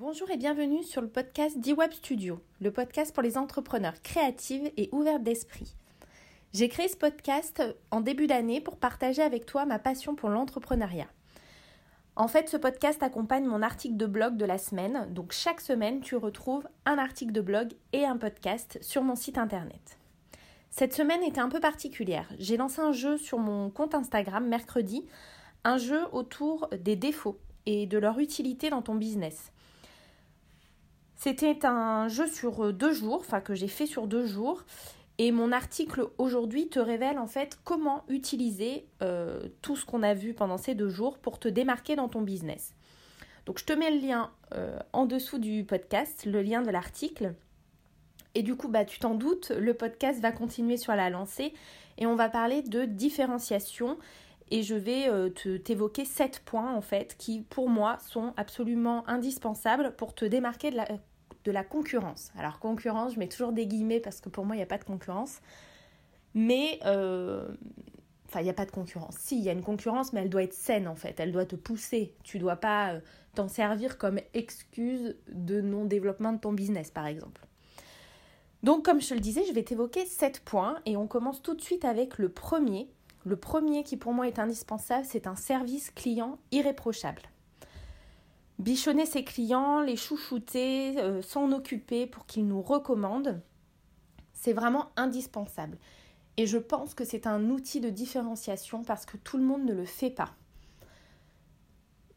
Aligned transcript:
Bonjour 0.00 0.30
et 0.30 0.36
bienvenue 0.36 0.84
sur 0.84 1.02
le 1.02 1.08
podcast 1.08 1.58
d'eWeb 1.58 1.90
Studio, 1.90 2.40
le 2.60 2.70
podcast 2.70 3.12
pour 3.12 3.24
les 3.24 3.36
entrepreneurs 3.36 4.00
créatives 4.00 4.70
et 4.76 4.88
ouvertes 4.92 5.24
d'esprit. 5.24 5.74
J'ai 6.52 6.68
créé 6.68 6.86
ce 6.86 6.96
podcast 6.96 7.60
en 7.90 8.00
début 8.00 8.28
d'année 8.28 8.60
pour 8.60 8.76
partager 8.76 9.22
avec 9.22 9.44
toi 9.44 9.66
ma 9.66 9.80
passion 9.80 10.14
pour 10.14 10.28
l'entrepreneuriat. 10.28 11.08
En 12.14 12.28
fait, 12.28 12.48
ce 12.48 12.56
podcast 12.56 13.02
accompagne 13.02 13.44
mon 13.44 13.60
article 13.60 13.96
de 13.96 14.06
blog 14.06 14.36
de 14.36 14.44
la 14.44 14.58
semaine, 14.58 15.12
donc 15.12 15.32
chaque 15.32 15.60
semaine 15.60 16.00
tu 16.00 16.14
retrouves 16.14 16.68
un 16.86 16.96
article 16.96 17.32
de 17.32 17.40
blog 17.40 17.72
et 17.92 18.04
un 18.04 18.18
podcast 18.18 18.78
sur 18.80 19.02
mon 19.02 19.16
site 19.16 19.36
internet. 19.36 19.98
Cette 20.70 20.94
semaine 20.94 21.24
était 21.24 21.40
un 21.40 21.48
peu 21.48 21.58
particulière. 21.58 22.28
J'ai 22.38 22.56
lancé 22.56 22.80
un 22.80 22.92
jeu 22.92 23.18
sur 23.18 23.40
mon 23.40 23.68
compte 23.68 23.96
Instagram 23.96 24.46
mercredi, 24.46 25.04
un 25.64 25.76
jeu 25.76 26.02
autour 26.12 26.68
des 26.84 26.94
défauts 26.94 27.40
et 27.66 27.86
de 27.86 27.98
leur 27.98 28.20
utilité 28.20 28.70
dans 28.70 28.82
ton 28.82 28.94
business. 28.94 29.50
C'était 31.18 31.66
un 31.66 32.06
jeu 32.06 32.28
sur 32.28 32.66
euh, 32.66 32.72
deux 32.72 32.92
jours, 32.92 33.18
enfin 33.18 33.40
que 33.40 33.56
j'ai 33.56 33.66
fait 33.66 33.86
sur 33.86 34.06
deux 34.06 34.24
jours. 34.24 34.64
Et 35.18 35.32
mon 35.32 35.50
article 35.50 36.06
aujourd'hui 36.16 36.68
te 36.68 36.78
révèle 36.78 37.18
en 37.18 37.26
fait 37.26 37.58
comment 37.64 38.04
utiliser 38.08 38.86
euh, 39.02 39.40
tout 39.60 39.74
ce 39.74 39.84
qu'on 39.84 40.04
a 40.04 40.14
vu 40.14 40.32
pendant 40.32 40.58
ces 40.58 40.76
deux 40.76 40.88
jours 40.88 41.18
pour 41.18 41.40
te 41.40 41.48
démarquer 41.48 41.96
dans 41.96 42.08
ton 42.08 42.22
business. 42.22 42.72
Donc 43.46 43.58
je 43.58 43.64
te 43.64 43.72
mets 43.72 43.90
le 43.90 43.98
lien 43.98 44.30
euh, 44.54 44.78
en 44.92 45.06
dessous 45.06 45.38
du 45.38 45.64
podcast, 45.64 46.24
le 46.24 46.40
lien 46.40 46.62
de 46.62 46.70
l'article. 46.70 47.34
Et 48.36 48.44
du 48.44 48.54
coup, 48.54 48.68
bah, 48.68 48.84
tu 48.84 49.00
t'en 49.00 49.16
doutes, 49.16 49.50
le 49.50 49.74
podcast 49.74 50.20
va 50.20 50.30
continuer 50.30 50.76
sur 50.76 50.94
la 50.94 51.10
lancée 51.10 51.52
et 51.96 52.06
on 52.06 52.14
va 52.14 52.28
parler 52.28 52.62
de 52.62 52.84
différenciation 52.84 53.98
et 54.52 54.62
je 54.62 54.76
vais 54.76 55.10
te 55.32 55.56
t'évoquer 55.56 56.04
sept 56.04 56.40
points 56.44 56.72
en 56.72 56.80
fait 56.80 57.16
qui 57.18 57.42
pour 57.42 57.68
moi 57.68 57.98
sont 57.98 58.32
absolument 58.36 59.06
indispensables 59.08 59.94
pour 59.96 60.14
te 60.14 60.24
démarquer 60.24 60.70
de 60.70 60.76
la 60.76 60.86
la 61.50 61.64
concurrence. 61.64 62.32
Alors 62.38 62.58
concurrence, 62.58 63.14
je 63.14 63.18
mets 63.18 63.28
toujours 63.28 63.52
des 63.52 63.66
guillemets 63.66 64.00
parce 64.00 64.20
que 64.20 64.28
pour 64.28 64.44
moi, 64.44 64.56
il 64.56 64.58
n'y 64.58 64.62
a 64.62 64.66
pas 64.66 64.78
de 64.78 64.84
concurrence. 64.84 65.40
Mais, 66.34 66.78
euh, 66.84 67.48
enfin, 68.26 68.40
il 68.40 68.44
n'y 68.44 68.50
a 68.50 68.54
pas 68.54 68.66
de 68.66 68.70
concurrence. 68.70 69.16
Si, 69.18 69.38
il 69.38 69.44
y 69.44 69.48
a 69.48 69.52
une 69.52 69.62
concurrence, 69.62 70.12
mais 70.12 70.22
elle 70.22 70.30
doit 70.30 70.42
être 70.42 70.54
saine 70.54 70.88
en 70.88 70.94
fait. 70.94 71.18
Elle 71.20 71.32
doit 71.32 71.46
te 71.46 71.56
pousser. 71.56 72.14
Tu 72.22 72.38
dois 72.38 72.56
pas 72.56 72.92
euh, 72.92 73.00
t'en 73.34 73.48
servir 73.48 73.98
comme 73.98 74.20
excuse 74.34 75.16
de 75.28 75.60
non-développement 75.60 76.32
de 76.32 76.38
ton 76.38 76.52
business, 76.52 76.90
par 76.90 77.06
exemple. 77.06 77.46
Donc, 78.62 78.84
comme 78.84 79.00
je 79.00 79.08
te 79.08 79.14
le 79.14 79.20
disais, 79.20 79.44
je 79.48 79.52
vais 79.52 79.62
t'évoquer 79.62 80.04
sept 80.04 80.40
points 80.40 80.80
et 80.84 80.96
on 80.96 81.06
commence 81.06 81.42
tout 81.42 81.54
de 81.54 81.60
suite 81.60 81.84
avec 81.84 82.18
le 82.18 82.28
premier. 82.28 82.88
Le 83.24 83.36
premier 83.36 83.84
qui 83.84 83.96
pour 83.96 84.12
moi 84.12 84.26
est 84.26 84.38
indispensable, 84.38 85.04
c'est 85.08 85.26
un 85.26 85.36
service 85.36 85.90
client 85.90 86.38
irréprochable 86.50 87.22
bichonner 88.58 89.06
ses 89.06 89.24
clients, 89.24 89.80
les 89.80 89.96
chouchouter, 89.96 90.98
euh, 90.98 91.22
s'en 91.22 91.52
occuper 91.52 92.06
pour 92.06 92.26
qu'ils 92.26 92.46
nous 92.46 92.62
recommandent, 92.62 93.40
c'est 94.32 94.52
vraiment 94.52 94.90
indispensable. 94.96 95.78
Et 96.36 96.46
je 96.46 96.58
pense 96.58 96.94
que 96.94 97.04
c'est 97.04 97.26
un 97.26 97.50
outil 97.50 97.80
de 97.80 97.90
différenciation 97.90 98.84
parce 98.84 99.06
que 99.06 99.16
tout 99.16 99.38
le 99.38 99.44
monde 99.44 99.64
ne 99.64 99.74
le 99.74 99.84
fait 99.84 100.10
pas. 100.10 100.34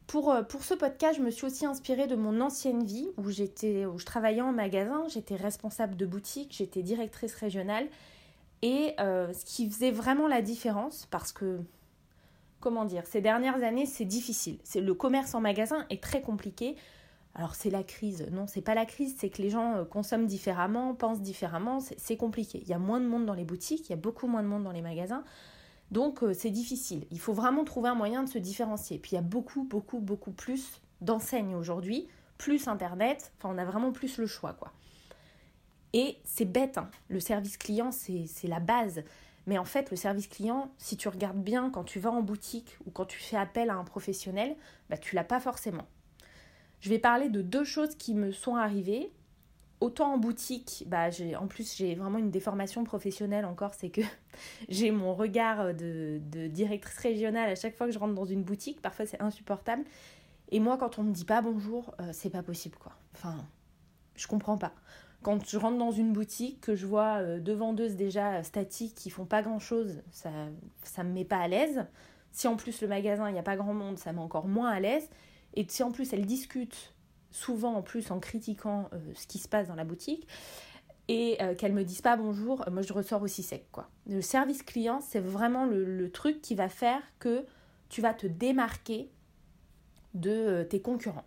Pour, 0.06 0.30
euh, 0.30 0.42
pour 0.42 0.62
ce 0.62 0.74
podcast, 0.74 1.18
je 1.18 1.22
me 1.22 1.30
suis 1.30 1.46
aussi 1.46 1.64
inspirée 1.64 2.06
de 2.06 2.16
mon 2.16 2.40
ancienne 2.40 2.84
vie 2.84 3.08
où, 3.16 3.22
où 3.22 3.30
je 3.30 4.04
travaillais 4.04 4.42
en 4.42 4.52
magasin, 4.52 5.04
j'étais 5.08 5.36
responsable 5.36 5.96
de 5.96 6.06
boutique, 6.06 6.54
j'étais 6.56 6.82
directrice 6.82 7.34
régionale. 7.34 7.88
Et 8.62 8.94
euh, 9.00 9.32
ce 9.32 9.44
qui 9.44 9.68
faisait 9.68 9.90
vraiment 9.90 10.28
la 10.28 10.40
différence, 10.40 11.06
parce 11.10 11.32
que 11.32 11.60
comment 12.62 12.86
dire, 12.86 13.04
ces 13.06 13.20
dernières 13.20 13.62
années, 13.62 13.84
c'est 13.84 14.06
difficile. 14.06 14.58
Le 14.74 14.94
commerce 14.94 15.34
en 15.34 15.40
magasin 15.40 15.84
est 15.90 16.02
très 16.02 16.22
compliqué. 16.22 16.76
Alors 17.34 17.54
c'est 17.54 17.70
la 17.70 17.82
crise. 17.82 18.26
Non, 18.30 18.46
c'est 18.46 18.60
pas 18.60 18.74
la 18.74 18.86
crise, 18.86 19.16
c'est 19.18 19.30
que 19.30 19.42
les 19.42 19.50
gens 19.50 19.76
euh, 19.76 19.84
consomment 19.84 20.26
différemment, 20.26 20.94
pensent 20.94 21.20
différemment, 21.20 21.80
c'est 21.80 22.16
compliqué. 22.16 22.60
Il 22.62 22.68
y 22.68 22.74
a 22.74 22.78
moins 22.78 23.00
de 23.00 23.06
monde 23.06 23.26
dans 23.26 23.34
les 23.34 23.44
boutiques, 23.44 23.88
il 23.88 23.90
y 23.90 23.94
a 23.94 23.96
beaucoup 23.96 24.26
moins 24.26 24.42
de 24.42 24.48
monde 24.48 24.64
dans 24.64 24.72
les 24.72 24.82
magasins. 24.82 25.24
Donc 25.90 26.22
euh, 26.22 26.34
c'est 26.34 26.50
difficile. 26.50 27.06
Il 27.10 27.20
faut 27.20 27.32
vraiment 27.32 27.64
trouver 27.64 27.88
un 27.88 27.94
moyen 27.94 28.22
de 28.22 28.28
se 28.28 28.38
différencier. 28.38 28.98
Puis 28.98 29.12
il 29.12 29.14
y 29.14 29.18
a 29.18 29.22
beaucoup, 29.22 29.64
beaucoup, 29.64 29.98
beaucoup 29.98 30.32
plus 30.32 30.80
d'enseignes 31.00 31.54
aujourd'hui, 31.54 32.06
plus 32.38 32.68
Internet, 32.68 33.32
enfin 33.38 33.54
on 33.54 33.58
a 33.58 33.64
vraiment 33.64 33.92
plus 33.92 34.18
le 34.18 34.26
choix 34.26 34.52
quoi. 34.52 34.72
Et 35.94 36.18
c'est 36.24 36.44
bête, 36.46 36.78
hein. 36.78 36.90
le 37.08 37.20
service 37.20 37.56
client 37.56 37.90
c'est 37.92 38.48
la 38.48 38.60
base. 38.60 39.02
Mais 39.46 39.58
en 39.58 39.64
fait, 39.64 39.90
le 39.90 39.96
service 39.96 40.28
client, 40.28 40.72
si 40.78 40.96
tu 40.96 41.08
regardes 41.08 41.42
bien 41.42 41.70
quand 41.70 41.84
tu 41.84 41.98
vas 41.98 42.10
en 42.10 42.22
boutique 42.22 42.78
ou 42.86 42.90
quand 42.90 43.06
tu 43.06 43.18
fais 43.18 43.36
appel 43.36 43.70
à 43.70 43.74
un 43.74 43.84
professionnel, 43.84 44.56
bah, 44.88 44.96
tu 44.96 45.16
l'as 45.16 45.24
pas 45.24 45.40
forcément. 45.40 45.86
Je 46.80 46.88
vais 46.88 46.98
parler 46.98 47.28
de 47.28 47.42
deux 47.42 47.64
choses 47.64 47.94
qui 47.96 48.14
me 48.14 48.32
sont 48.32 48.56
arrivées. 48.56 49.12
Autant 49.80 50.14
en 50.14 50.18
boutique, 50.18 50.84
bah, 50.86 51.08
en 51.40 51.48
plus 51.48 51.74
j'ai 51.74 51.96
vraiment 51.96 52.18
une 52.18 52.30
déformation 52.30 52.84
professionnelle 52.84 53.44
encore, 53.44 53.74
c'est 53.74 53.90
que 53.90 54.00
j'ai 54.68 54.92
mon 54.92 55.12
regard 55.12 55.74
de, 55.74 56.20
de, 56.30 56.46
directrice 56.46 56.98
régionale 56.98 57.50
à 57.50 57.56
chaque 57.56 57.76
fois 57.76 57.88
que 57.88 57.92
je 57.92 57.98
rentre 57.98 58.14
dans 58.14 58.24
une 58.24 58.44
boutique, 58.44 58.80
parfois 58.80 59.06
c'est 59.06 59.20
insupportable. 59.20 59.82
Et 60.50 60.60
moi 60.60 60.76
quand 60.76 61.00
on 61.00 61.02
me 61.02 61.12
dit 61.12 61.24
pas 61.24 61.42
bonjour, 61.42 61.96
euh, 62.00 62.10
c'est 62.12 62.30
pas 62.30 62.44
possible 62.44 62.76
quoi. 62.78 62.92
Enfin, 63.14 63.44
je 64.14 64.28
comprends 64.28 64.56
pas. 64.56 64.72
Quand 65.22 65.48
je 65.48 65.56
rentre 65.56 65.78
dans 65.78 65.92
une 65.92 66.12
boutique, 66.12 66.60
que 66.60 66.74
je 66.74 66.86
vois 66.86 67.18
euh, 67.20 67.38
deux 67.38 67.54
vendeuses 67.54 67.94
déjà 67.94 68.42
statiques 68.42 68.94
qui 68.94 69.10
font 69.10 69.24
pas 69.24 69.42
grand 69.42 69.60
chose, 69.60 70.02
ça 70.10 70.30
ça 70.82 71.04
me 71.04 71.12
met 71.12 71.24
pas 71.24 71.38
à 71.38 71.48
l'aise. 71.48 71.86
Si 72.32 72.48
en 72.48 72.56
plus 72.56 72.80
le 72.82 72.88
magasin 72.88 73.28
il 73.28 73.32
n'y 73.32 73.38
a 73.38 73.44
pas 73.44 73.56
grand 73.56 73.74
monde, 73.74 73.98
ça 73.98 74.12
met 74.12 74.20
encore 74.20 74.48
moins 74.48 74.70
à 74.70 74.80
l'aise. 74.80 75.08
Et 75.54 75.64
si 75.68 75.82
en 75.82 75.92
plus 75.92 76.12
elles 76.12 76.26
discutent 76.26 76.94
souvent 77.30 77.74
en 77.74 77.82
plus 77.82 78.10
en 78.10 78.20
critiquant 78.20 78.88
euh, 78.92 78.98
ce 79.14 79.26
qui 79.26 79.38
se 79.38 79.48
passe 79.48 79.68
dans 79.68 79.74
la 79.74 79.84
boutique 79.84 80.26
et 81.08 81.36
euh, 81.40 81.54
qu'elles 81.54 81.72
me 81.72 81.84
disent 81.84 82.02
pas 82.02 82.16
bonjour, 82.16 82.64
moi 82.70 82.82
je 82.82 82.92
ressors 82.92 83.22
aussi 83.22 83.42
sec 83.42 83.66
quoi. 83.70 83.88
Le 84.06 84.22
service 84.22 84.62
client 84.62 85.00
c'est 85.00 85.20
vraiment 85.20 85.66
le, 85.66 86.10
truc 86.10 86.42
qui 86.42 86.54
va 86.54 86.68
faire 86.68 87.00
que 87.20 87.46
tu 87.88 88.00
vas 88.00 88.14
te 88.14 88.26
démarquer 88.26 89.10
de 90.14 90.66
tes 90.68 90.80
concurrents. 90.80 91.24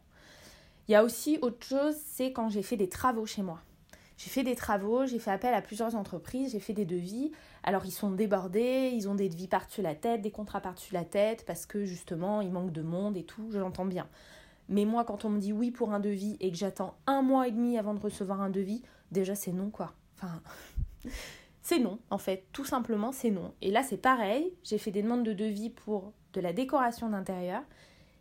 Il 0.87 0.91
y 0.91 0.95
a 0.95 1.03
aussi 1.03 1.39
autre 1.41 1.65
chose, 1.65 1.95
c'est 2.05 2.31
quand 2.31 2.49
j'ai 2.49 2.61
fait 2.61 2.77
des 2.77 2.89
travaux 2.89 3.25
chez 3.25 3.41
moi. 3.41 3.61
J'ai 4.17 4.29
fait 4.29 4.43
des 4.43 4.55
travaux, 4.55 5.05
j'ai 5.05 5.19
fait 5.19 5.31
appel 5.31 5.53
à 5.53 5.61
plusieurs 5.61 5.95
entreprises, 5.95 6.53
j'ai 6.53 6.59
fait 6.59 6.73
des 6.73 6.85
devis. 6.85 7.31
Alors 7.63 7.85
ils 7.85 7.91
sont 7.91 8.11
débordés, 8.11 8.91
ils 8.93 9.09
ont 9.09 9.15
des 9.15 9.27
devis 9.27 9.47
par-dessus 9.47 9.81
la 9.81 9.95
tête, 9.95 10.21
des 10.21 10.31
contrats 10.31 10.61
par-dessus 10.61 10.93
la 10.93 11.03
tête, 11.03 11.45
parce 11.45 11.65
que 11.65 11.83
justement 11.83 12.41
il 12.41 12.51
manque 12.51 12.71
de 12.71 12.81
monde 12.81 13.17
et 13.17 13.23
tout, 13.23 13.49
je 13.51 13.59
l'entends 13.59 13.85
bien. 13.85 14.07
Mais 14.69 14.85
moi 14.85 15.03
quand 15.03 15.25
on 15.25 15.29
me 15.29 15.39
dit 15.39 15.51
oui 15.51 15.71
pour 15.71 15.91
un 15.91 15.99
devis 15.99 16.37
et 16.39 16.49
que 16.49 16.57
j'attends 16.57 16.95
un 17.07 17.21
mois 17.21 17.47
et 17.47 17.51
demi 17.51 17.77
avant 17.77 17.93
de 17.93 17.99
recevoir 17.99 18.41
un 18.41 18.49
devis, 18.49 18.83
déjà 19.11 19.35
c'est 19.35 19.51
non 19.51 19.69
quoi. 19.69 19.93
Enfin, 20.15 20.41
c'est 21.61 21.79
non 21.79 21.99
en 22.09 22.17
fait, 22.17 22.45
tout 22.53 22.65
simplement 22.65 23.11
c'est 23.11 23.31
non. 23.31 23.53
Et 23.61 23.69
là 23.69 23.83
c'est 23.83 23.97
pareil, 23.97 24.53
j'ai 24.63 24.77
fait 24.77 24.91
des 24.91 25.01
demandes 25.01 25.25
de 25.25 25.33
devis 25.33 25.69
pour 25.69 26.13
de 26.31 26.39
la 26.39 26.53
décoration 26.53 27.09
d'intérieur. 27.09 27.63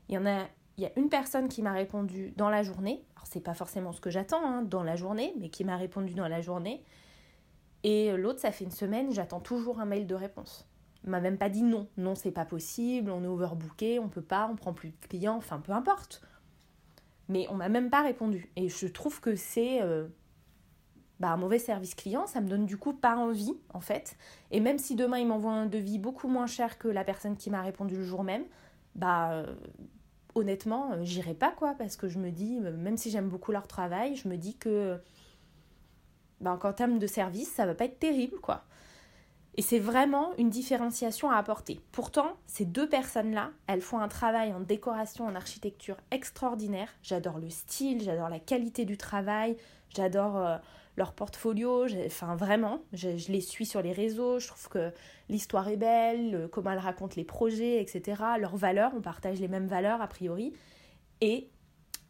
Il 0.09 0.16
y 0.16 0.19
en 0.19 0.26
a 0.26 0.49
il 0.76 0.82
y 0.82 0.87
a 0.87 0.91
une 0.97 1.09
personne 1.09 1.49
qui 1.49 1.62
m'a 1.62 1.72
répondu 1.72 2.32
dans 2.37 2.50
la 2.50 2.62
journée. 2.62 3.05
C'est 3.25 3.41
pas 3.41 3.55
forcément 3.55 3.93
ce 3.93 4.01
que 4.01 4.11
j'attends 4.11 4.45
hein, 4.45 4.62
dans 4.62 4.83
la 4.83 4.97
journée, 4.97 5.35
mais 5.39 5.49
qui 5.49 5.65
m'a 5.65 5.77
répondu 5.77 6.15
dans 6.15 6.29
la 6.29 6.41
journée. 6.41 6.85
Et 7.83 8.17
l'autre, 8.17 8.41
ça 8.41 8.51
fait 8.51 8.65
une 8.65 8.71
semaine, 8.71 9.12
j'attends 9.12 9.41
toujours 9.41 9.81
un 9.81 9.85
mail 9.85 10.07
de 10.07 10.15
réponse. 10.15 10.67
Il 11.05 11.11
m'a 11.11 11.21
même 11.21 11.37
pas 11.37 11.51
dit 11.51 11.62
non. 11.62 11.87
Non, 11.99 12.15
c'est 12.15 12.33
pas 12.33 12.47
possible, 12.47 13.11
on 13.11 13.23
est 13.23 13.29
overbooké, 13.29 13.99
on 13.99 14.09
peut 14.09 14.23
pas, 14.23 14.49
on 14.51 14.57
prend 14.57 14.73
plus 14.73 14.91
de 14.91 14.97
clients, 15.07 15.37
enfin 15.37 15.61
peu 15.61 15.73
importe. 15.73 16.23
Mais 17.29 17.47
on 17.51 17.55
m'a 17.55 17.69
même 17.69 17.91
pas 17.91 18.03
répondu. 18.03 18.51
Et 18.57 18.69
je 18.69 18.87
trouve 18.87 19.21
que 19.21 19.37
c'est 19.37 19.83
euh, 19.83 20.09
bah, 21.21 21.29
un 21.29 21.37
mauvais 21.37 21.59
service 21.59 21.95
client, 21.95 22.27
ça 22.27 22.41
me 22.41 22.49
donne 22.49 22.65
du 22.65 22.79
coup 22.79 22.95
pas 22.95 23.17
envie 23.17 23.55
en 23.73 23.81
fait. 23.81 24.17
Et 24.51 24.61
même 24.61 24.79
si 24.79 24.95
demain 24.95 25.19
il 25.19 25.27
m'envoie 25.27 25.53
un 25.53 25.67
devis 25.67 25.99
beaucoup 25.99 26.29
moins 26.29 26.47
cher 26.47 26.79
que 26.79 26.89
la 26.89 27.05
personne 27.05 27.37
qui 27.37 27.51
m'a 27.51 27.62
répondu 27.62 27.97
le 27.97 28.05
jour 28.05 28.25
même, 28.25 28.45
bah 28.95 29.33
euh, 29.33 29.55
honnêtement, 30.34 30.93
euh, 30.93 31.05
j'irai 31.05 31.34
pas 31.34 31.50
quoi, 31.50 31.75
parce 31.75 31.97
que 31.97 32.09
je 32.09 32.19
me 32.19 32.31
dis, 32.31 32.59
euh, 32.62 32.77
même 32.77 32.97
si 32.97 33.11
j'aime 33.11 33.28
beaucoup 33.28 33.53
leur 33.53 33.67
travail, 33.67 34.17
je 34.17 34.29
me 34.29 34.37
dis 34.37 34.56
que, 34.56 34.99
ben, 36.41 36.56
qu'en 36.56 36.73
termes 36.73 36.99
de 36.99 37.06
service, 37.06 37.50
ça 37.50 37.67
va 37.67 37.75
pas 37.75 37.85
être 37.85 37.99
terrible 37.99 38.38
quoi. 38.41 38.64
Et 39.56 39.62
c'est 39.62 39.79
vraiment 39.79 40.35
une 40.37 40.50
différenciation 40.50 41.31
à 41.31 41.37
apporter. 41.37 41.81
Pourtant, 41.93 42.37
ces 42.47 42.64
deux 42.64 42.88
personnes-là, 42.88 43.50
elles 43.69 43.82
font 43.82 44.00
un 44.00 44.09
travail 44.09 44.53
en 44.53 44.61
décoration, 44.61 45.26
en 45.26 45.37
architecture 45.37 45.97
extraordinaire. 46.11 46.88
J'adore 47.03 47.38
le 47.38 47.50
style, 47.50 48.03
j'adore 48.03 48.29
la 48.29 48.41
qualité 48.41 48.85
du 48.85 48.97
travail, 48.97 49.56
j'adore 49.94 50.37
euh, 50.38 50.56
leur 50.96 51.12
portfolio. 51.12 51.87
Enfin, 52.06 52.37
vraiment, 52.37 52.82
je, 52.93 53.08
les 53.31 53.41
suis 53.41 53.67
sur 53.67 53.82
les 53.82 53.93
réseaux. 53.93 54.38
Je 54.38 54.49
trouve 54.49 54.69
que 54.69 54.93
l'histoire 55.29 55.69
est 55.69 55.76
belle, 55.76 56.49
comment 56.52 56.70
elles 56.70 56.79
racontent 56.79 57.14
les 57.17 57.25
projets, 57.25 57.81
etc. 57.81 58.23
Leurs 58.38 58.56
valeurs, 58.56 58.93
on 58.96 59.00
partage 59.00 59.41
les 59.41 59.49
mêmes 59.49 59.67
valeurs 59.67 60.00
a 60.00 60.06
priori. 60.06 60.52
Et 61.20 61.49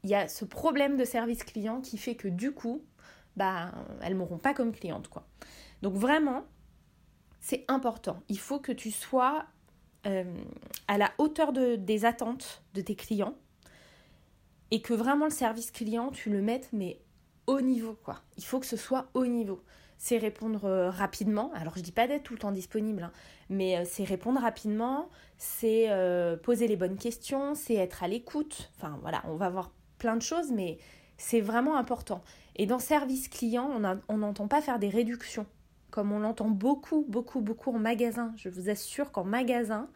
il 0.02 0.10
y 0.10 0.14
a 0.14 0.28
ce 0.28 0.44
problème 0.44 0.96
de 0.96 1.04
service 1.04 1.44
client 1.44 1.80
qui 1.80 1.96
fait 1.96 2.14
que 2.14 2.28
du 2.28 2.52
coup, 2.52 2.84
bah, 3.36 3.72
elles 4.02 4.14
m'auront 4.14 4.38
pas 4.38 4.54
comme 4.54 4.72
cliente, 4.72 5.08
quoi. 5.08 5.26
Donc 5.82 5.94
vraiment, 5.94 6.44
c'est 7.40 7.64
important. 7.68 8.22
Il 8.28 8.38
faut 8.38 8.58
que 8.58 8.72
tu 8.72 8.90
sois 8.90 9.44
euh, 10.06 10.24
à 10.88 10.98
la 10.98 11.12
hauteur 11.18 11.52
de, 11.52 11.76
des 11.76 12.04
attentes 12.04 12.62
de 12.74 12.80
tes 12.80 12.94
clients. 12.94 13.34
et 14.70 14.82
que 14.82 14.92
vraiment 14.92 15.26
le 15.26 15.30
service 15.30 15.70
client, 15.70 16.10
tu 16.10 16.30
le 16.30 16.42
mettes 16.42 16.68
mais 16.72 16.98
au 17.46 17.60
niveau 17.60 17.96
quoi. 18.04 18.20
Il 18.36 18.44
faut 18.44 18.60
que 18.60 18.66
ce 18.66 18.76
soit 18.76 19.06
au 19.14 19.26
niveau. 19.26 19.62
C'est 19.98 20.18
répondre 20.18 20.64
euh, 20.64 20.90
rapidement. 20.90 21.50
Alors 21.54 21.76
je 21.76 21.82
dis 21.82 21.92
pas 21.92 22.06
d'être 22.06 22.24
tout 22.24 22.34
le 22.34 22.38
temps 22.38 22.52
disponible, 22.52 23.04
hein, 23.04 23.12
mais 23.48 23.78
euh, 23.78 23.84
c'est 23.86 24.04
répondre 24.04 24.40
rapidement, 24.40 25.08
c'est 25.38 25.86
euh, 25.88 26.36
poser 26.36 26.66
les 26.66 26.76
bonnes 26.76 26.96
questions, 26.96 27.54
c'est 27.54 27.74
être 27.74 28.02
à 28.02 28.08
l'écoute. 28.08 28.70
Enfin 28.76 28.98
voilà, 29.02 29.22
on 29.28 29.36
va 29.36 29.50
voir 29.50 29.70
plein 29.98 30.16
de 30.16 30.22
choses, 30.22 30.50
mais 30.52 30.78
c'est 31.16 31.40
vraiment 31.40 31.76
important. 31.76 32.22
Et 32.56 32.66
dans 32.66 32.78
service 32.78 33.28
client, 33.28 33.70
on 34.08 34.18
n'entend 34.18 34.48
pas 34.48 34.60
faire 34.60 34.78
des 34.78 34.88
réductions, 34.88 35.46
comme 35.90 36.12
on 36.12 36.20
l'entend 36.20 36.48
beaucoup, 36.48 37.04
beaucoup, 37.08 37.40
beaucoup 37.40 37.70
en 37.70 37.78
magasin. 37.78 38.32
Je 38.36 38.48
vous 38.48 38.68
assure 38.68 39.10
qu'en 39.10 39.24
magasin, 39.24 39.88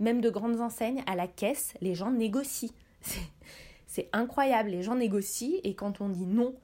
même 0.00 0.20
de 0.20 0.30
grandes 0.30 0.60
enseignes, 0.60 1.02
à 1.06 1.14
la 1.14 1.28
caisse, 1.28 1.74
les 1.80 1.94
gens 1.94 2.10
négocient. 2.10 2.72
C'est 3.86 4.08
incroyable, 4.12 4.70
les 4.70 4.82
gens 4.82 4.94
négocient 4.94 5.58
et 5.64 5.74
quand 5.74 6.00
on 6.00 6.08
dit 6.08 6.26
non, 6.26 6.54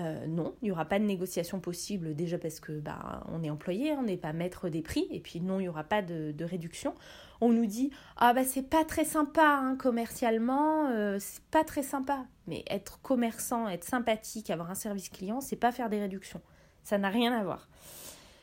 euh, 0.00 0.26
non, 0.26 0.54
il 0.62 0.66
n'y 0.66 0.70
aura 0.70 0.84
pas 0.84 0.98
de 0.98 1.04
négociation 1.04 1.60
possible 1.60 2.14
déjà 2.14 2.38
parce 2.38 2.60
que 2.60 2.72
bah, 2.72 3.24
on 3.28 3.42
est 3.42 3.50
employé, 3.50 3.92
on 3.92 4.02
n'est 4.02 4.16
pas 4.16 4.32
maître 4.32 4.68
des 4.68 4.82
prix 4.82 5.06
et 5.10 5.20
puis 5.20 5.40
non, 5.40 5.60
il 5.60 5.64
n'y 5.64 5.68
aura 5.68 5.84
pas 5.84 6.02
de, 6.02 6.44
réduction. 6.44 6.94
On 7.40 7.50
nous 7.50 7.66
dit 7.66 7.90
ah 8.16 8.32
bah 8.34 8.44
c'est 8.44 8.68
pas 8.68 8.84
très 8.84 9.04
sympa 9.04 9.60
hein, 9.62 9.76
commercialement, 9.76 10.88
euh, 10.90 11.18
c'est 11.20 11.44
pas 11.44 11.64
très 11.64 11.82
sympa. 11.82 12.24
Mais 12.46 12.64
être 12.68 13.00
commerçant, 13.02 13.68
être 13.68 13.84
sympathique, 13.84 14.50
avoir 14.50 14.70
un 14.70 14.74
service 14.74 15.08
client, 15.08 15.40
c'est 15.40 15.56
pas 15.56 15.72
faire 15.72 15.90
des 15.90 16.00
réductions. 16.00 16.40
Ça 16.82 16.98
n'a 16.98 17.10
rien 17.10 17.32
à 17.32 17.44
voir. 17.44 17.68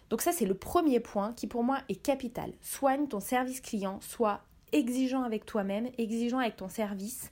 Donc 0.10 0.22
ça 0.22 0.32
c'est 0.32 0.46
le 0.46 0.54
premier 0.54 1.00
point 1.00 1.34
qui 1.34 1.48
pour 1.48 1.64
moi 1.64 1.80
est 1.90 2.02
capital. 2.02 2.54
Soigne 2.62 3.08
ton 3.08 3.20
service 3.20 3.62
client, 3.62 4.00
sois 4.02 4.42
exigeant 4.72 5.24
avec 5.24 5.46
toi-même, 5.46 5.90
exigeant 5.98 6.40
avec 6.40 6.56
ton 6.56 6.70
service. 6.70 7.32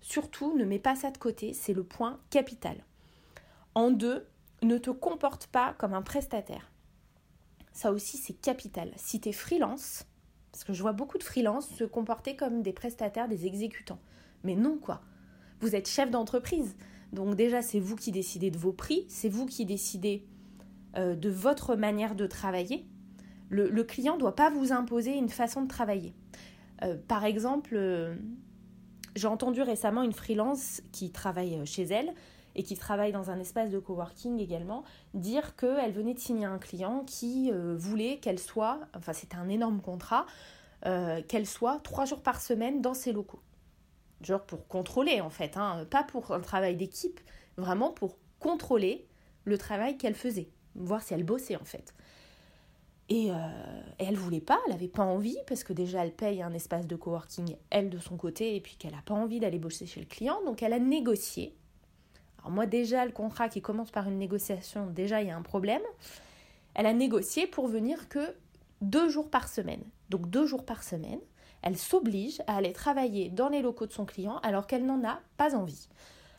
Surtout, 0.00 0.54
ne 0.56 0.64
mets 0.64 0.78
pas 0.78 0.96
ça 0.96 1.10
de 1.10 1.16
côté, 1.16 1.54
c'est 1.54 1.72
le 1.72 1.82
point 1.82 2.20
capital. 2.28 2.76
En 3.74 3.90
deux, 3.90 4.26
ne 4.62 4.78
te 4.78 4.90
comporte 4.90 5.46
pas 5.48 5.74
comme 5.78 5.94
un 5.94 6.02
prestataire. 6.02 6.70
Ça 7.72 7.92
aussi, 7.92 8.16
c'est 8.16 8.34
capital. 8.34 8.92
Si 8.96 9.20
tu 9.20 9.30
es 9.30 9.32
freelance, 9.32 10.06
parce 10.52 10.64
que 10.64 10.72
je 10.72 10.82
vois 10.82 10.92
beaucoup 10.92 11.18
de 11.18 11.24
freelance 11.24 11.68
se 11.68 11.84
comporter 11.84 12.36
comme 12.36 12.62
des 12.62 12.72
prestataires, 12.72 13.28
des 13.28 13.46
exécutants. 13.46 13.98
Mais 14.44 14.54
non, 14.54 14.78
quoi. 14.78 15.02
Vous 15.60 15.74
êtes 15.74 15.88
chef 15.88 16.10
d'entreprise. 16.10 16.76
Donc 17.12 17.34
déjà, 17.34 17.62
c'est 17.62 17.80
vous 17.80 17.96
qui 17.96 18.12
décidez 18.12 18.50
de 18.50 18.58
vos 18.58 18.72
prix, 18.72 19.04
c'est 19.08 19.28
vous 19.28 19.46
qui 19.46 19.64
décidez 19.64 20.24
euh, 20.96 21.16
de 21.16 21.28
votre 21.28 21.74
manière 21.74 22.14
de 22.14 22.26
travailler. 22.26 22.86
Le, 23.50 23.84
client 23.84 24.14
ne 24.14 24.20
doit 24.20 24.34
pas 24.34 24.50
vous 24.50 24.72
imposer 24.72 25.12
une 25.12 25.28
façon 25.28 25.62
de 25.62 25.68
travailler. 25.68 26.12
Euh, 26.82 26.96
par 27.06 27.24
exemple, 27.24 27.74
euh, 27.74 28.16
j'ai 29.14 29.28
entendu 29.28 29.62
récemment 29.62 30.02
une 30.02 30.12
freelance 30.12 30.82
qui 30.90 31.12
travaille 31.12 31.64
chez 31.66 31.84
elle 31.84 32.14
et 32.54 32.62
qui 32.62 32.76
travaille 32.76 33.12
dans 33.12 33.30
un 33.30 33.38
espace 33.38 33.70
de 33.70 33.78
coworking 33.78 34.38
également, 34.38 34.84
dire 35.12 35.56
qu'elle 35.56 35.92
venait 35.92 36.14
de 36.14 36.18
signer 36.18 36.46
un 36.46 36.58
client 36.58 37.04
qui 37.06 37.50
euh, 37.52 37.74
voulait 37.76 38.18
qu'elle 38.18 38.38
soit, 38.38 38.80
enfin 38.94 39.12
c'était 39.12 39.36
un 39.36 39.48
énorme 39.48 39.80
contrat, 39.80 40.26
euh, 40.86 41.22
qu'elle 41.22 41.46
soit 41.46 41.80
trois 41.80 42.04
jours 42.04 42.22
par 42.22 42.40
semaine 42.40 42.80
dans 42.80 42.94
ses 42.94 43.12
locaux. 43.12 43.42
Genre 44.22 44.42
pour 44.42 44.68
contrôler 44.68 45.20
en 45.20 45.30
fait, 45.30 45.56
hein, 45.56 45.86
pas 45.90 46.04
pour 46.04 46.32
un 46.32 46.40
travail 46.40 46.76
d'équipe, 46.76 47.20
vraiment 47.56 47.90
pour 47.90 48.16
contrôler 48.38 49.06
le 49.44 49.58
travail 49.58 49.96
qu'elle 49.96 50.14
faisait, 50.14 50.48
voir 50.74 51.02
si 51.02 51.14
elle 51.14 51.24
bossait 51.24 51.56
en 51.56 51.64
fait. 51.64 51.94
Et, 53.10 53.30
euh, 53.30 53.34
elle 53.98 54.16
voulait 54.16 54.40
pas, 54.40 54.58
elle 54.66 54.72
avait 54.72 54.88
pas 54.88 55.02
envie, 55.02 55.36
parce 55.46 55.62
que 55.62 55.74
déjà 55.74 56.04
elle 56.04 56.14
paye 56.14 56.40
un 56.40 56.54
espace 56.54 56.86
de 56.86 56.96
coworking, 56.96 57.56
elle 57.68 57.90
de 57.90 57.98
son 57.98 58.16
côté, 58.16 58.56
et 58.56 58.60
puis 58.60 58.76
qu'elle 58.76 58.92
n'a 58.92 59.02
pas 59.02 59.14
envie 59.14 59.40
d'aller 59.40 59.58
bosser 59.58 59.86
chez 59.86 60.00
le 60.00 60.06
client, 60.06 60.42
donc 60.46 60.62
elle 60.62 60.72
a 60.72 60.78
négocié 60.78 61.54
alors 62.44 62.52
moi 62.52 62.66
déjà, 62.66 63.06
le 63.06 63.12
contrat 63.12 63.48
qui 63.48 63.62
commence 63.62 63.90
par 63.90 64.06
une 64.06 64.18
négociation, 64.18 64.86
déjà 64.86 65.22
il 65.22 65.28
y 65.28 65.30
a 65.30 65.36
un 65.36 65.42
problème. 65.42 65.80
Elle 66.74 66.84
a 66.84 66.92
négocié 66.92 67.46
pour 67.46 67.68
venir 67.68 68.08
que 68.10 68.34
deux 68.82 69.08
jours 69.08 69.30
par 69.30 69.48
semaine. 69.48 69.82
Donc 70.10 70.28
deux 70.28 70.46
jours 70.46 70.66
par 70.66 70.82
semaine, 70.82 71.20
elle 71.62 71.78
s'oblige 71.78 72.42
à 72.46 72.56
aller 72.56 72.74
travailler 72.74 73.30
dans 73.30 73.48
les 73.48 73.62
locaux 73.62 73.86
de 73.86 73.92
son 73.92 74.04
client 74.04 74.40
alors 74.42 74.66
qu'elle 74.66 74.84
n'en 74.84 75.02
a 75.08 75.20
pas 75.38 75.56
envie. 75.56 75.88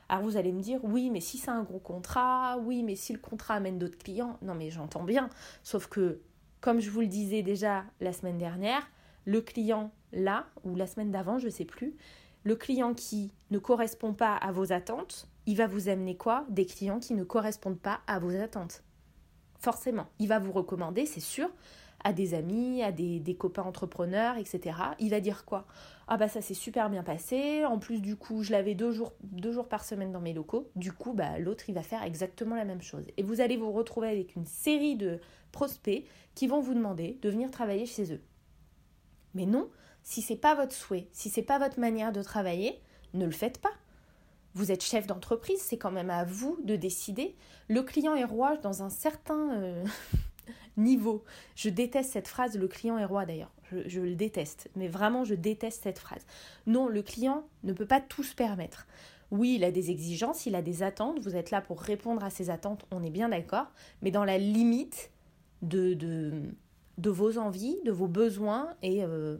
Alors 0.07 0.23
vous 0.23 0.37
allez 0.37 0.51
me 0.51 0.61
dire, 0.61 0.79
oui, 0.83 1.09
mais 1.09 1.21
si 1.21 1.39
c'est 1.39 1.49
un 1.49 1.63
gros 1.63 1.79
contrat, 1.79 2.59
oui, 2.59 2.83
mais 2.83 2.95
si 2.95 3.11
le 3.11 3.17
contrat 3.17 3.55
amène 3.55 3.79
d'autres 3.79 3.97
clients, 3.97 4.37
non 4.43 4.53
mais 4.53 4.69
j'entends 4.69 5.03
bien. 5.03 5.31
Sauf 5.63 5.87
que, 5.87 6.21
comme 6.61 6.79
je 6.79 6.91
vous 6.91 7.01
le 7.01 7.07
disais 7.07 7.41
déjà 7.41 7.83
la 7.99 8.13
semaine 8.13 8.37
dernière, 8.37 8.87
le 9.25 9.41
client 9.41 9.91
là, 10.11 10.45
ou 10.63 10.75
la 10.75 10.85
semaine 10.85 11.09
d'avant, 11.09 11.39
je 11.39 11.47
ne 11.47 11.51
sais 11.51 11.65
plus, 11.65 11.95
le 12.43 12.55
client 12.55 12.93
qui 12.93 13.31
ne 13.49 13.57
correspond 13.57 14.13
pas 14.13 14.35
à 14.35 14.51
vos 14.51 14.71
attentes, 14.71 15.27
il 15.45 15.57
va 15.57 15.67
vous 15.67 15.89
amener 15.89 16.15
quoi? 16.15 16.45
Des 16.49 16.65
clients 16.65 16.99
qui 16.99 17.13
ne 17.13 17.23
correspondent 17.23 17.79
pas 17.79 18.01
à 18.07 18.19
vos 18.19 18.35
attentes. 18.35 18.83
Forcément, 19.59 20.07
il 20.19 20.27
va 20.27 20.39
vous 20.39 20.51
recommander, 20.51 21.05
c'est 21.05 21.19
sûr, 21.19 21.49
à 22.03 22.13
des 22.13 22.35
amis, 22.35 22.83
à 22.83 22.91
des, 22.91 23.35
copains 23.37 23.63
entrepreneurs, 23.63 24.37
etc. 24.37 24.77
Il 24.99 25.09
va 25.09 25.19
dire 25.19 25.43
quoi? 25.43 25.65
Ah 26.07 26.17
bah 26.17 26.27
ça 26.27 26.39
s'est 26.39 26.53
super 26.53 26.89
bien 26.91 27.01
passé, 27.01 27.65
en 27.65 27.79
plus 27.79 27.99
du 27.99 28.15
coup 28.15 28.43
je 28.43 28.51
l'avais 28.51 28.75
deux 28.75 28.91
jours, 28.91 29.13
par 29.67 29.83
semaine 29.83 30.11
dans 30.11 30.21
mes 30.21 30.33
locaux, 30.33 30.69
du 30.75 30.91
coup 30.91 31.13
bah, 31.13 31.39
l'autre 31.39 31.67
il 31.67 31.73
va 31.73 31.81
faire 31.81 32.03
exactement 32.03 32.55
la 32.55 32.63
même 32.63 32.83
chose. 32.83 33.05
Et 33.17 33.23
vous 33.23 33.41
allez 33.41 33.57
vous 33.57 33.71
retrouver 33.71 34.09
avec 34.09 34.35
une 34.35 34.45
série 34.45 34.95
de 34.95 35.19
prospects 35.51 36.05
qui 36.35 36.45
vont 36.45 36.59
vous 36.59 36.75
demander 36.75 37.17
de 37.23 37.29
venir 37.29 37.49
travailler 37.49 37.87
chez 37.87 38.13
eux. 38.13 38.21
Mais 39.33 39.47
non, 39.47 39.69
si 40.03 40.21
c'est 40.21 40.35
pas 40.35 40.53
votre 40.53 40.73
souhait, 40.73 41.07
si 41.11 41.31
c'est 41.31 41.41
pas 41.41 41.57
votre 41.57 41.79
manière 41.79 42.11
de 42.11 42.21
travailler, 42.21 42.79
ne 43.15 43.25
le 43.25 43.31
faites 43.31 43.59
pas. 43.59 43.71
Vous 44.55 44.71
êtes 44.71 44.83
chef 44.83 45.05
d'entreprise, 45.05 45.59
c'est 45.59 45.77
quand 45.77 45.91
même 45.91 46.09
à 46.09 46.23
vous 46.23 46.57
de 46.63 46.77
décider. 46.77 47.35
Le 47.67 47.83
client 47.83 48.15
est 48.15 48.23
roi 48.23 48.55
dans 48.55 48.83
un 48.83 48.89
certain 48.89 49.53
euh, 49.53 49.83
niveau. 50.77 51.25
Je 51.55 51.69
déteste 51.69 52.13
cette 52.13 52.29
phrase, 52.29 52.57
le 52.57 52.69
client 52.69 52.97
est 52.97 53.05
roi 53.05 53.25
d'ailleurs. 53.25 53.51
Je, 53.71 53.99
le 53.99 54.15
déteste, 54.15 54.69
mais 54.75 54.87
vraiment 54.87 55.25
je 55.25 55.35
déteste 55.35 55.83
cette 55.83 55.99
phrase. 55.99 56.25
Non, 56.67 56.87
le 56.87 57.01
client 57.01 57.43
ne 57.63 57.73
peut 57.73 57.85
pas 57.85 57.99
tout 57.99 58.23
se 58.23 58.33
permettre. 58.33 58.87
Oui, 59.29 59.55
il 59.55 59.63
a 59.65 59.71
des 59.71 59.91
exigences, 59.91 60.45
il 60.45 60.55
a 60.55 60.61
des 60.61 60.83
attentes, 60.83 61.19
vous 61.19 61.35
êtes 61.35 61.51
là 61.51 61.59
pour 61.59 61.81
répondre 61.81 62.23
à 62.23 62.29
ses 62.29 62.49
attentes, 62.49 62.85
on 62.91 63.03
est 63.03 63.09
bien 63.09 63.29
d'accord, 63.29 63.67
mais 64.01 64.11
dans 64.11 64.23
la 64.23 64.37
limite 64.37 65.11
de, 65.63 65.95
de, 65.95 67.09
vos 67.09 67.37
envies, 67.39 67.77
de 67.83 67.91
vos 67.91 68.07
besoins 68.07 68.69
et 68.83 69.03
euh, 69.03 69.37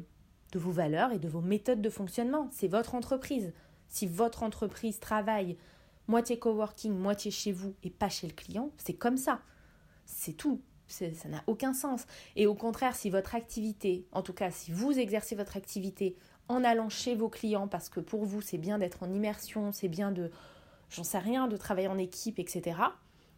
de 0.51 0.59
vos 0.59 0.71
valeurs 0.71 1.11
et 1.13 1.19
de 1.19 1.29
vos 1.29 1.41
méthodes 1.41 1.81
de 1.81 1.89
fonctionnement. 1.89 2.49
C'est 2.51 2.67
votre 2.67 2.95
entreprise. 2.95 3.53
Si 3.95 4.07
votre 4.07 4.43
entreprise 4.43 4.99
travaille 4.99 5.55
moitié 6.09 6.37
coworking, 6.37 6.91
moitié 6.91 7.31
chez 7.31 7.53
vous 7.53 7.75
et 7.81 7.89
pas 7.89 8.09
chez 8.09 8.27
le 8.27 8.33
client, 8.33 8.71
c'est 8.75 8.93
comme 8.93 9.15
ça. 9.15 9.39
C'est 10.05 10.33
tout. 10.33 10.59
Ça 10.89 11.07
n'a 11.29 11.41
aucun 11.47 11.73
sens. 11.73 12.05
Et 12.35 12.45
au 12.45 12.55
contraire, 12.55 12.93
si 12.93 13.09
votre 13.09 13.35
activité, 13.35 14.05
en 14.11 14.21
tout 14.21 14.33
cas 14.33 14.51
si 14.51 14.73
vous 14.73 14.99
exercez 14.99 15.33
votre 15.33 15.55
activité 15.55 16.17
en 16.49 16.65
allant 16.65 16.89
chez 16.89 17.15
vos 17.15 17.29
clients, 17.29 17.69
parce 17.69 17.87
que 17.87 18.01
pour 18.01 18.25
vous 18.25 18.41
c'est 18.41 18.57
bien 18.57 18.79
d'être 18.79 19.01
en 19.01 19.09
immersion, 19.09 19.71
c'est 19.71 19.87
bien 19.87 20.11
de, 20.11 20.29
j'en 20.89 21.05
sais 21.05 21.19
rien, 21.19 21.47
de 21.47 21.55
travailler 21.55 21.87
en 21.87 21.97
équipe, 21.97 22.37
etc. 22.37 22.77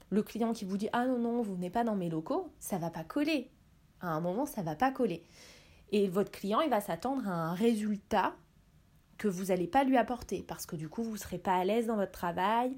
Le 0.09 0.23
client 0.23 0.53
qui 0.53 0.65
vous 0.65 0.77
dit 0.77 0.89
ah 0.91 1.05
non 1.05 1.19
non, 1.19 1.43
vous 1.43 1.55
n'êtes 1.55 1.73
pas 1.73 1.83
dans 1.83 1.95
mes 1.95 2.09
locaux, 2.09 2.51
ça 2.57 2.79
va 2.79 2.89
pas 2.89 3.03
coller. 3.03 3.51
À 4.01 4.07
un 4.07 4.21
moment, 4.21 4.47
ça 4.47 4.63
va 4.63 4.75
pas 4.75 4.89
coller. 4.89 5.23
Et 5.91 6.07
votre 6.07 6.31
client, 6.31 6.61
il 6.61 6.71
va 6.71 6.81
s'attendre 6.81 7.27
à 7.27 7.31
un 7.31 7.53
résultat 7.53 8.33
que 9.17 9.27
vous 9.27 9.45
n'allez 9.45 9.67
pas 9.67 9.83
lui 9.83 9.97
apporter 9.97 10.43
parce 10.43 10.65
que 10.65 10.75
du 10.75 10.89
coup 10.89 11.03
vous 11.03 11.13
ne 11.13 11.17
serez 11.17 11.37
pas 11.37 11.55
à 11.55 11.63
l'aise 11.63 11.87
dans 11.87 11.95
votre 11.95 12.11
travail. 12.11 12.77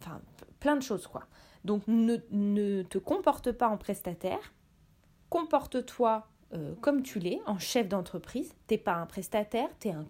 Enfin, 0.00 0.20
plein 0.60 0.76
de 0.76 0.82
choses 0.82 1.06
quoi. 1.06 1.26
Donc 1.64 1.82
ne, 1.86 2.16
ne 2.30 2.82
te 2.82 2.98
comporte 2.98 3.52
pas 3.52 3.68
en 3.68 3.76
prestataire, 3.76 4.54
comporte-toi 5.30 6.26
euh, 6.54 6.74
comme 6.80 7.02
tu 7.02 7.18
l'es, 7.18 7.40
en 7.46 7.58
chef 7.58 7.88
d'entreprise. 7.88 8.54
T'es 8.66 8.78
pas 8.78 8.94
un 8.94 9.06
prestataire, 9.06 9.68
tu 9.80 9.88
es 9.88 9.92
un 9.92 10.06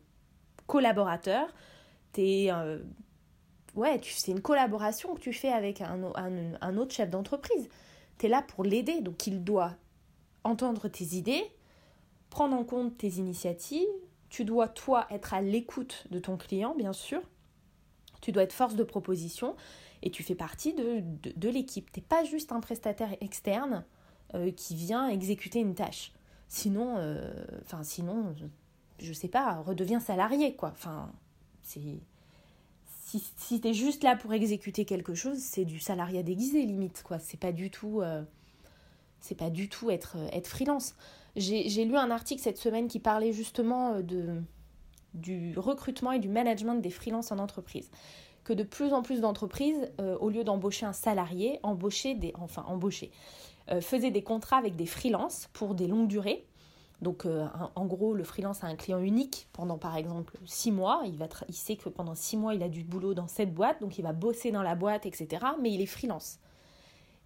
collaborateur, 0.67 1.49
t'es 2.13 2.49
euh, 2.51 2.79
ouais, 3.75 4.01
c'est 4.03 4.33
une 4.33 4.43
collaboration 4.43 5.15
que 5.15 5.21
tu 5.21 5.33
fais 5.33 5.53
avec 5.53 5.81
un, 5.81 6.13
un, 6.15 6.55
un 6.61 6.77
autre 6.77 6.95
chef 6.95 7.11
d'entreprise. 7.11 7.69
Tu 8.19 8.27
es 8.27 8.29
là 8.29 8.43
pour 8.43 8.65
l'aider, 8.65 9.01
donc 9.01 9.27
il 9.27 9.43
doit 9.45 9.77
entendre 10.45 10.89
tes 10.89 11.17
idées, 11.17 11.45
prendre 12.31 12.57
en 12.57 12.65
compte 12.65 12.97
tes 12.99 13.09
initiatives, 13.09 13.87
tu 14.37 14.45
dois, 14.45 14.69
toi, 14.69 15.07
être 15.09 15.33
à 15.33 15.41
l'écoute 15.41 16.05
de 16.11 16.19
ton 16.19 16.37
client, 16.37 16.75
bien 16.75 16.93
sûr. 16.93 17.23
Tu 18.21 18.33
dois 18.33 18.43
être 18.43 18.53
force 18.53 18.75
de 18.75 18.83
proposition 18.83 19.57
et 20.03 20.11
tu 20.11 20.23
fais 20.23 20.35
partie 20.35 20.75
de, 20.75 21.49
l'équipe. 21.49 21.91
Tu 21.91 22.01
n'es 22.01 22.07
pas 22.07 22.23
juste 22.23 22.53
un 22.53 22.61
prestataire 22.61 23.17
externe 23.23 23.87
euh, 24.35 24.51
qui 24.51 24.75
vient 24.75 25.09
exécuter 25.09 25.61
une 25.61 25.75
tâche. 25.75 26.13
Sinon, 26.49 26.97
euh, 26.99 27.33
enfin, 27.63 27.83
sinon, 27.83 28.35
je, 28.99 29.09
ne 29.09 29.15
sais 29.15 29.29
pas, 29.29 29.63
redeviens 29.63 30.01
salarié, 30.01 30.55
quoi. 30.55 30.69
Enfin. 30.69 31.11
Si, 31.63 32.03
si 33.37 33.61
tu 33.63 33.69
es 33.69 33.73
juste 33.73 34.05
là 34.05 34.17
pour 34.17 34.35
exécuter 34.35 34.85
quelque 34.85 35.15
chose, 35.15 35.39
c'est 35.39 35.65
du 35.65 35.81
salariat 35.81 36.23
déguisé, 36.23 36.61
limite, 36.67 37.03
quoi. 37.03 37.19
C'est 37.19 37.41
pas 37.41 37.53
du 37.53 37.71
tout. 37.71 38.03
Euh, 38.03 38.23
pas 39.39 39.49
du 39.49 39.71
tout 39.71 39.91
être, 39.91 40.19
être 40.31 40.47
freelance. 40.47 40.95
J'ai 41.37 41.85
lu 41.85 41.97
un 41.97 42.11
article 42.11 42.43
cette 42.43 42.59
semaine 42.59 42.89
qui 42.89 42.99
parlait 42.99 43.33
justement 43.33 43.95
euh, 43.95 44.03
de, 44.03 44.43
du 45.17 45.55
recrutement 45.59 46.13
et 46.13 46.19
du 46.19 46.29
management 46.29 46.77
des 46.77 46.91
freelances 46.91 47.33
en 47.33 47.39
entreprise. 47.39 47.91
Que 48.45 48.53
de 48.53 48.63
plus 48.63 48.93
en 48.93 49.03
plus 49.03 49.21
d'entreprises, 49.21 49.91
euh, 50.01 50.17
au 50.19 50.31
lieu 50.31 50.45
d'embaucher 50.45 50.87
un 50.87 50.93
salarié, 50.93 51.59
embaucher 51.63 52.15
des, 52.15 52.33
enfin 52.39 52.65
embaucher, 52.69 53.11
euh, 53.71 53.81
faisaient 53.81 54.13
des 54.13 54.23
contrats 54.23 54.59
avec 54.59 54.77
des 54.77 54.87
freelances 54.87 55.49
pour 55.53 55.75
des 55.75 55.89
longues 55.89 56.09
durées. 56.09 56.47
Donc, 57.03 57.27
euh, 57.27 57.47
en 57.75 57.85
gros, 57.85 58.15
le 58.15 58.25
freelance 58.25 58.65
a 58.65 58.69
un 58.69 58.77
client 58.77 59.01
unique 59.01 59.49
pendant, 59.53 59.77
par 59.77 59.97
exemple, 59.97 60.39
six 60.47 60.73
mois. 60.73 61.03
Il, 61.05 61.17
va 61.17 61.27
il 61.49 61.55
sait 61.55 61.77
que 61.77 61.89
pendant 61.89 62.15
six 62.15 62.37
mois, 62.37 62.55
il 62.55 62.63
a 62.63 62.69
du 62.69 62.85
boulot 62.85 63.13
dans 63.13 63.29
cette 63.29 63.53
boîte, 63.53 63.81
donc 63.81 63.99
il 63.99 64.03
va 64.03 64.13
bosser 64.13 64.51
dans 64.51 64.63
la 64.63 64.75
boîte, 64.75 65.05
etc. 65.05 65.45
Mais 65.61 65.73
il 65.73 65.83
est 65.83 65.87
freelance. 65.87 66.39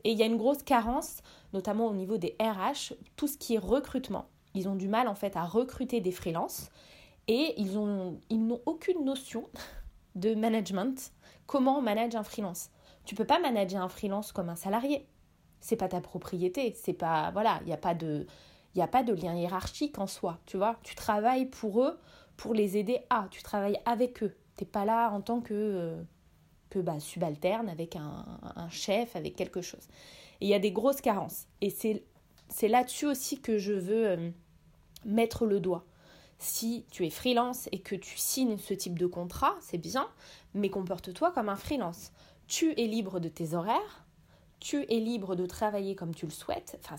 Et 0.03 0.13
il 0.13 0.19
y 0.19 0.23
a 0.23 0.27
une 0.27 0.39
grosse 0.39 0.63
carence, 0.63 1.19
notamment 1.53 1.87
au 1.87 1.95
niveau 1.95 2.19
des 2.19 2.37
RH, 2.41 2.95
tout 3.17 3.27
ce 3.27 3.37
qui 3.37 3.55
est 3.55 3.59
recrutement. 3.59 4.27
Ils 4.55 4.69
ont 4.69 4.75
du 4.75 4.89
mal, 4.89 5.09
en 5.09 5.15
fait, 5.15 5.37
à 5.37 5.45
recruter 5.45 6.01
des 6.01 6.13
freelances 6.13 6.71
et 7.29 7.55
ils 7.57 7.75
n'ont 7.75 8.19
ils 8.31 8.59
aucune 8.67 9.05
notion 9.05 9.49
de 10.15 10.35
management. 10.35 11.13
Comment 11.47 11.79
on 11.79 11.83
manage 11.83 12.15
un 12.15 12.23
freelance 12.23 12.71
Tu 13.05 13.15
peux 13.15 13.25
pas 13.25 13.39
manager 13.39 13.83
un 13.83 13.89
freelance 13.89 14.33
comme 14.33 14.49
un 14.49 14.57
salarié. 14.57 15.07
C'est 15.61 15.77
pas 15.77 15.89
ta 15.89 16.01
propriété. 16.01 16.75
C'est 16.77 16.95
pas. 16.95 17.31
Voilà, 17.33 17.59
il 17.63 17.67
n'y 17.67 17.73
a 17.73 17.77
pas 17.77 17.95
de 17.95 18.27
il 18.75 18.81
a 18.81 18.89
pas 18.89 19.03
de 19.03 19.13
lien 19.13 19.35
hiérarchique 19.35 19.99
en 19.99 20.07
soi, 20.07 20.39
tu 20.47 20.57
vois. 20.57 20.77
Tu 20.83 20.95
travailles 20.95 21.47
pour 21.47 21.83
eux, 21.83 21.99
pour 22.37 22.55
les 22.55 22.77
aider 22.77 23.01
à, 23.11 23.27
tu 23.31 23.43
travailles 23.43 23.81
avec 23.85 24.23
eux. 24.23 24.37
Tu 24.57 24.65
n'es 24.65 24.71
pas 24.71 24.85
là 24.85 25.11
en 25.11 25.21
tant 25.21 25.41
que, 25.41 25.55
euh, 25.55 26.03
que 26.71 26.79
bah, 26.79 27.01
subalterne 27.01 27.69
avec 27.69 27.97
un, 27.97 28.69
chef, 28.71 29.17
avec 29.17 29.35
quelque 29.35 29.61
chose. 29.61 29.89
Il 30.41 30.49
y 30.49 30.55
a 30.55 30.59
des 30.59 30.73
grosses 30.73 31.01
carences. 31.01 31.47
Et 31.61 31.71
c'est 31.71 32.69
là-dessus 32.69 33.07
aussi 33.07 33.41
que 33.41 33.59
je 33.59 33.73
veux 33.73 34.09
euh, 34.09 34.31
mettre 35.05 35.47
le 35.47 35.61
doigt. 35.61 35.85
Si 36.39 36.87
tu 36.91 37.07
es 37.07 37.11
freelance 37.11 37.69
et 37.73 37.81
que 37.81 37.95
tu 37.95 38.17
signes 38.17 38.57
ce 38.57 38.73
type 38.73 38.99
de 38.99 39.07
contrat, 39.07 39.57
c'est 39.61 39.79
bien, 39.79 40.09
mais 40.55 40.71
comporte-toi 40.71 41.33
comme 41.33 41.51
un 41.51 41.57
freelance. 41.57 42.13
Tu 42.47 42.73
es 42.81 42.87
libre 42.87 43.21
de 43.21 43.29
tes 43.29 43.53
horaires, 43.53 44.07
tu 44.59 44.87
es 44.89 45.01
libre 45.01 45.37
de 45.37 45.45
travailler 45.45 45.95
comme 45.95 46.15
tu 46.15 46.25
le 46.25 46.33
souhaites. 46.33 46.79
Enfin, 46.83 46.97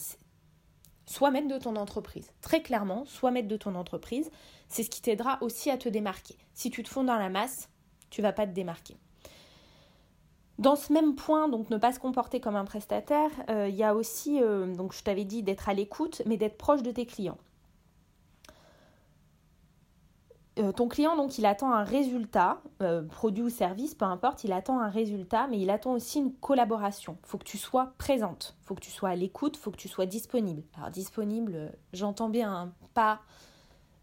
Sois 1.07 1.31
maître 1.31 1.47
de 1.47 1.57
ton 1.57 1.75
entreprise. 1.75 2.31
Très 2.41 2.61
clairement, 2.61 3.05
sois 3.05 3.31
maître 3.31 3.47
de 3.47 3.57
ton 3.57 3.75
entreprise. 3.75 4.29
C'est 4.69 4.83
ce 4.83 4.89
qui 4.89 5.01
t'aidera 5.01 5.39
aussi 5.41 5.69
à 5.69 5.77
te 5.77 5.89
démarquer. 5.89 6.37
Si 6.53 6.69
tu 6.69 6.83
te 6.83 6.89
fonds 6.89 7.03
dans 7.03 7.17
la 7.17 7.29
masse, 7.29 7.69
tu 8.09 8.21
vas 8.21 8.31
pas 8.31 8.47
te 8.47 8.53
démarquer. 8.53 8.95
Dans 10.59 10.75
ce 10.75 10.93
même 10.93 11.15
point, 11.15 11.49
donc 11.49 11.69
ne 11.69 11.77
pas 11.77 11.91
se 11.91 11.99
comporter 11.99 12.39
comme 12.39 12.55
un 12.55 12.65
prestataire, 12.65 13.31
euh, 13.49 13.67
il 13.67 13.75
y 13.75 13.83
a 13.83 13.95
aussi, 13.95 14.41
euh, 14.41 14.73
donc 14.75 14.93
je 14.93 15.01
t'avais 15.01 15.25
dit 15.25 15.43
d'être 15.43 15.69
à 15.69 15.73
l'écoute, 15.73 16.21
mais 16.25 16.37
d'être 16.37 16.57
proche 16.57 16.83
de 16.83 16.91
tes 16.91 17.05
clients. 17.05 17.37
Euh, 20.59 20.71
ton 20.71 20.87
client, 20.89 21.15
donc, 21.15 21.37
il 21.37 21.45
attend 21.45 21.71
un 21.71 21.83
résultat, 21.83 22.61
produit 23.09 23.41
ou 23.41 23.49
service, 23.49 23.95
peu 23.95 24.05
importe, 24.05 24.43
il 24.43 24.51
attend 24.51 24.79
un 24.79 24.89
résultat, 24.89 25.47
mais 25.47 25.59
il 25.59 25.69
attend 25.69 25.93
aussi 25.93 26.19
une 26.19 26.33
collaboration. 26.33 27.17
Il 27.23 27.27
faut 27.27 27.37
que 27.37 27.45
tu 27.45 27.57
sois 27.57 27.93
présente, 27.97 28.55
il 28.61 28.65
faut 28.65 28.75
que 28.75 28.81
tu 28.81 28.91
sois 28.91 29.09
à 29.09 29.15
l'écoute, 29.15 29.55
il 29.57 29.59
faut 29.61 29.71
que 29.71 29.77
tu 29.77 29.87
sois 29.87 30.05
disponible. 30.05 30.63
Alors, 30.77 30.91
disponible, 30.91 31.71
j'entends 31.93 32.29
bien, 32.29 32.73
pas 32.93 33.21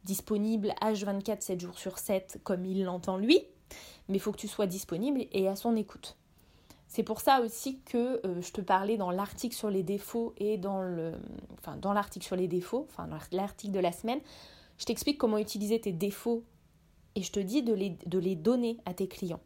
disponible 0.05 0.75
H24, 0.81 1.43
7 1.43 1.61
jours 1.61 1.79
sur 1.79 1.99
7, 1.99 2.41
comme 2.43 2.65
il 2.65 2.83
l'entend 2.85 3.19
lui, 3.19 3.45
mais 4.09 4.17
il 4.17 4.21
faut 4.21 4.33
que 4.33 4.39
tu 4.39 4.49
sois 4.49 4.67
disponible 4.67 5.27
et 5.33 5.49
à 5.49 5.55
son 5.55 5.77
écoute. 5.77 6.18
C'est 6.89 7.03
pour 7.03 7.21
ça 7.21 7.43
aussi 7.43 7.81
que 7.81 8.21
je 8.41 8.51
te 8.51 8.63
parlais 8.63 8.97
dans 8.97 9.11
l'article 9.11 9.55
sur 9.55 9.71
les 9.71 9.83
défauts 9.83 10.33
et 10.39 10.57
dans 10.57 10.81
le, 10.81 11.13
enfin, 11.59 11.77
dans 11.77 11.93
l'article 11.93 12.25
sur 12.25 12.35
les 12.35 12.49
défauts, 12.49 12.87
enfin, 12.91 13.09
l'article 13.31 13.73
de 13.73 13.79
la 13.79 13.93
semaine, 13.93 14.21
je 14.79 14.87
t'explique 14.87 15.19
comment 15.19 15.39
utiliser 15.39 15.81
tes 15.81 15.93
défauts 15.93 16.45
et 17.15 17.23
je 17.23 17.31
te 17.31 17.41
dis 17.41 17.63
de 17.63 17.75
les, 17.75 17.99
de 18.07 18.19
les 18.19 18.37
donner 18.37 18.79
à 18.87 18.95
tes 18.95 19.07
clients. 19.07 19.41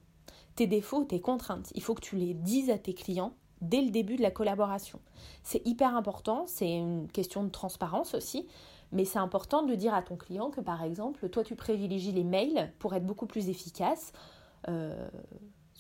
Tes 0.55 0.67
défauts, 0.67 1.05
tes 1.05 1.21
contraintes, 1.21 1.73
il 1.75 1.83
faut 1.83 1.95
que 1.95 2.01
tu 2.01 2.17
les 2.17 2.35
dises 2.35 2.71
à 2.71 2.79
tes 2.79 2.95
clients 2.95 3.33
dès 3.61 3.81
le 3.81 3.91
début 3.91 4.17
de 4.17 4.23
la 4.23 4.31
collaboration. 4.31 5.01
C'est 5.43 5.67
hyper 5.67 5.97
important, 5.97 6.45
c'est 6.47 6.71
une 6.71 7.09
question 7.11 7.43
de 7.43 7.49
transparence 7.49 8.15
aussi, 8.15 8.47
mais 8.93 9.05
c'est 9.05 9.19
important 9.19 9.63
de 9.63 9.75
dire 9.75 9.95
à 9.95 10.03
ton 10.03 10.17
client 10.17 10.51
que 10.51 10.61
par 10.61 10.85
exemple, 10.85 11.29
toi 11.29 11.43
tu 11.43 11.57
privilégies 11.57 12.13
les 12.13 12.25
mails 12.25 12.73
pour 12.79 12.95
être 12.95 13.07
beaucoup 13.07 13.27
plus 13.27 13.49
efficace. 13.49 14.13
Euh, 14.69 15.09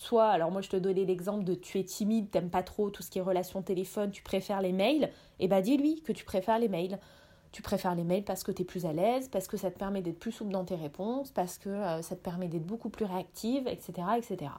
soit, 0.03 0.29
alors 0.29 0.51
moi 0.51 0.61
je 0.61 0.69
te 0.69 0.77
donnais 0.77 1.05
l'exemple 1.05 1.45
de 1.45 1.55
tu 1.55 1.79
es 1.79 1.85
timide, 1.85 2.31
t'aimes 2.31 2.51
pas 2.51 2.63
trop 2.63 2.91
tout 2.91 3.03
ce 3.03 3.11
qui 3.11 3.19
est 3.19 3.23
relation 3.23 3.63
téléphone, 3.63 4.11
tu 4.11 4.23
préfères 4.23 4.61
les 4.61 4.73
mails, 4.73 5.05
et 5.05 5.45
eh 5.45 5.49
bah 5.49 5.63
dis-lui 5.63 6.03
que 6.03 6.13
tu 6.13 6.25
préfères 6.25 6.59
les 6.59 6.69
mails 6.69 6.99
tu 7.53 7.61
préfères 7.61 7.95
les 7.95 8.03
mails 8.03 8.25
parce 8.25 8.43
que 8.43 8.51
tu 8.51 8.63
es 8.63 8.65
plus 8.65 8.87
à 8.87 8.93
l'aise, 8.93 9.29
parce 9.29 9.47
que 9.47 9.57
ça 9.57 9.71
te 9.71 9.79
permet 9.79 10.01
d'être 10.01 10.19
plus 10.19 10.33
souple 10.33 10.53
dans 10.53 10.65
tes 10.65 10.75
réponses, 10.75 11.31
parce 11.31 11.59
que 11.59 11.69
euh, 11.69 12.03
ça 12.03 12.17
te 12.17 12.23
permet 12.23 12.49
d'être 12.49 12.67
beaucoup 12.67 12.89
plus 12.89 13.05
réactive, 13.05 13.69
etc. 13.69 14.09
etc. 14.17 14.51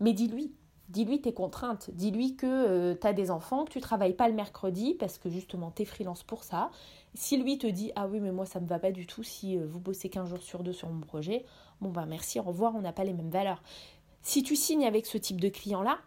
Mais 0.00 0.12
dis-lui, 0.12 0.52
dis-lui 0.88 1.20
tes 1.20 1.32
contraintes, 1.32 1.90
dis-lui 1.92 2.34
que 2.34 2.46
euh, 2.46 2.94
tu 3.00 3.06
as 3.06 3.12
des 3.12 3.30
enfants, 3.30 3.64
que 3.64 3.70
tu 3.70 3.80
travailles 3.80 4.14
pas 4.14 4.28
le 4.28 4.34
mercredi 4.34 4.94
parce 4.98 5.18
que 5.18 5.30
justement 5.30 5.70
tu 5.70 5.82
es 5.82 5.84
freelance 5.84 6.24
pour 6.24 6.42
ça. 6.42 6.70
Si 7.14 7.36
lui 7.36 7.58
te 7.58 7.66
dit 7.66 7.92
ah 7.94 8.08
oui 8.08 8.18
mais 8.18 8.32
moi 8.32 8.44
ça 8.44 8.58
me 8.60 8.66
va 8.66 8.80
pas 8.80 8.90
du 8.90 9.06
tout 9.06 9.22
si 9.22 9.56
euh, 9.56 9.66
vous 9.66 9.78
bossez 9.78 10.10
15 10.10 10.28
jours 10.28 10.42
sur 10.42 10.64
deux 10.64 10.72
sur 10.72 10.88
mon 10.88 11.00
projet, 11.00 11.44
bon 11.80 11.90
bah 11.90 12.06
merci, 12.06 12.40
au 12.40 12.44
revoir, 12.44 12.74
on 12.74 12.80
n'a 12.80 12.92
pas 12.92 13.04
les 13.04 13.12
mêmes 13.12 13.30
valeurs. 13.30 13.62
Si 14.22 14.42
tu 14.42 14.56
signes 14.56 14.86
avec 14.86 15.06
ce 15.06 15.18
type 15.18 15.40
de 15.40 15.48
client 15.48 15.82
là, 15.82 15.98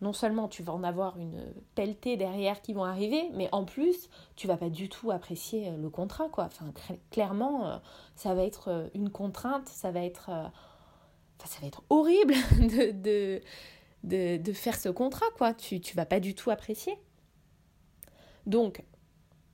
non 0.00 0.12
seulement 0.12 0.48
tu 0.48 0.62
vas 0.62 0.72
en 0.72 0.82
avoir 0.82 1.18
une 1.18 1.52
pelletée 1.74 2.16
derrière 2.16 2.60
qui 2.60 2.72
vont 2.72 2.84
arriver, 2.84 3.30
mais 3.34 3.48
en 3.52 3.64
plus, 3.64 4.08
tu 4.36 4.46
vas 4.46 4.56
pas 4.56 4.68
du 4.68 4.88
tout 4.88 5.10
apprécier 5.10 5.68
euh, 5.68 5.76
le 5.76 5.88
contrat, 5.88 6.28
quoi. 6.28 6.44
Enfin, 6.44 6.72
clairement, 7.10 7.68
euh, 7.68 7.76
ça 8.14 8.34
va 8.34 8.42
être 8.44 8.68
euh, 8.68 8.88
une 8.94 9.10
contrainte, 9.10 9.68
ça 9.68 9.90
va 9.90 10.00
être, 10.00 10.30
ça 11.44 11.60
va 11.60 11.66
être 11.66 11.82
horrible 11.88 12.34
de, 12.60 13.40
de, 14.04 14.36
de, 14.36 14.52
faire 14.52 14.78
ce 14.78 14.88
contrat, 14.88 15.26
quoi. 15.36 15.54
Tu, 15.54 15.80
tu 15.80 15.96
vas 15.96 16.06
pas 16.06 16.20
du 16.20 16.34
tout 16.34 16.50
apprécier. 16.50 16.98
Donc, 18.44 18.82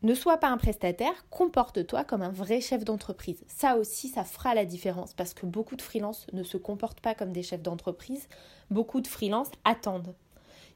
ne 0.03 0.15
sois 0.15 0.39
pas 0.39 0.49
un 0.49 0.57
prestataire, 0.57 1.15
comporte-toi 1.31 2.05
comme 2.05 2.23
un 2.23 2.31
vrai 2.31 2.61
chef 2.61 2.85
d'entreprise. 2.85 3.45
Ça 3.47 3.77
aussi, 3.77 4.09
ça 4.09 4.25
fera 4.25 4.55
la 4.55 4.65
différence 4.65 5.15
parce 5.15 5.33
que 5.33 5.47
beaucoup 5.47 5.77
de 5.77 5.83
freelances 5.83 6.27
ne 6.33 6.43
se 6.43 6.57
comportent 6.57 7.01
pas 7.01 7.15
comme 7.15 7.33
des 7.33 7.43
chefs 7.43 7.63
d'entreprise. 7.63 8.29
Beaucoup 8.71 9.01
de 9.01 9.07
freelances 9.07 9.51
attendent. 9.65 10.15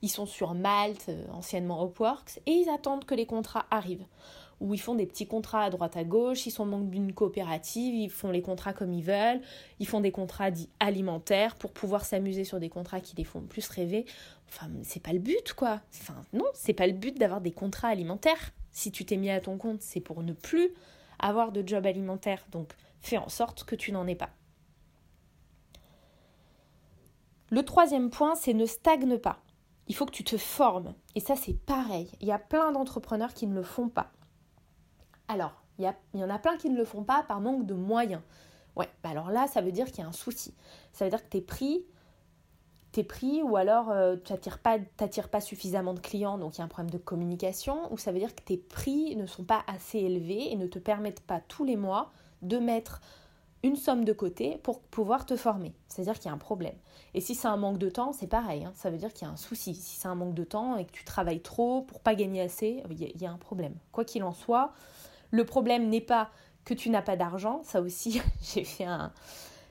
Ils 0.02 0.10
sont 0.10 0.26
sur 0.26 0.54
Malte, 0.54 1.06
euh, 1.08 1.24
anciennement 1.32 1.84
Upworks, 1.84 2.38
et 2.46 2.52
ils 2.52 2.68
attendent 2.68 3.04
que 3.04 3.14
les 3.14 3.26
contrats 3.26 3.66
arrivent. 3.70 4.06
Ou 4.60 4.72
ils 4.72 4.80
font 4.80 4.94
des 4.94 5.06
petits 5.06 5.26
contrats 5.26 5.64
à 5.64 5.70
droite 5.70 5.96
à 5.96 6.04
gauche, 6.04 6.46
ils 6.46 6.50
sont 6.50 6.72
en 6.72 6.78
d'une 6.78 7.12
coopérative, 7.12 7.94
ils 7.94 8.10
font 8.10 8.30
les 8.30 8.40
contrats 8.40 8.72
comme 8.72 8.92
ils 8.92 9.02
veulent, 9.02 9.40
ils 9.80 9.86
font 9.86 10.00
des 10.00 10.12
contrats 10.12 10.50
dits 10.50 10.70
alimentaires 10.80 11.56
pour 11.56 11.72
pouvoir 11.72 12.04
s'amuser 12.04 12.44
sur 12.44 12.58
des 12.58 12.70
contrats 12.70 13.00
qui 13.00 13.16
les 13.16 13.24
font 13.24 13.42
plus 13.42 13.68
rêver. 13.68 14.06
Enfin, 14.48 14.68
c'est 14.82 15.02
pas 15.02 15.12
le 15.12 15.18
but, 15.18 15.52
quoi. 15.54 15.80
Enfin, 16.00 16.22
non, 16.32 16.46
c'est 16.54 16.72
pas 16.72 16.86
le 16.86 16.92
but 16.92 17.18
d'avoir 17.18 17.40
des 17.40 17.52
contrats 17.52 17.88
alimentaires. 17.88 18.52
Si 18.70 18.92
tu 18.92 19.04
t'es 19.04 19.16
mis 19.16 19.30
à 19.30 19.40
ton 19.40 19.58
compte, 19.58 19.82
c'est 19.82 20.00
pour 20.00 20.22
ne 20.22 20.32
plus 20.32 20.70
avoir 21.18 21.52
de 21.52 21.66
job 21.66 21.86
alimentaire. 21.86 22.46
Donc, 22.52 22.72
fais 23.00 23.18
en 23.18 23.28
sorte 23.28 23.64
que 23.64 23.74
tu 23.74 23.92
n'en 23.92 24.06
aies 24.06 24.14
pas. 24.14 24.30
Le 27.50 27.64
troisième 27.64 28.10
point, 28.10 28.34
c'est 28.34 28.54
ne 28.54 28.66
stagne 28.66 29.18
pas 29.18 29.42
il 29.88 29.94
faut 29.94 30.06
que 30.06 30.12
tu 30.12 30.24
te 30.24 30.36
formes. 30.36 30.94
Et 31.14 31.20
ça, 31.20 31.36
c'est 31.36 31.54
pareil. 31.54 32.10
Il 32.20 32.26
y 32.26 32.32
a 32.32 32.38
plein 32.38 32.72
d'entrepreneurs 32.72 33.34
qui 33.34 33.46
ne 33.46 33.54
le 33.54 33.62
font 33.62 33.88
pas. 33.88 34.12
Alors, 35.28 35.62
il 35.78 35.92
y, 36.14 36.24
en 36.24 36.30
a 36.30 36.38
plein 36.38 36.56
qui 36.56 36.70
ne 36.70 36.76
le 36.76 36.84
font 36.84 37.04
pas 37.04 37.22
par 37.22 37.40
manque 37.40 37.66
de 37.66 37.74
moyens. 37.74 38.22
Ouais, 38.76 38.88
bah 39.02 39.10
alors 39.10 39.30
là, 39.30 39.46
ça 39.46 39.60
veut 39.60 39.72
dire 39.72 39.86
qu'il 39.86 39.98
y 39.98 40.02
a 40.02 40.08
un 40.08 40.12
souci. 40.12 40.54
Ça 40.92 41.04
veut 41.04 41.10
dire 41.10 41.22
que 41.22 41.30
tu 41.30 41.38
es 41.38 41.40
pris, 41.40 41.84
es 43.00 43.04
pris 43.04 43.42
ou 43.42 43.56
alors 43.56 43.90
euh, 43.90 44.16
tu 44.24 44.32
n'attires 44.32 44.58
pas, 44.58 44.78
pas 44.78 45.40
suffisamment 45.40 45.94
de 45.94 46.00
clients, 46.00 46.38
donc 46.38 46.56
il 46.56 46.58
y 46.58 46.62
a 46.62 46.64
un 46.64 46.68
problème 46.68 46.90
de 46.90 46.98
communication, 46.98 47.92
ou 47.92 47.98
ça 47.98 48.12
veut 48.12 48.18
dire 48.18 48.34
que 48.34 48.42
tes 48.42 48.56
prix 48.56 49.16
ne 49.16 49.26
sont 49.26 49.44
pas 49.44 49.62
assez 49.66 49.98
élevés 49.98 50.52
et 50.52 50.56
ne 50.56 50.66
te 50.66 50.78
permettent 50.78 51.20
pas 51.20 51.40
tous 51.40 51.64
les 51.64 51.76
mois 51.76 52.12
de 52.42 52.58
mettre 52.58 53.00
une 53.62 53.76
somme 53.76 54.04
de 54.04 54.12
côté 54.12 54.58
pour 54.62 54.80
pouvoir 54.80 55.26
te 55.26 55.36
former. 55.36 55.74
C'est-à-dire 55.88 56.14
qu'il 56.14 56.26
y 56.26 56.28
a 56.28 56.32
un 56.32 56.38
problème. 56.38 56.76
Et 57.14 57.20
si 57.20 57.34
c'est 57.34 57.48
un 57.48 57.56
manque 57.56 57.78
de 57.78 57.88
temps, 57.88 58.12
c'est 58.12 58.26
pareil. 58.26 58.64
Hein. 58.64 58.72
Ça 58.74 58.90
veut 58.90 58.98
dire 58.98 59.12
qu'il 59.12 59.26
y 59.26 59.30
a 59.30 59.32
un 59.32 59.36
souci. 59.36 59.74
Si 59.74 59.96
c'est 59.96 60.08
un 60.08 60.14
manque 60.14 60.34
de 60.34 60.44
temps 60.44 60.76
et 60.76 60.84
que 60.84 60.92
tu 60.92 61.04
travailles 61.04 61.40
trop 61.40 61.82
pour 61.82 62.00
pas 62.00 62.14
gagner 62.14 62.42
assez, 62.42 62.82
il 62.90 63.22
y, 63.22 63.26
a 63.26 63.30
un 63.30 63.38
problème. 63.38 63.74
Quoi 63.92 64.04
qu'il 64.04 64.22
en 64.22 64.32
soit, 64.32 64.72
le 65.30 65.44
problème 65.44 65.88
n'est 65.88 66.00
pas 66.00 66.30
que 66.64 66.74
tu 66.74 66.90
n'as 66.90 67.02
pas 67.02 67.16
d'argent. 67.16 67.62
Ça 67.64 67.80
aussi, 67.80 68.20
j'ai 68.42 68.64
fait 68.64 68.84
un... 68.84 69.12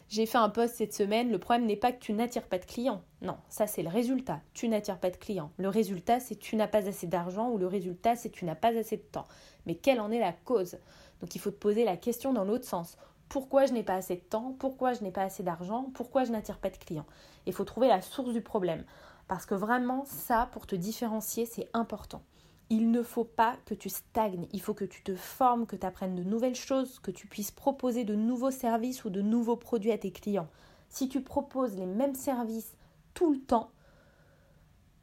J'ai 0.08 0.26
fait 0.26 0.38
un 0.38 0.50
post 0.50 0.76
cette 0.76 0.94
semaine, 0.94 1.32
le 1.32 1.40
problème 1.40 1.66
n'est 1.66 1.76
pas 1.76 1.92
que 1.92 2.00
tu 2.00 2.14
n'attires 2.14 2.48
pas 2.48 2.60
de 2.60 2.66
clients. 2.66 3.02
Non, 3.22 3.38
ça 3.50 3.66
c'est 3.66 3.84
le 3.84 3.90
résultat. 3.90 4.42
Tu 4.54 4.68
n'attires 4.68 5.00
pas 5.00 5.10
de 5.10 5.18
clients. 5.18 5.52
Le 5.58 5.70
résultat 5.70 6.20
c'est 6.20 6.36
tu 6.36 6.56
n'as 6.56 6.68
pas 6.68 6.88
assez 6.88 7.08
d'argent 7.08 7.50
ou 7.50 7.58
le 7.58 7.68
résultat 7.68 8.16
c'est 8.16 8.30
tu 8.30 8.46
n'as 8.46 8.56
pas 8.56 8.78
assez 8.78 8.98
de 8.98 9.02
temps. 9.02 9.28
Mais 9.66 9.76
quelle 9.76 10.00
en 10.00 10.12
est 10.12 10.20
la 10.20 10.34
cause? 10.34 10.78
Donc 11.22 11.34
il 11.36 11.40
faut 11.40 11.52
te 11.52 11.58
poser 11.58 11.86
la 11.86 11.98
question 11.98 12.34
dans 12.34 12.44
l'autre 12.44 12.66
sens 12.66 12.98
pourquoi 13.30 13.66
je 13.66 13.74
n'ai 13.74 13.84
pas 13.84 13.96
assez 13.96 14.16
de 14.16 14.22
temps, 14.22 14.56
pourquoi 14.60 14.94
je 14.94 15.04
n'ai 15.04 15.12
pas 15.12 15.24
assez 15.24 15.44
d'argent, 15.44 15.90
pourquoi 15.94 16.24
je 16.24 16.32
n'attire 16.32 16.60
pas 16.60 16.70
de 16.70 16.78
clients? 16.78 17.06
Il 17.46 17.54
faut 17.54 17.66
trouver 17.66 17.88
la 17.88 18.02
source 18.02 18.34
du 18.34 18.42
problème. 18.42 18.84
Parce 19.28 19.46
que 19.46 19.56
vraiment, 19.56 20.06
ça, 20.06 20.50
pour 20.52 20.68
te 20.68 20.76
différencier, 20.76 21.46
c'est 21.46 21.68
important. 21.74 22.22
Il 22.70 22.90
ne 22.90 23.04
faut 23.04 23.26
pas 23.26 23.58
que 23.66 23.74
tu 23.74 23.90
stagnes, 23.90 24.48
il 24.52 24.62
faut 24.62 24.74
que 24.74 24.86
tu 24.86 25.04
te 25.04 25.16
formes, 25.16 25.68
que 25.68 25.76
tu 25.76 25.86
apprennes 25.86 26.16
de 26.16 26.24
nouvelles 26.24 26.56
choses, 26.56 27.00
que 27.00 27.12
tu 27.12 27.28
puisses 27.28 27.52
proposer 27.52 28.04
de 28.04 28.16
nouveaux 28.16 28.52
services 28.52 29.06
ou 29.06 29.10
de 29.10 29.22
nouveaux 29.22 29.56
produits 29.56 29.92
à 29.92 29.98
tes 29.98 30.12
clients. 30.12 30.48
Si 30.90 31.08
tu 31.08 31.22
proposes 31.22 31.76
les 31.76 31.86
mêmes 31.86 32.16
services 32.16 32.76
tout 33.14 33.32
le 33.32 33.40
temps, 33.40 33.72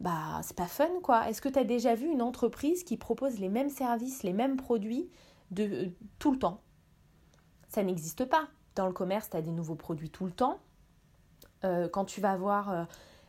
bah 0.00 0.40
c'est 0.42 0.56
pas 0.56 0.66
fun 0.66 0.88
quoi. 1.02 1.28
Est-ce 1.28 1.40
que 1.40 1.48
tu 1.48 1.58
as 1.58 1.64
déjà 1.64 1.94
vu 1.94 2.06
une 2.06 2.22
entreprise 2.22 2.82
qui 2.82 2.96
propose 2.96 3.38
les 3.38 3.48
mêmes 3.48 3.70
services, 3.70 4.24
les 4.24 4.32
mêmes 4.32 4.56
produits 4.56 5.08
de 5.52 5.62
euh, 5.62 5.90
tout 6.18 6.32
le 6.32 6.38
temps? 6.38 6.60
Ça 7.68 7.84
n'existe 7.84 8.24
pas. 8.24 8.48
Dans 8.74 8.86
le 8.86 8.92
commerce, 8.92 9.30
tu 9.30 9.36
as 9.36 9.42
des 9.42 9.52
nouveaux 9.52 9.76
produits 9.76 10.10
tout 10.10 10.26
le 10.26 10.32
temps. 10.32 10.58
Euh, 11.64 11.88
quand 11.88 12.04
tu 12.04 12.20
vas 12.20 12.36
voir 12.36 12.86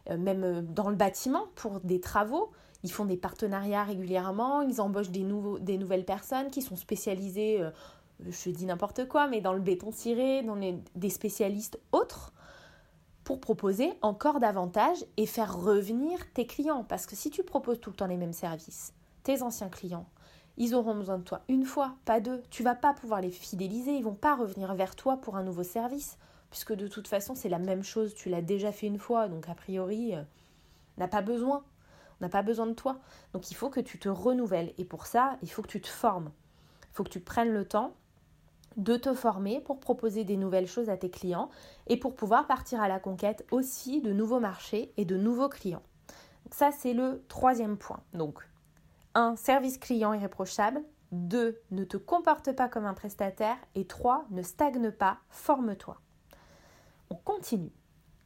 euh, 0.10 0.18
même 0.18 0.66
dans 0.66 0.90
le 0.90 0.96
bâtiment 0.96 1.46
pour 1.56 1.80
des 1.82 2.02
travaux, 2.02 2.52
ils 2.84 2.92
font 2.92 3.06
des 3.06 3.18
partenariats 3.18 3.84
régulièrement, 3.84 4.62
ils 4.62 4.82
embauchent 4.82 5.10
des, 5.10 5.24
nouveaux, 5.24 5.60
des 5.60 5.78
nouvelles 5.78 6.06
personnes 6.06 6.50
qui 6.50 6.62
sont 6.62 6.75
spécialisées, 6.75 7.66
je 8.25 8.50
dis 8.50 8.66
n'importe 8.66 9.08
quoi, 9.08 9.28
mais 9.28 9.42
dans 9.42 9.54
le 9.54 9.60
béton 9.60 9.92
ciré, 9.92 10.44
dans 10.44 10.58
des 10.96 11.10
spécialistes 11.10 11.80
autres 11.92 12.34
pour 13.24 13.40
proposer 13.40 13.94
encore 14.02 14.40
davantage 14.40 15.06
et 15.18 15.25
faire 15.25 15.58
revenir 15.58 16.20
tes 16.34 16.46
clients. 16.46 16.84
Parce 16.84 17.06
que 17.06 17.16
si 17.16 17.30
tu 17.30 17.44
proposes 17.44 17.80
tout 17.80 17.90
le 17.90 17.96
temps 17.96 18.08
les 18.08 18.18
mêmes 18.18 18.34
services, 18.34 18.94
tes 19.24 19.42
anciens 19.42 19.70
clients, 19.70 20.08
ils 20.58 20.75
auront 20.75 20.96
besoin 20.96 21.18
de 21.18 21.24
toi 21.24 21.42
une 21.48 21.66
fois, 21.66 21.96
pas 22.06 22.20
deux. 22.20 22.44
Tu 22.50 22.63
vas 22.63 22.75
pas 22.75 22.94
pouvoir 22.94 23.22
les 23.22 23.32
fidéliser, 23.32 23.94
ils 23.94 24.04
vont 24.04 24.13
pas 24.13 24.36
revenir 24.36 24.74
vers 24.75 24.96
toi 24.96 25.18
pour 25.18 25.36
un 25.36 25.44
nouveau 25.44 25.63
service, 25.63 26.18
puisque 26.52 26.74
de 26.74 26.88
toute 26.88 27.08
façon 27.08 27.34
c'est 27.34 27.50
la 27.50 27.60
même 27.60 27.84
chose, 27.84 28.13
tu 28.13 28.30
l'as 28.30 28.42
déjà 28.42 28.72
fait 28.72 28.88
une 28.88 29.00
fois, 29.00 29.28
donc 29.28 29.50
a 29.50 29.56
priori, 29.56 30.16
euh, 30.16 30.22
n'a 30.98 31.08
pas 31.08 31.22
besoin, 31.22 31.63
pas 32.30 32.42
besoin 32.42 32.68
de 32.68 32.74
toi. 32.74 33.00
Donc 33.34 33.51
il 33.51 33.56
faut 33.56 33.70
que 33.70 33.80
tu 33.80 34.00
te 34.00 34.10
renouvelles, 34.10 34.74
et 34.77 34.86
pour 34.86 35.06
ça, 35.06 35.38
il 35.42 35.50
faut 35.50 35.62
que 35.62 35.68
tu 35.68 35.82
te 35.82 35.88
formes, 35.88 36.32
il 36.92 36.96
faut 36.96 37.03
que 37.03 37.10
tu 37.10 37.20
prennes 37.20 37.51
le 37.51 37.65
temps 37.65 37.96
de 38.77 38.98
te 38.98 39.13
former 39.13 39.60
pour 39.62 39.80
proposer 39.80 40.24
des 40.24 40.38
nouvelles 40.38 40.68
choses 40.68 40.89
à 40.89 40.98
tes 40.98 41.10
clients 41.10 41.50
et 41.88 41.98
pour 41.98 42.15
pouvoir 42.15 42.48
partir 42.48 42.82
à 42.82 42.88
la 42.88 43.00
conquête 43.00 43.46
aussi 43.51 44.01
de 44.01 44.12
nouveaux 44.12 44.39
marchés 44.39 44.92
et 44.98 45.06
de 45.06 45.18
nouveaux 45.18 45.50
clients. 45.50 45.84
ça, 46.51 46.72
c'est 46.72 46.94
le 46.94 47.24
troisième 47.27 47.77
point. 47.77 48.01
Donc, 48.13 48.48
un 49.15 49.36
service 49.36 49.77
client 49.77 50.13
irréprochable. 50.13 50.84
2. 51.12 51.62
Ne 51.70 51.84
te 51.84 51.98
comporte 51.98 52.51
pas 52.53 52.68
comme 52.68 52.86
un 52.86 52.96
prestataire. 52.96 53.58
Et 53.75 53.86
3. 53.86 54.25
Ne 54.32 54.42
stagne 54.42 54.92
pas, 54.92 55.20
forme-toi. 55.30 56.00
On 57.10 57.15
continue. 57.15 57.72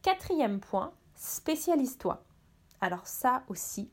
Quatrième 0.02 0.62
point, 0.62 0.94
spécialise-toi. 1.16 2.24
Alors 2.82 3.08
ça 3.08 3.44
aussi, 3.48 3.90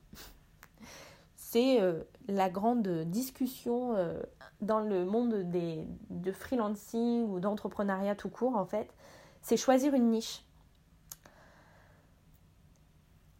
c'est 1.34 1.80
euh, 1.80 2.02
la 2.28 2.50
grande 2.50 2.86
discussion 3.04 3.94
euh, 3.96 4.20
dans 4.60 4.80
le 4.80 5.04
monde 5.04 5.34
des, 5.50 5.86
de 6.10 6.32
freelancing 6.32 7.28
ou 7.28 7.40
d'entrepreneuriat 7.40 8.14
tout 8.14 8.28
court, 8.28 8.56
en 8.56 8.66
fait, 8.66 8.92
c'est 9.40 9.56
choisir 9.56 9.94
une 9.94 10.10
niche. 10.10 10.44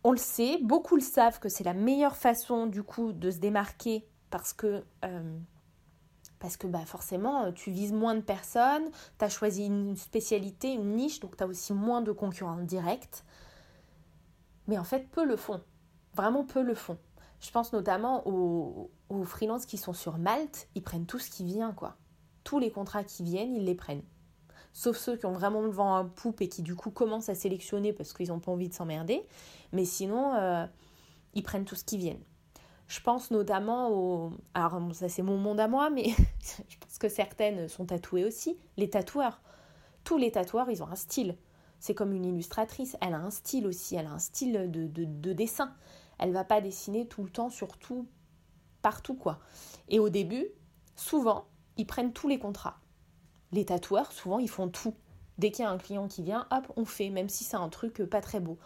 On 0.03 0.13
le 0.13 0.19
sait, 0.19 0.59
beaucoup 0.63 0.97
le 0.97 1.03
savent 1.03 1.41
que 1.41 1.49
c'est 1.49 1.65
la 1.65 1.73
meilleure 1.73 2.17
façon 2.17 2.67
du 2.67 2.83
coup 2.83 3.13
de 3.13 3.31
se 3.31 3.39
démarquer 3.39 4.07
parce 4.31 4.53
que, 4.53 4.85
euh, 5.05 5.39
parce 6.39 6.57
que 6.57 6.67
bah, 6.67 6.85
forcément 6.85 7.53
tu 7.53 7.71
vises 7.71 7.93
moins 7.93 8.15
de 8.15 8.21
personnes, 8.21 8.91
tu 9.19 9.25
as 9.25 9.31
choisi 9.31 9.67
une 9.67 9.97
spécialité, 9.97 10.73
une 10.73 10.95
niche, 10.95 11.21
donc 11.21 11.37
tu 11.37 11.43
as 11.43 11.47
aussi 11.47 11.73
moins 11.73 12.03
de 12.03 12.13
concurrents 12.13 12.63
directs. 12.63 13.25
Mais 14.67 14.79
en 14.79 14.85
fait, 14.85 15.09
peu 15.11 15.25
le 15.25 15.37
font. 15.37 15.63
Vraiment 16.15 16.45
peu 16.45 16.63
le 16.63 16.75
font. 16.75 16.99
Je 17.41 17.51
pense 17.51 17.73
notamment 17.73 18.27
aux, 18.27 18.91
aux 19.09 19.25
freelances 19.25 19.67
qui 19.67 19.77
sont 19.77 19.93
sur 19.93 20.19
Malte, 20.19 20.69
ils 20.75 20.83
prennent 20.83 21.07
tout 21.07 21.19
ce 21.19 21.31
qui 21.31 21.45
vient, 21.45 21.73
quoi. 21.73 21.97
Tous 22.43 22.59
les 22.59 22.71
contrats 22.71 23.05
qui 23.05 23.23
viennent, 23.23 23.55
ils 23.55 23.65
les 23.65 23.75
prennent. 23.75 24.05
Sauf 24.73 24.97
ceux 24.97 25.17
qui 25.17 25.25
ont 25.27 25.33
vraiment 25.33 25.61
le 25.61 25.71
vent 25.71 25.95
à 25.95 26.05
poupe 26.05 26.41
et 26.41 26.49
qui 26.49 26.63
du 26.63 26.75
coup 26.75 26.91
commencent 26.91 27.29
à 27.29 27.37
sélectionner 27.37 27.93
parce 27.93 28.13
qu'ils 28.13 28.29
n'ont 28.29 28.41
pas 28.41 28.51
envie 28.51 28.69
de 28.69 28.75
s'emmerder. 28.75 29.25
Mais 29.73 29.85
sinon, 29.85 30.35
euh, 30.35 30.67
ils 31.35 31.45
prennent 31.45 31.65
tout 31.65 31.77
ce 31.77 31.85
qui 31.85 31.97
vient. 31.97 32.17
Je 32.89 33.01
pense 33.01 33.31
notamment 33.31 33.91
aux... 33.93 34.33
Alors 34.53 34.81
ça 34.93 35.09
c'est 35.09 35.23
mon 35.23 35.39
monde 35.39 35.61
à 35.61 35.69
moi, 35.69 35.91
mais 35.91 36.09
je 36.69 36.77
pense 36.79 36.99
que 36.99 37.09
certaines 37.09 37.69
sont 37.69 37.87
tatouées 37.87 38.25
aussi. 38.25 38.59
Les 38.77 38.91
tatoueurs. 38.91 39.41
Tous 40.03 40.19
les 40.19 40.33
tatoueurs, 40.33 40.69
ils 40.71 40.83
ont 40.83 40.89
un 40.89 40.97
style. 40.97 41.37
C'est 41.85 41.95
comme 41.95 42.15
une 42.15 42.25
illustratrice. 42.25 42.97
Elle 43.03 43.13
a 43.13 43.19
un 43.19 43.31
style 43.31 43.67
aussi. 43.67 43.95
Elle 43.95 44.07
a 44.07 44.13
un 44.13 44.19
style 44.19 44.71
de, 44.71 44.87
de, 44.87 45.05
de 45.05 45.33
dessin. 45.35 45.75
Elle 46.19 46.33
va 46.33 46.43
pas 46.43 46.63
dessiner 46.63 47.07
tout 47.07 47.23
le 47.23 47.29
temps, 47.29 47.51
surtout 47.51 48.09
partout 48.81 49.13
quoi. 49.13 49.39
Et 49.91 49.99
au 49.99 50.09
début, 50.09 50.47
souvent, 50.97 51.45
ils 51.77 51.87
prennent 51.87 52.15
tous 52.15 52.27
les 52.27 52.39
contrats. 52.39 52.81
Les 53.53 53.67
tatoueurs, 53.67 54.13
souvent, 54.13 54.39
ils 54.39 54.49
font 54.49 54.71
tout. 54.71 54.95
Dès 55.37 55.51
qu'il 55.51 55.63
y 55.63 55.69
a 55.69 55.71
un 55.71 55.77
client 55.77 56.09
qui 56.09 56.23
vient, 56.23 56.47
hop, 56.51 56.73
on 56.77 56.87
fait, 56.87 57.11
même 57.11 57.29
si 57.29 57.45
c'est 57.45 57.59
un 57.59 57.69
truc 57.69 58.03
pas 58.05 58.23
très 58.23 58.41
beau. 58.41 58.57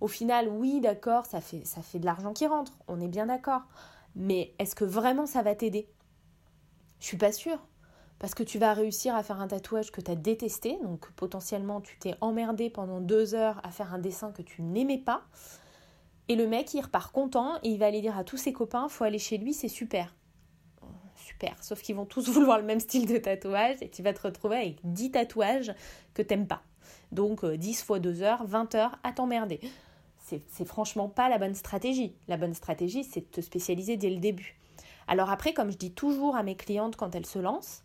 Au 0.00 0.08
final, 0.08 0.48
oui, 0.48 0.80
d'accord, 0.80 1.26
ça 1.26 1.40
fait, 1.40 1.64
ça 1.64 1.80
fait 1.80 2.00
de 2.00 2.06
l'argent 2.06 2.32
qui 2.32 2.48
rentre, 2.48 2.72
on 2.88 3.00
est 3.00 3.06
bien 3.06 3.26
d'accord. 3.26 3.62
Mais 4.16 4.52
est-ce 4.58 4.74
que 4.74 4.84
vraiment 4.84 5.26
ça 5.26 5.42
va 5.42 5.54
t'aider? 5.54 5.88
Je 6.98 7.06
suis 7.06 7.18
pas 7.18 7.30
sûre. 7.30 7.64
Parce 8.18 8.34
que 8.34 8.42
tu 8.42 8.58
vas 8.58 8.72
réussir 8.72 9.14
à 9.14 9.22
faire 9.22 9.40
un 9.40 9.48
tatouage 9.48 9.90
que 9.90 10.00
tu 10.00 10.10
as 10.10 10.14
détesté, 10.14 10.78
donc 10.82 11.10
potentiellement 11.12 11.80
tu 11.80 11.98
t'es 11.98 12.14
emmerdé 12.20 12.70
pendant 12.70 13.00
deux 13.00 13.34
heures 13.34 13.60
à 13.64 13.70
faire 13.70 13.92
un 13.92 13.98
dessin 13.98 14.32
que 14.32 14.42
tu 14.42 14.62
n'aimais 14.62 14.98
pas. 14.98 15.22
Et 16.28 16.36
le 16.36 16.46
mec, 16.46 16.72
il 16.72 16.80
repart 16.80 17.12
content 17.12 17.56
et 17.62 17.68
il 17.68 17.78
va 17.78 17.86
aller 17.86 18.00
dire 18.00 18.16
à 18.16 18.24
tous 18.24 18.38
ses 18.38 18.52
copains, 18.52 18.88
faut 18.88 19.04
aller 19.04 19.18
chez 19.18 19.36
lui, 19.36 19.52
c'est 19.52 19.68
super. 19.68 20.14
Super, 21.16 21.62
sauf 21.62 21.82
qu'ils 21.82 21.96
vont 21.96 22.06
tous 22.06 22.28
vouloir 22.30 22.58
le 22.58 22.64
même 22.64 22.80
style 22.80 23.06
de 23.06 23.18
tatouage 23.18 23.76
et 23.82 23.90
tu 23.90 24.02
vas 24.02 24.12
te 24.12 24.22
retrouver 24.22 24.56
avec 24.56 24.78
10 24.84 25.12
tatouages 25.12 25.74
que 26.14 26.22
t'aimes 26.22 26.46
pas. 26.46 26.62
Donc 27.12 27.44
10 27.44 27.82
fois 27.82 27.98
2 27.98 28.22
heures, 28.22 28.46
20 28.46 28.74
heures 28.74 28.98
à 29.02 29.12
t'emmerder. 29.12 29.60
C'est 30.48 30.64
franchement 30.64 31.08
pas 31.08 31.28
la 31.28 31.38
bonne 31.38 31.54
stratégie. 31.54 32.14
La 32.28 32.38
bonne 32.38 32.54
stratégie, 32.54 33.04
c'est 33.04 33.20
de 33.20 33.26
te 33.26 33.40
spécialiser 33.40 33.96
dès 33.96 34.08
le 34.08 34.16
début. 34.16 34.56
Alors 35.06 35.30
après, 35.30 35.52
comme 35.52 35.70
je 35.70 35.76
dis 35.76 35.92
toujours 35.92 36.34
à 36.34 36.42
mes 36.42 36.56
clientes 36.56 36.96
quand 36.96 37.14
elles 37.14 37.26
se 37.26 37.38
lancent, 37.38 37.82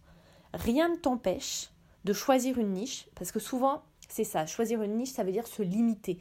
rien 0.53 0.89
ne 0.89 0.95
t'empêche 0.95 1.69
de 2.05 2.13
choisir 2.13 2.57
une 2.57 2.73
niche, 2.73 3.07
parce 3.15 3.31
que 3.31 3.39
souvent, 3.39 3.83
c'est 4.07 4.23
ça, 4.23 4.45
choisir 4.45 4.81
une 4.81 4.95
niche, 4.95 5.11
ça 5.11 5.23
veut 5.23 5.31
dire 5.31 5.47
se 5.47 5.61
limiter 5.61 6.19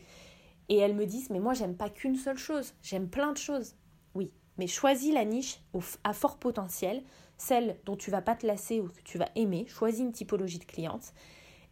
et 0.68 0.76
elles 0.76 0.94
me 0.94 1.06
disent 1.06 1.30
mais 1.30 1.40
moi 1.40 1.54
j'aime 1.54 1.76
pas 1.76 1.90
qu'une 1.90 2.16
seule 2.16 2.36
chose, 2.36 2.74
j'aime 2.82 3.08
plein 3.08 3.32
de 3.32 3.38
choses. 3.38 3.74
Oui, 4.14 4.30
mais 4.58 4.66
choisis 4.66 5.12
la 5.12 5.24
niche 5.24 5.60
à 6.04 6.12
fort 6.12 6.38
potentiel, 6.38 7.02
celle 7.36 7.78
dont 7.84 7.96
tu 7.96 8.10
vas 8.10 8.22
pas 8.22 8.34
te 8.34 8.46
lasser 8.46 8.80
ou 8.80 8.88
que 8.88 9.02
tu 9.04 9.18
vas 9.18 9.28
aimer, 9.34 9.66
choisis 9.66 10.00
une 10.00 10.12
typologie 10.12 10.58
de 10.58 10.64
cliente 10.64 11.12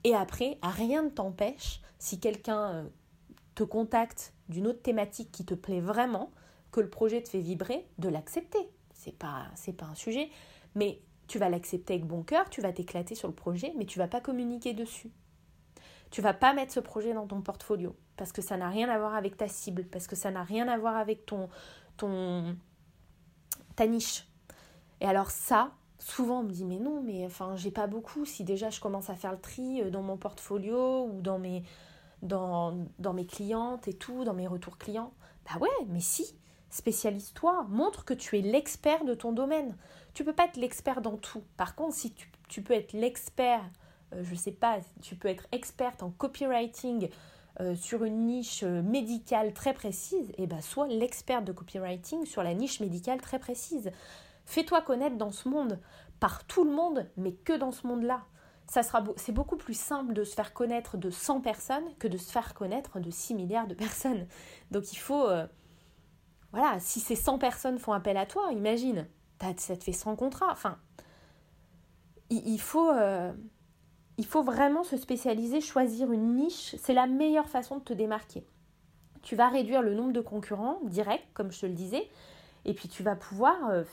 et 0.05 0.15
après 0.15 0.59
rien 0.63 1.03
ne 1.03 1.11
t'empêche 1.11 1.81
si 1.99 2.21
quelqu'un 2.21 2.71
euh, 2.71 2.89
te 3.55 3.65
contacte 3.65 4.35
d'une 4.49 4.67
autre 4.67 4.83
thématique 4.83 5.33
qui 5.33 5.45
te 5.45 5.55
plaît 5.55 5.81
vraiment, 5.81 6.31
que 6.71 6.81
le 6.81 6.91
projet 6.91 7.23
te 7.23 7.29
fait 7.29 7.41
vibrer, 7.41 7.87
de 7.99 8.09
l'accepter. 8.09 8.71
C'est 8.95 9.17
pas 9.17 9.47
c'est 9.55 9.73
pas 9.73 9.87
un 9.87 9.95
sujet, 9.95 10.31
mais 10.75 11.01
tu 11.29 11.39
vas 11.39 11.49
l'accepter 11.49 11.95
avec 11.95 12.07
bon 12.07 12.23
cœur, 12.23 12.49
tu 12.51 12.61
vas 12.61 12.73
t'éclater 12.73 13.15
sur 13.15 13.29
le 13.29 13.35
projet, 13.35 13.73
mais 13.77 13.85
tu 13.85 13.99
vas 13.99 14.09
pas 14.09 14.21
communiquer 14.21 14.75
dessus. 14.75 15.11
Tu 16.11 16.21
vas 16.23 16.35
pas 16.35 16.53
mettre 16.53 16.73
ce 16.73 16.81
projet 16.81 17.13
dans 17.13 17.27
ton 17.27 17.41
portfolio 17.41 17.97
parce 18.17 18.33
que 18.33 18.43
ça 18.43 18.57
n'a 18.57 18.69
rien 18.69 18.89
à 18.89 18.99
voir 18.99 19.15
avec 19.15 19.37
ta 19.37 19.49
cible, 19.49 19.85
parce 19.85 20.07
que 20.07 20.17
ça 20.17 20.31
n'a 20.31 20.43
rien 20.43 20.69
à 20.69 20.79
voir 20.79 20.97
avec 20.97 21.27
ton, 21.27 21.49
ton 21.97 22.57
ta 23.75 23.87
niche. 23.87 24.27
Et 25.01 25.07
alors 25.07 25.31
ça, 25.31 25.73
souvent 25.99 26.41
on 26.41 26.45
me 26.45 26.51
dit 26.51 26.65
mais 26.65 26.79
non, 26.79 27.03
mais 27.03 27.27
enfin 27.27 27.57
j'ai 27.57 27.71
pas 27.71 27.87
beaucoup. 27.87 28.25
Si 28.25 28.45
déjà 28.45 28.71
je 28.71 28.81
commence 28.81 29.11
à 29.11 29.15
faire 29.15 29.33
le 29.33 29.41
tri 29.41 29.83
euh, 29.83 29.91
dans 29.91 30.03
mon 30.03 30.17
portfolio 30.17 31.07
ou 31.07 31.21
dans 31.21 31.39
mes 31.39 31.65
dans, 32.23 32.87
dans 32.99 33.13
mes 33.13 33.27
clientes 33.27 33.89
et 33.89 33.93
tout, 33.93 34.25
dans 34.25 34.33
mes 34.33 34.47
retours 34.47 34.79
clients, 34.79 35.13
bah 35.45 35.61
ouais, 35.61 35.69
mais 35.89 36.01
si, 36.01 36.35
spécialise-toi, 36.77 37.67
montre 37.69 38.05
que 38.05 38.15
tu 38.15 38.39
es 38.39 38.43
l'expert 38.43 39.05
de 39.05 39.15
ton 39.15 39.33
domaine. 39.33 39.77
Tu 40.15 40.25
peux 40.25 40.33
pas 40.33 40.45
être 40.45 40.57
l'expert 40.57 41.01
dans 41.01 41.17
tout. 41.17 41.43
Par 41.57 41.75
contre, 41.75 41.95
si 41.95 42.15
tu, 42.49 42.63
peux 42.63 42.75
être 42.75 42.93
l'expert, 42.93 43.63
euh, 44.15 44.23
je 44.23 44.35
sais 44.35 44.53
pas, 44.53 44.79
tu 45.03 45.17
peux 45.17 45.29
être 45.29 45.47
experte 45.53 46.03
en 46.03 46.11
copywriting, 46.11 47.09
euh, 47.61 47.75
sur 47.75 48.05
une 48.05 48.27
niche 48.27 48.63
euh, 48.65 48.83
médicale 48.83 49.55
très 49.55 49.73
précise, 49.73 50.29
et 50.31 50.43
eh 50.43 50.47
ben 50.47 50.61
sois 50.61 50.89
l'expert 50.89 51.41
de 51.41 51.53
copywriting 51.53 52.27
sur 52.27 52.43
la 52.43 52.53
niche 52.53 52.81
médicale 52.81 53.19
très 53.23 53.39
précise. 53.39 53.91
Fais-toi 54.45 54.83
connaître 54.83 55.17
dans 55.17 55.31
ce 55.31 55.49
monde, 55.49 55.81
par 56.21 56.45
tout 56.45 56.65
le 56.65 56.71
monde, 56.71 57.09
mais 57.17 57.33
que 57.33 57.55
dans 57.55 57.73
ce 57.73 57.87
monde-là. 57.87 58.25
Ça 58.69 58.83
sera 58.83 59.03
c'est 59.17 59.33
beaucoup 59.33 59.57
plus 59.57 59.79
simple 59.79 60.13
de 60.13 60.23
se 60.23 60.35
faire 60.35 60.53
connaître 60.53 60.99
de 60.99 61.09
100 61.09 61.41
personnes 61.41 61.85
que 61.99 62.09
de 62.09 62.19
se 62.19 62.31
faire 62.31 62.53
connaître 62.53 63.01
de 63.01 63.11
6 63.11 63.35
milliards 63.35 63.69
de 63.69 63.75
personnes. 63.75 64.27
Donc 64.71 64.93
il 64.93 64.99
faut 64.99 65.27
euh, 65.27 65.47
voilà, 66.57 66.81
si 66.81 67.01
ces 67.01 67.17
100 67.17 67.39
personnes 67.39 67.79
font 67.79 67.93
appel 67.93 68.17
à 68.17 68.25
toi, 68.25 68.51
imagine, 68.51 69.07
ça 69.59 69.77
te 69.77 69.85
fait 69.85 69.93
100 69.93 70.17
contrats. 70.17 70.51
Enfin, 70.51 70.79
il, 72.31 72.59
faut 72.59 72.91
il 74.17 74.25
faut 74.25 74.43
vraiment 74.43 74.83
se 74.83 74.97
spécialiser, 74.97 75.61
choisir 75.61 76.11
une 76.13 76.35
niche. 76.35 76.75
C'est 76.79 76.95
la 76.95 77.07
meilleure 77.07 77.51
façon 77.51 77.77
de 77.77 77.83
te 77.83 77.93
démarquer. 77.93 78.43
Tu 79.23 79.37
vas 79.37 79.49
réduire 79.49 79.83
le 79.83 79.93
nombre 79.93 80.15
de 80.15 80.21
concurrents 80.23 80.79
direct, 80.85 81.27
comme 81.35 81.53
je 81.53 81.61
te 81.61 81.67
le 81.67 81.75
disais, 81.75 82.09
Et 82.65 82.73
puis 82.73 82.89
tu 82.89 83.03
vas 83.03 83.17
pouvoir 83.17 83.85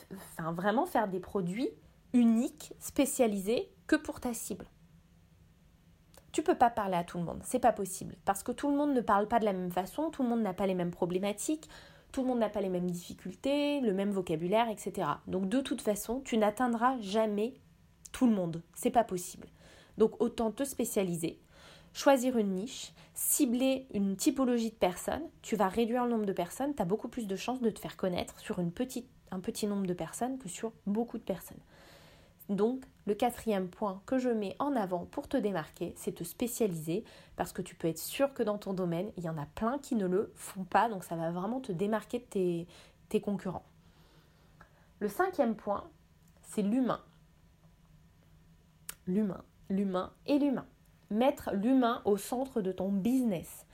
vraiment 0.53 0.85
faire 0.85 1.09
des 1.09 1.19
produits 1.19 1.69
uniques, 2.13 2.73
spécialisés 2.79 3.69
que 3.87 3.97
pour 3.97 4.21
ta 4.21 4.33
cible. 4.33 4.67
Tu 6.31 6.43
peux 6.43 6.55
pas 6.55 6.69
parler 6.69 6.95
à 6.95 7.03
tout 7.03 7.17
le 7.17 7.25
monde, 7.25 7.41
c'est 7.43 7.59
pas 7.59 7.73
possible 7.73 8.15
parce 8.25 8.41
que 8.41 8.51
tout 8.51 8.69
le 8.69 8.75
monde 8.75 8.93
ne 8.93 9.01
parle 9.01 9.27
pas 9.27 9.39
de 9.39 9.45
la 9.45 9.53
même 9.53 9.71
façon, 9.71 10.09
tout 10.09 10.23
le 10.23 10.29
monde 10.29 10.41
n'a 10.41 10.53
pas 10.53 10.65
les 10.65 10.73
mêmes 10.73 10.89
problématiques, 10.89 11.69
tout 12.13 12.21
le 12.21 12.27
monde 12.27 12.39
n'a 12.39 12.49
pas 12.49 12.61
les 12.61 12.69
mêmes 12.69 12.89
difficultés, 12.89 13.81
le 13.81 13.91
même 13.91 14.11
vocabulaire, 14.11 14.69
etc. 14.69 15.07
Donc 15.27 15.49
de 15.49 15.59
toute 15.59 15.81
façon, 15.81 16.21
tu 16.21 16.37
n'atteindras 16.37 16.97
jamais 17.01 17.55
tout 18.13 18.27
le 18.27 18.33
monde, 18.33 18.61
c'est 18.75 18.91
pas 18.91 19.03
possible. 19.03 19.47
Donc 19.97 20.21
autant 20.21 20.51
te 20.51 20.63
spécialiser, 20.63 21.39
choisir 21.91 22.37
une 22.37 22.53
niche, 22.53 22.93
cibler 23.15 23.87
une 23.93 24.15
typologie 24.15 24.69
de 24.69 24.75
personnes, 24.75 25.27
tu 25.41 25.55
vas 25.55 25.67
réduire 25.67 26.05
le 26.05 26.11
nombre 26.11 26.27
de 26.27 26.33
personnes, 26.33 26.75
tu 26.75 26.81
as 26.81 26.85
beaucoup 26.85 27.09
plus 27.09 27.27
de 27.27 27.35
chances 27.35 27.61
de 27.61 27.71
te 27.71 27.79
faire 27.79 27.97
connaître 27.97 28.39
sur 28.39 28.59
un 28.59 28.69
petit 28.69 29.67
nombre 29.67 29.87
de 29.87 29.93
personnes 29.93 30.37
que 30.37 30.47
sur 30.47 30.71
beaucoup 30.85 31.17
de 31.17 31.23
personnes. 31.23 31.61
Donc, 32.49 32.83
le 33.05 33.15
quatrième 33.15 33.69
point 33.69 34.01
que 34.05 34.17
je 34.17 34.29
mets 34.29 34.55
en 34.59 34.75
avant 34.75 35.05
pour 35.05 35.27
te 35.27 35.37
démarquer, 35.37 35.93
c'est 35.95 36.13
te 36.13 36.23
spécialiser 36.23 37.03
parce 37.35 37.53
que 37.53 37.61
tu 37.61 37.75
peux 37.75 37.87
être 37.87 37.99
sûr 37.99 38.33
que 38.33 38.43
dans 38.43 38.57
ton 38.57 38.73
domaine, 38.73 39.11
il 39.17 39.23
y 39.23 39.29
en 39.29 39.37
a 39.37 39.45
plein 39.45 39.77
qui 39.77 39.95
ne 39.95 40.05
le 40.05 40.31
font 40.35 40.63
pas, 40.63 40.89
donc 40.89 41.03
ça 41.03 41.15
va 41.15 41.31
vraiment 41.31 41.61
te 41.61 41.71
démarquer 41.71 42.19
de 42.19 42.65
tes, 43.09 43.21
concurrents. 43.21 43.65
Le 44.99 45.07
cinquième 45.07 45.55
point, 45.55 45.89
c'est 46.41 46.63
l'humain. 46.63 47.01
L'humain, 49.05 49.43
l'humain 49.69 50.11
et 50.25 50.39
l'humain. 50.39 50.65
Mettre 51.09 51.51
l'humain 51.53 52.01
au 52.05 52.17
centre 52.17 52.61
de 52.61 52.71
ton 52.71 52.89
business, 52.89 53.65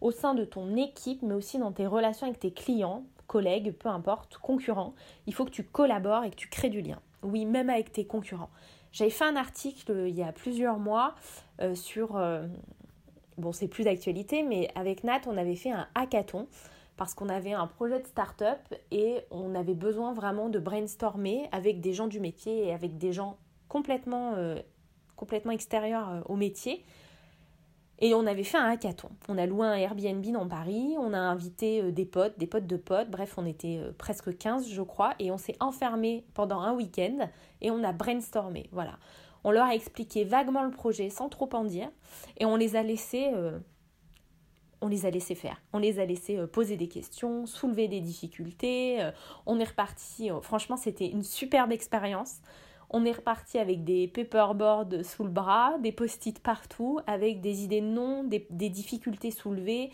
au 0.00 0.12
sein 0.12 0.34
de 0.34 0.44
ton 0.44 0.76
équipe, 0.76 1.22
mais 1.22 1.34
aussi 1.34 1.58
dans 1.58 1.72
tes 1.72 1.86
relations 1.86 2.26
avec 2.26 2.38
tes 2.38 2.52
clients, 2.52 3.04
collègues, 3.26 3.72
peu 3.72 3.88
importe, 3.88 4.38
concurrents. 4.38 4.94
Il 5.26 5.34
faut 5.34 5.44
que 5.44 5.50
tu 5.50 5.64
collabores 5.64 6.24
et 6.24 6.30
que 6.30 6.36
tu 6.36 6.48
crées 6.48 6.70
du 6.70 6.80
lien. 6.80 7.00
Oui, 7.22 7.46
même 7.46 7.70
avec 7.70 7.92
tes 7.92 8.06
concurrents. 8.06 8.50
J'avais 8.92 9.10
fait 9.10 9.24
un 9.24 9.36
article 9.36 9.90
euh, 9.90 10.08
il 10.08 10.14
y 10.14 10.22
a 10.22 10.32
plusieurs 10.32 10.78
mois 10.78 11.14
euh, 11.60 11.74
sur... 11.74 12.16
Euh, 12.16 12.46
bon, 13.38 13.52
c'est 13.52 13.68
plus 13.68 13.84
d'actualité, 13.84 14.42
mais 14.42 14.70
avec 14.74 15.02
Nat, 15.02 15.22
on 15.26 15.36
avait 15.36 15.56
fait 15.56 15.72
un 15.72 15.88
hackathon 15.94 16.46
parce 16.96 17.14
qu'on 17.14 17.28
avait 17.28 17.54
un 17.54 17.66
projet 17.66 17.98
de 17.98 18.06
start-up 18.06 18.60
et 18.92 19.22
on 19.32 19.56
avait 19.56 19.74
besoin 19.74 20.12
vraiment 20.14 20.48
de 20.48 20.60
brainstormer 20.60 21.48
avec 21.50 21.80
des 21.80 21.92
gens 21.92 22.06
du 22.06 22.20
métier 22.20 22.68
et 22.68 22.72
avec 22.72 22.96
des 22.98 23.12
gens 23.12 23.36
complètement, 23.68 24.36
complètement 25.16 25.50
extérieurs 25.50 26.22
au 26.26 26.36
métier 26.36 26.84
et 28.00 28.14
on 28.14 28.26
avait 28.26 28.44
fait 28.44 28.58
un 28.58 28.66
hackathon. 28.66 29.10
On 29.28 29.38
a 29.38 29.46
loué 29.46 29.66
un 29.66 29.74
Airbnb 29.74 30.24
dans 30.32 30.48
Paris, 30.48 30.96
on 30.98 31.12
a 31.12 31.18
invité 31.18 31.82
euh, 31.82 31.92
des 31.92 32.04
potes, 32.04 32.38
des 32.38 32.46
potes 32.46 32.66
de 32.66 32.76
potes, 32.76 33.10
bref, 33.10 33.34
on 33.36 33.46
était 33.46 33.78
euh, 33.78 33.92
presque 33.96 34.36
15, 34.36 34.68
je 34.68 34.82
crois, 34.82 35.14
et 35.18 35.30
on 35.30 35.38
s'est 35.38 35.56
enfermé 35.60 36.24
pendant 36.34 36.60
un 36.60 36.74
week-end 36.74 37.28
et 37.60 37.70
on 37.70 37.84
a 37.84 37.92
brainstormé. 37.92 38.68
Voilà. 38.72 38.98
On 39.44 39.50
leur 39.50 39.66
a 39.66 39.74
expliqué 39.74 40.24
vaguement 40.24 40.64
le 40.64 40.70
projet 40.70 41.10
sans 41.10 41.28
trop 41.28 41.48
en 41.52 41.64
dire 41.64 41.88
et 42.38 42.46
on 42.46 42.56
les 42.56 42.76
a 42.76 42.82
laissés. 42.82 43.30
Euh, 43.34 43.58
on 44.80 44.88
les 44.88 45.06
a 45.06 45.10
laissés 45.10 45.34
faire. 45.34 45.62
On 45.72 45.78
les 45.78 45.98
a 45.98 46.04
laissés 46.04 46.36
poser 46.46 46.76
des 46.76 46.88
questions, 46.88 47.46
soulever 47.46 47.88
des 47.88 48.00
difficultés. 48.00 48.98
on 49.46 49.58
est 49.58 49.64
reparti. 49.64 50.28
franchement, 50.42 50.76
c'était 50.76 51.08
une 51.08 51.22
superbe 51.22 51.72
expérience. 51.72 52.40
On 52.96 53.04
est 53.04 53.10
reparti 53.10 53.58
avec 53.58 53.82
des 53.82 54.06
paperboards 54.06 55.04
sous 55.04 55.24
le 55.24 55.30
bras, 55.30 55.76
des 55.80 55.90
post-it 55.90 56.38
partout, 56.38 57.00
avec 57.08 57.40
des 57.40 57.64
idées 57.64 57.80
de 57.80 57.88
noms, 57.88 58.22
des, 58.22 58.46
difficultés 58.70 59.32
soulevées, 59.32 59.90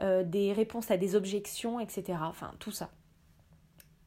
euh, 0.00 0.24
des 0.24 0.52
réponses 0.52 0.90
à 0.90 0.96
des 0.96 1.14
objections, 1.14 1.78
etc. 1.78 2.18
Enfin, 2.22 2.50
tout 2.58 2.72
ça. 2.72 2.90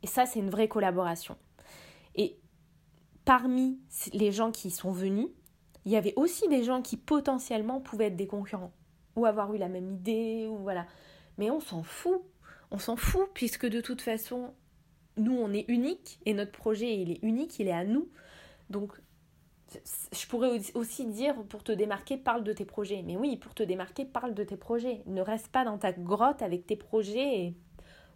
Et 0.01 0.07
ça, 0.07 0.25
c'est 0.25 0.39
une 0.39 0.49
vraie 0.49 0.67
collaboration. 0.67 1.37
Et 2.15 2.37
parmi 3.23 3.79
les 4.11 4.33
gens 4.33 4.51
qui 4.51 4.71
sont 4.71 4.91
venus, 4.91 5.29
il 5.85 5.93
y 5.93 5.95
avait 5.95 6.13
aussi 6.17 6.49
des 6.49 6.63
gens 6.63 6.81
qui 6.81 6.97
potentiellement 6.97 7.79
pouvaient 7.79 8.07
être 8.07 8.17
des 8.17 8.27
concurrents 8.27 8.73
ou 9.15 9.25
avoir 9.25 9.53
eu 9.53 9.57
la 9.57 9.69
même 9.69 9.89
idée 9.89 10.47
ou 10.49 10.57
voilà. 10.57 10.85
Mais 11.37 11.49
on 11.49 11.61
s'en 11.61 11.81
fout. 11.81 12.21
On 12.71 12.77
s'en 12.77 12.97
fout 12.97 13.29
puisque 13.33 13.67
de 13.67 13.79
toute 13.79 14.01
façon, 14.01 14.53
nous 15.15 15.37
on 15.37 15.53
est 15.53 15.63
unique 15.69 16.19
et 16.25 16.33
notre 16.33 16.51
projet 16.51 16.93
il 16.97 17.09
est 17.09 17.23
unique, 17.23 17.57
il 17.59 17.69
est 17.69 17.71
à 17.71 17.85
nous. 17.85 18.09
Donc, 18.73 18.99
je 20.11 20.27
pourrais 20.27 20.59
aussi 20.73 21.05
dire 21.05 21.35
pour 21.43 21.63
te 21.63 21.71
démarquer, 21.71 22.17
parle 22.17 22.43
de 22.43 22.51
tes 22.51 22.65
projets. 22.65 23.03
Mais 23.05 23.15
oui, 23.15 23.37
pour 23.37 23.53
te 23.53 23.61
démarquer, 23.63 24.03
parle 24.03 24.33
de 24.33 24.43
tes 24.43 24.57
projets. 24.57 25.03
Ne 25.05 25.21
reste 25.21 25.47
pas 25.49 25.63
dans 25.63 25.77
ta 25.77 25.93
grotte 25.93 26.41
avec 26.41 26.65
tes 26.65 26.75
projets 26.75 27.39
et 27.39 27.55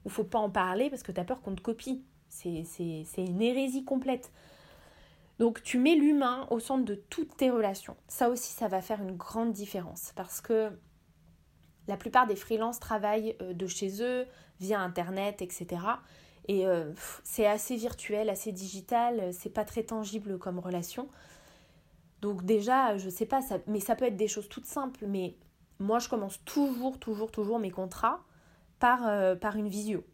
où 0.04 0.10
faut 0.10 0.24
pas 0.24 0.39
en 0.39 0.50
parler 0.50 0.89
parce 0.89 1.04
que 1.04 1.12
tu 1.12 1.22
as 1.22 1.24
peur 1.24 1.41
qu'on 1.41 1.56
te 1.56 1.62
copie. 1.62 2.04
C'est 2.28 2.65
une 3.17 3.41
hérésie 3.41 3.86
complète. 3.86 4.32
Donc 5.38 5.62
tu 5.62 5.78
mets 5.78 5.96
l'humain 5.96 6.48
au 6.50 6.60
centre 6.60 6.86
de 6.86 6.96
toutes 6.96 7.38
tes 7.38 7.52
relations. 7.52 7.96
Ça 8.08 8.30
aussi, 8.30 8.52
ça 8.52 8.67
va 8.67 8.82
faire 8.82 9.02
une 9.02 9.15
grande 9.15 9.54
différence 9.54 10.12
parce 10.15 10.41
que 10.41 10.72
la 11.88 11.98
plupart 11.98 12.26
des 12.26 12.36
freelances 12.36 12.80
travaillent 12.80 13.36
euh, 13.41 13.54
de 13.54 13.67
chez 13.67 14.02
eux, 14.02 14.26
via 14.60 14.82
Internet, 14.82 15.41
etc. 15.41 15.67
Et 16.48 16.66
euh, 16.66 16.92
c'est 17.24 17.46
assez 17.46 17.76
virtuel, 17.76 18.30
assez 18.30 18.52
digital, 18.52 19.34
c'est 19.34 19.50
pas 19.50 19.66
très 19.66 19.84
tangible 19.84 20.38
comme 20.38 20.60
relation. 20.60 21.10
Donc 22.22 22.46
déjà, 22.46 22.98
je 22.98 23.10
sais 23.10 23.26
pas, 23.26 23.42
mais 23.68 23.80
ça 23.80 23.96
peut 23.96 24.06
être 24.06 24.16
des 24.16 24.28
choses 24.28 24.50
toutes 24.50 24.66
simples. 24.66 25.06
Mais 25.08 25.36
moi, 25.80 26.00
je 26.00 26.10
commence 26.10 26.44
toujours, 26.46 27.00
toujours, 27.00 27.32
toujours 27.32 27.60
mes 27.60 27.72
contrats 27.72 28.22
par, 28.80 29.08
euh, 29.08 29.36
par 29.36 29.56
une 29.56 29.68
visio. 29.68 30.06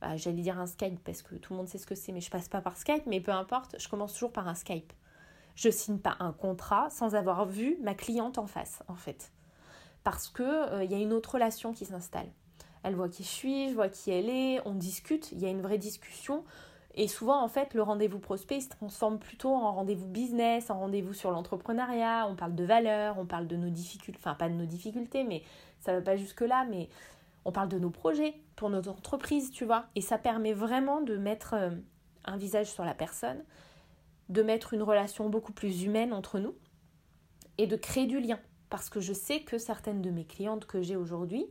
Bah, 0.00 0.16
J'allais 0.16 0.42
dire 0.42 0.58
un 0.58 0.66
Skype 0.66 1.02
parce 1.04 1.22
que 1.22 1.34
tout 1.34 1.52
le 1.52 1.58
monde 1.58 1.68
sait 1.68 1.78
ce 1.78 1.86
que 1.86 1.94
c'est, 1.94 2.12
mais 2.12 2.20
je 2.20 2.30
passe 2.30 2.48
pas 2.48 2.60
par 2.60 2.76
Skype. 2.76 3.06
Mais 3.06 3.20
peu 3.20 3.32
importe, 3.32 3.76
je 3.78 3.88
commence 3.88 4.12
toujours 4.12 4.32
par 4.32 4.48
un 4.48 4.54
Skype. 4.54 4.92
Je 5.56 5.68
signe 5.68 5.98
pas 5.98 6.16
un 6.20 6.32
contrat 6.32 6.88
sans 6.90 7.14
avoir 7.14 7.44
vu 7.46 7.76
ma 7.82 7.94
cliente 7.94 8.38
en 8.38 8.46
face, 8.46 8.82
en 8.88 8.94
fait, 8.94 9.32
parce 10.04 10.28
que 10.28 10.42
euh, 10.42 10.84
il 10.84 10.90
y 10.90 10.94
a 10.94 10.98
une 10.98 11.12
autre 11.12 11.34
relation 11.34 11.72
qui 11.72 11.84
s'installe. 11.84 12.30
Elle 12.82 12.94
voit 12.94 13.08
qui 13.08 13.22
je 13.22 13.28
suis, 13.28 13.68
je 13.68 13.74
vois 13.74 13.88
qui 13.88 14.10
elle 14.10 14.28
est, 14.28 14.60
on 14.66 14.74
discute, 14.74 15.32
il 15.32 15.40
y 15.40 15.46
a 15.46 15.50
une 15.50 15.60
vraie 15.60 15.78
discussion. 15.78 16.44
Et 16.94 17.06
souvent, 17.06 17.42
en 17.42 17.48
fait, 17.48 17.74
le 17.74 17.82
rendez-vous 17.82 18.18
prospect 18.18 18.60
se 18.60 18.68
transforme 18.68 19.18
plutôt 19.18 19.54
en 19.54 19.72
rendez-vous 19.72 20.08
business, 20.08 20.70
en 20.70 20.80
rendez-vous 20.80 21.12
sur 21.12 21.30
l'entrepreneuriat. 21.30 22.26
On 22.28 22.34
parle 22.34 22.54
de 22.54 22.64
valeurs, 22.64 23.18
on 23.18 23.26
parle 23.26 23.46
de 23.46 23.56
nos 23.56 23.70
difficultés, 23.70 24.18
enfin 24.20 24.34
pas 24.34 24.48
de 24.48 24.54
nos 24.54 24.66
difficultés, 24.66 25.22
mais 25.22 25.42
ça 25.80 25.92
va 25.92 26.00
pas 26.00 26.16
jusque-là, 26.16 26.66
mais 26.68 26.88
on 27.44 27.52
parle 27.52 27.68
de 27.68 27.78
nos 27.78 27.90
projets 27.90 28.34
pour 28.56 28.70
notre 28.70 28.90
entreprise, 28.90 29.50
tu 29.50 29.64
vois. 29.64 29.86
Et 29.94 30.00
ça 30.00 30.18
permet 30.18 30.52
vraiment 30.52 31.00
de 31.00 31.16
mettre 31.16 31.54
euh, 31.54 31.70
un 32.24 32.36
visage 32.36 32.66
sur 32.66 32.84
la 32.84 32.94
personne, 32.94 33.44
de 34.28 34.42
mettre 34.42 34.74
une 34.74 34.82
relation 34.82 35.28
beaucoup 35.28 35.52
plus 35.52 35.84
humaine 35.84 36.12
entre 36.12 36.38
nous 36.38 36.54
et 37.58 37.66
de 37.66 37.76
créer 37.76 38.06
du 38.06 38.20
lien. 38.20 38.38
Parce 38.68 38.90
que 38.90 39.00
je 39.00 39.12
sais 39.12 39.40
que 39.40 39.58
certaines 39.58 40.02
de 40.02 40.10
mes 40.10 40.24
clientes 40.24 40.66
que 40.66 40.82
j'ai 40.82 40.96
aujourd'hui, 40.96 41.46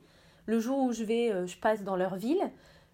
le 0.49 0.59
jour 0.59 0.79
où 0.79 0.91
je 0.91 1.03
vais, 1.03 1.31
euh, 1.31 1.45
je 1.45 1.57
passe 1.57 1.83
dans 1.83 1.95
leur 1.95 2.15
ville, 2.15 2.41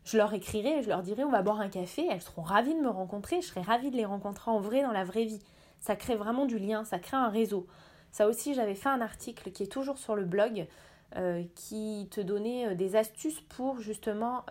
je 0.03 0.17
leur 0.17 0.33
écrirai, 0.33 0.83
je 0.83 0.89
leur 0.89 1.01
dirai 1.01 1.23
on 1.23 1.31
va 1.31 1.41
boire 1.41 1.61
un 1.61 1.69
café, 1.69 2.05
elles 2.11 2.21
seront 2.21 2.41
ravies 2.41 2.75
de 2.75 2.81
me 2.81 2.89
rencontrer, 2.89 3.41
je 3.41 3.47
serai 3.47 3.61
ravie 3.61 3.91
de 3.91 3.95
les 3.95 4.03
rencontrer 4.03 4.51
en 4.51 4.59
vrai 4.59 4.81
dans 4.81 4.91
la 4.91 5.05
vraie 5.05 5.23
vie. 5.23 5.39
Ça 5.79 5.95
crée 5.95 6.17
vraiment 6.17 6.45
du 6.45 6.59
lien, 6.59 6.83
ça 6.83 6.99
crée 6.99 7.15
un 7.15 7.29
réseau. 7.29 7.65
Ça 8.11 8.27
aussi, 8.27 8.55
j'avais 8.55 8.75
fait 8.75 8.89
un 8.89 8.99
article 8.99 9.51
qui 9.51 9.63
est 9.63 9.71
toujours 9.71 9.97
sur 9.97 10.15
le 10.15 10.25
blog 10.25 10.67
euh, 11.15 11.43
qui 11.55 12.09
te 12.11 12.19
donnait 12.19 12.67
euh, 12.67 12.75
des 12.75 12.97
astuces 12.97 13.39
pour 13.39 13.79
justement 13.79 14.43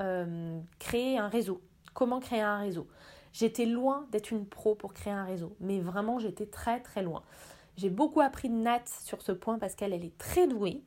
créer 0.78 1.18
un 1.18 1.28
réseau. 1.28 1.60
Comment 1.92 2.20
créer 2.20 2.40
un 2.40 2.58
réseau? 2.58 2.88
J'étais 3.34 3.66
loin 3.66 4.06
d'être 4.12 4.30
une 4.30 4.46
pro 4.46 4.74
pour 4.74 4.94
créer 4.94 5.12
un 5.12 5.24
réseau, 5.24 5.56
mais 5.60 5.80
vraiment 5.80 6.18
j'étais 6.18 6.46
très 6.46 6.80
très 6.80 7.02
loin. 7.02 7.22
J'ai 7.76 7.90
beaucoup 7.90 8.22
appris 8.22 8.48
de 8.48 8.54
Nat 8.54 8.84
sur 8.86 9.20
ce 9.20 9.32
point 9.32 9.58
parce 9.58 9.74
qu'elle 9.74 9.92
elle 9.92 10.04
est 10.04 10.16
très 10.16 10.46
douée 10.46 10.82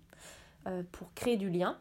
pour 0.92 1.14
créer 1.14 1.38
du 1.38 1.50
lien. 1.50 1.78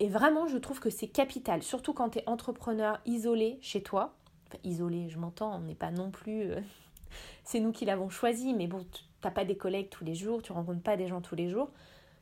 Et 0.00 0.08
vraiment, 0.08 0.46
je 0.48 0.58
trouve 0.58 0.80
que 0.80 0.90
c'est 0.90 1.08
capital, 1.08 1.62
surtout 1.62 1.92
quand 1.92 2.10
tu 2.10 2.18
es 2.18 2.28
entrepreneur 2.28 3.00
isolé 3.06 3.58
chez 3.62 3.82
toi. 3.82 4.14
Enfin, 4.48 4.58
isolé, 4.64 5.08
je 5.08 5.18
m'entends, 5.18 5.56
on 5.56 5.60
n'est 5.60 5.74
pas 5.74 5.90
non 5.90 6.10
plus. 6.10 6.50
Euh, 6.50 6.60
c'est 7.44 7.60
nous 7.60 7.72
qui 7.72 7.84
l'avons 7.84 8.08
choisi, 8.08 8.54
mais 8.54 8.66
bon, 8.66 8.84
t'as 9.20 9.30
pas 9.30 9.44
des 9.44 9.56
collègues 9.56 9.90
tous 9.90 10.04
les 10.04 10.14
jours, 10.14 10.42
tu 10.42 10.52
rencontres 10.52 10.82
pas 10.82 10.96
des 10.96 11.06
gens 11.06 11.20
tous 11.20 11.36
les 11.36 11.48
jours. 11.48 11.70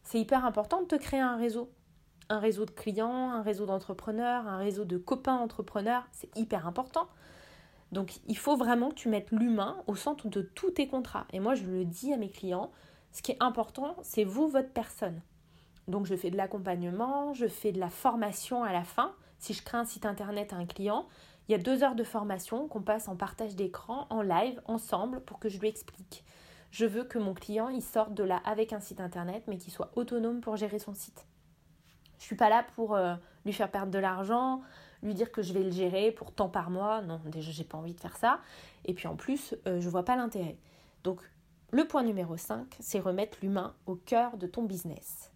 C'est 0.04 0.18
hyper 0.18 0.44
important 0.44 0.82
de 0.82 0.86
te 0.86 0.96
créer 0.96 1.20
un 1.20 1.36
réseau. 1.36 1.70
Un 2.28 2.38
réseau 2.38 2.64
de 2.64 2.70
clients, 2.70 3.30
un 3.30 3.42
réseau 3.42 3.66
d'entrepreneurs, 3.66 4.46
un 4.46 4.58
réseau 4.58 4.84
de 4.84 4.96
copains 4.96 5.36
entrepreneurs, 5.36 6.06
c'est 6.12 6.34
hyper 6.36 6.66
important. 6.66 7.08
Donc 7.90 8.20
il 8.26 8.38
faut 8.38 8.56
vraiment 8.56 8.88
que 8.88 8.94
tu 8.94 9.08
mettes 9.08 9.30
l'humain 9.30 9.76
au 9.86 9.96
centre 9.96 10.28
de 10.28 10.40
tous 10.40 10.70
tes 10.70 10.88
contrats. 10.88 11.26
Et 11.32 11.40
moi 11.40 11.54
je 11.54 11.64
le 11.64 11.84
dis 11.84 12.12
à 12.12 12.16
mes 12.16 12.30
clients, 12.30 12.70
ce 13.12 13.20
qui 13.22 13.32
est 13.32 13.36
important, 13.40 13.96
c'est 14.02 14.24
vous, 14.24 14.48
votre 14.48 14.70
personne. 14.70 15.20
Donc 15.88 16.06
je 16.06 16.14
fais 16.14 16.30
de 16.30 16.36
l'accompagnement, 16.36 17.32
je 17.34 17.46
fais 17.46 17.72
de 17.72 17.80
la 17.80 17.90
formation 17.90 18.62
à 18.62 18.72
la 18.72 18.84
fin. 18.84 19.14
Si 19.38 19.54
je 19.54 19.62
crée 19.62 19.78
un 19.78 19.84
site 19.84 20.06
internet 20.06 20.52
à 20.52 20.56
un 20.56 20.66
client, 20.66 21.06
il 21.48 21.52
y 21.52 21.54
a 21.54 21.58
deux 21.58 21.82
heures 21.82 21.96
de 21.96 22.04
formation 22.04 22.68
qu'on 22.68 22.82
passe 22.82 23.08
en 23.08 23.16
partage 23.16 23.56
d'écran, 23.56 24.06
en 24.10 24.22
live, 24.22 24.60
ensemble, 24.66 25.20
pour 25.22 25.38
que 25.38 25.48
je 25.48 25.58
lui 25.58 25.68
explique. 25.68 26.24
Je 26.70 26.86
veux 26.86 27.04
que 27.04 27.18
mon 27.18 27.34
client 27.34 27.68
il 27.68 27.82
sorte 27.82 28.14
de 28.14 28.22
là 28.22 28.40
avec 28.44 28.72
un 28.72 28.80
site 28.80 29.00
internet, 29.00 29.42
mais 29.48 29.58
qu'il 29.58 29.72
soit 29.72 29.90
autonome 29.96 30.40
pour 30.40 30.56
gérer 30.56 30.78
son 30.78 30.94
site. 30.94 31.26
Je 32.18 32.24
suis 32.24 32.36
pas 32.36 32.48
là 32.48 32.64
pour 32.76 32.94
euh, 32.94 33.16
lui 33.44 33.52
faire 33.52 33.70
perdre 33.70 33.90
de 33.90 33.98
l'argent. 33.98 34.62
lui 35.02 35.12
dire 35.12 35.32
que 35.32 35.42
je 35.42 35.52
vais 35.52 35.64
le 35.64 35.72
gérer 35.72 36.12
pour 36.12 36.32
tant 36.32 36.48
par 36.48 36.70
mois. 36.70 37.02
Non, 37.02 37.20
déjà, 37.26 37.50
j'ai 37.50 37.64
pas 37.64 37.76
envie 37.76 37.94
de 37.94 38.00
faire 38.00 38.16
ça. 38.16 38.38
Et 38.84 38.94
puis 38.94 39.08
en 39.08 39.16
plus, 39.16 39.56
je 39.66 39.80
je 39.80 39.88
vois 39.88 40.04
pas 40.04 40.14
l'intérêt. 40.14 40.56
Donc, 41.02 41.20
le 41.72 41.84
point 41.84 42.04
numéro 42.04 42.36
5, 42.36 42.76
c'est 42.78 43.00
remettre 43.00 43.38
l'humain 43.42 43.74
au 43.86 43.96
cœur 43.96 44.36
de 44.36 44.46
ton 44.46 44.62
business. 44.62 45.31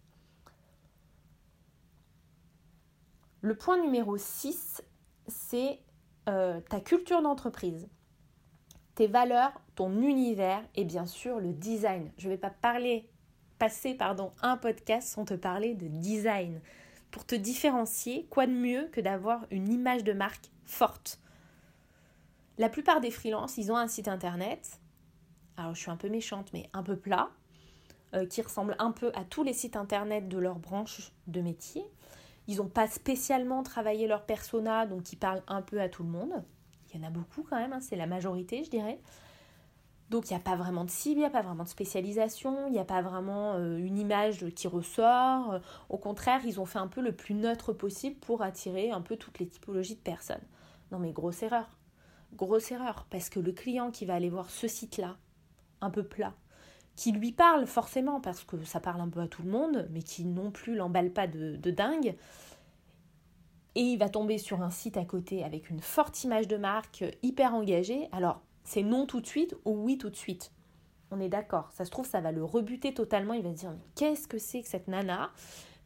Le 3.41 3.55
point 3.55 3.79
numéro 3.79 4.17
6, 4.17 4.81
c'est 5.27 5.79
euh, 6.27 6.59
ta 6.69 6.79
culture 6.79 7.21
d'entreprise, 7.21 7.87
tes 8.95 9.07
valeurs, 9.07 9.61
ton 9.75 10.01
univers 10.01 10.63
et 10.75 10.85
bien 10.85 11.05
sûr 11.05 11.39
le 11.39 11.53
design. 11.53 12.11
Je 12.17 12.27
ne 12.27 12.33
vais 12.33 12.37
pas 12.37 12.49
parler, 12.49 13.07
passer 13.59 13.93
pardon, 13.93 14.31
un 14.41 14.57
podcast 14.57 15.07
sans 15.07 15.23
te 15.23 15.35
parler 15.35 15.75
de 15.75 15.87
design. 15.87 16.59
Pour 17.11 17.25
te 17.25 17.35
différencier, 17.35 18.25
quoi 18.29 18.47
de 18.47 18.51
mieux 18.51 18.89
que 18.91 19.01
d'avoir 19.01 19.45
une 19.51 19.69
image 19.71 20.03
de 20.03 20.13
marque 20.13 20.49
forte? 20.65 21.19
La 22.57 22.69
plupart 22.69 23.01
des 23.01 23.11
freelances, 23.11 23.57
ils 23.57 23.71
ont 23.71 23.77
un 23.77 23.87
site 23.87 24.07
internet, 24.07 24.79
alors 25.57 25.75
je 25.75 25.81
suis 25.81 25.91
un 25.91 25.95
peu 25.95 26.09
méchante, 26.09 26.49
mais 26.53 26.69
un 26.73 26.81
peu 26.81 26.97
plat, 26.97 27.29
euh, 28.15 28.25
qui 28.25 28.41
ressemble 28.41 28.75
un 28.79 28.91
peu 28.91 29.11
à 29.13 29.23
tous 29.23 29.43
les 29.43 29.53
sites 29.53 29.75
internet 29.75 30.27
de 30.27 30.39
leur 30.39 30.57
branche 30.57 31.11
de 31.27 31.41
métier. 31.41 31.85
Ils 32.47 32.57
n'ont 32.57 32.69
pas 32.69 32.87
spécialement 32.87 33.63
travaillé 33.63 34.07
leur 34.07 34.25
persona, 34.25 34.85
donc 34.85 35.11
ils 35.11 35.17
parlent 35.17 35.43
un 35.47 35.61
peu 35.61 35.81
à 35.81 35.89
tout 35.89 36.03
le 36.03 36.09
monde. 36.09 36.43
Il 36.89 36.99
y 36.99 37.03
en 37.03 37.07
a 37.07 37.11
beaucoup 37.11 37.43
quand 37.43 37.57
même, 37.57 37.73
hein, 37.73 37.81
c'est 37.81 37.97
la 37.97 38.07
majorité, 38.07 38.63
je 38.63 38.69
dirais. 38.69 38.99
Donc 40.09 40.29
il 40.29 40.33
n'y 40.33 40.39
a 40.39 40.43
pas 40.43 40.55
vraiment 40.55 40.85
de 40.85 40.89
cible, 40.89 41.17
il 41.17 41.23
n'y 41.23 41.25
a 41.25 41.29
pas 41.29 41.41
vraiment 41.41 41.65
de 41.65 41.69
spécialisation, 41.69 42.67
il 42.67 42.71
n'y 42.71 42.79
a 42.79 42.85
pas 42.85 43.01
vraiment 43.01 43.55
euh, 43.55 43.77
une 43.77 43.97
image 43.97 44.45
qui 44.55 44.67
ressort. 44.69 45.53
Euh, 45.53 45.59
au 45.89 45.97
contraire, 45.97 46.41
ils 46.45 46.61
ont 46.61 46.65
fait 46.65 46.79
un 46.79 46.87
peu 46.87 47.01
le 47.01 47.11
plus 47.11 47.35
neutre 47.35 47.73
possible 47.73 48.15
pour 48.15 48.41
attirer 48.41 48.91
un 48.91 49.01
peu 49.01 49.17
toutes 49.17 49.39
les 49.39 49.47
typologies 49.47 49.95
de 49.95 50.01
personnes. 50.01 50.43
Non 50.91 50.99
mais 50.99 51.11
grosse 51.11 51.43
erreur. 51.43 51.77
Grosse 52.35 52.71
erreur, 52.71 53.05
parce 53.09 53.29
que 53.29 53.39
le 53.39 53.51
client 53.51 53.91
qui 53.91 54.05
va 54.05 54.15
aller 54.15 54.29
voir 54.29 54.49
ce 54.49 54.67
site-là, 54.67 55.17
un 55.81 55.89
peu 55.89 56.03
plat, 56.03 56.33
qui 56.97 57.11
lui 57.11 57.31
parle 57.31 57.67
forcément 57.67 58.19
parce 58.19 58.43
que 58.43 58.61
ça 58.65 58.81
parle 58.81 58.99
un 58.99 59.07
peu 59.07 59.21
à 59.21 59.27
tout 59.27 59.43
le 59.43 59.51
monde, 59.51 59.87
mais 59.91 60.01
qui 60.01 60.25
non 60.25 60.49
plus 60.51 60.75
l'emballe 60.75 61.11
pas 61.11 61.27
de, 61.27 61.55
dingue. 61.71 62.15
Et 63.75 63.81
il 63.81 63.97
va 63.97 64.09
tomber 64.09 64.39
sur 64.39 64.63
un 64.63 64.71
site 64.71 64.97
à 64.97 65.05
côté 65.05 65.43
avec 65.43 65.69
une 65.69 65.79
forte 65.79 66.23
image 66.23 66.47
de 66.47 66.57
marque, 66.57 67.05
hyper 67.21 67.53
engagée. 67.53 68.09
Alors, 68.11 68.41
c'est 68.63 68.81
non 68.81 69.05
tout 69.05 69.21
de 69.21 69.27
suite 69.27 69.55
ou 69.63 69.73
oui 69.83 69.99
tout 69.99 70.09
de 70.09 70.15
suite? 70.15 70.51
On 71.11 71.19
est 71.21 71.29
d'accord. 71.29 71.69
Ça 71.71 71.85
se 71.85 71.91
trouve, 71.91 72.07
ça 72.07 72.19
va 72.19 72.31
le 72.31 72.43
rebuter 72.43 72.95
totalement. 72.95 73.33
Il 73.33 73.43
va 73.43 73.51
se 73.51 73.59
dire 73.59 73.75
qu'est-ce 73.95 74.27
que 74.27 74.39
c'est 74.39 74.63
que 74.63 74.67
cette 74.67 74.87
nana? 74.87 75.29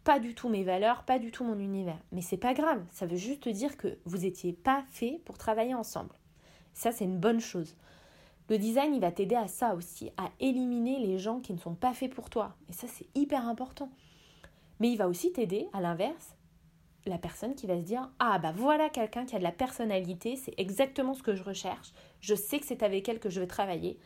Pas 0.06 0.17
du 0.17 0.34
tout 0.34 0.47
mes 0.47 0.63
valeurs, 0.63 1.04
pas 1.04 1.19
du 1.19 1.30
tout 1.32 1.43
mon 1.43 1.60
univers. 1.60 2.00
Mais 2.13 2.21
c'est 2.21 2.38
pas 2.38 2.54
grave. 2.54 2.82
Ça 2.89 3.06
veut 3.06 3.17
juste 3.17 3.50
dire 3.50 3.76
que 3.76 4.00
vous 4.06 4.19
n'étiez 4.19 4.54
pas 4.54 4.86
fait 4.89 5.21
pour 5.26 5.38
travailler 5.38 5.76
ensemble. 5.76 6.15
Ça, 6.74 6.93
c'est 6.93 7.04
une 7.04 7.19
bonne 7.19 7.41
chose. 7.41 7.76
Le 8.52 8.58
design, 8.58 8.94
il 8.94 9.00
va 9.00 9.14
t'aider 9.14 9.38
à 9.38 9.48
ça 9.48 9.76
aussi, 9.76 10.12
à 10.18 10.30
éliminer 10.42 11.00
les 11.00 11.18
gens 11.18 11.40
qui 11.40 11.54
ne 11.54 11.58
sont 11.58 11.74
pas 11.74 11.94
faits 11.94 12.14
pour 12.14 12.30
toi. 12.30 12.54
Et 12.68 12.74
ça, 12.74 12.86
c'est 12.86 13.08
hyper 13.16 13.48
important. 13.48 13.90
Mais 14.82 14.92
il 14.92 14.98
va 14.98 15.08
aussi 15.08 15.32
t'aider, 15.32 15.70
à 15.72 15.80
l'inverse, 15.80 16.36
la 17.06 17.18
personne 17.18 17.56
qui 17.56 17.66
va 17.66 17.78
se 17.78 17.86
dire 17.86 18.10
Ah, 18.20 18.40
bah 18.40 18.52
voilà 18.54 18.90
quelqu'un 18.90 19.26
qui 19.26 19.38
a 19.38 19.40
de 19.40 19.44
la 19.46 19.54
personnalité, 19.54 20.36
c'est 20.36 20.54
exactement 20.58 21.14
ce 21.14 21.24
que 21.24 21.34
je 21.34 21.44
recherche, 21.44 21.94
je 22.20 22.36
sais 22.36 22.60
que 22.60 22.66
c'est 22.66 22.84
avec 22.84 23.08
elle 23.08 23.22
que 23.22 23.30
je 23.30 23.40
vais 23.40 23.48
travailler. 23.48 23.98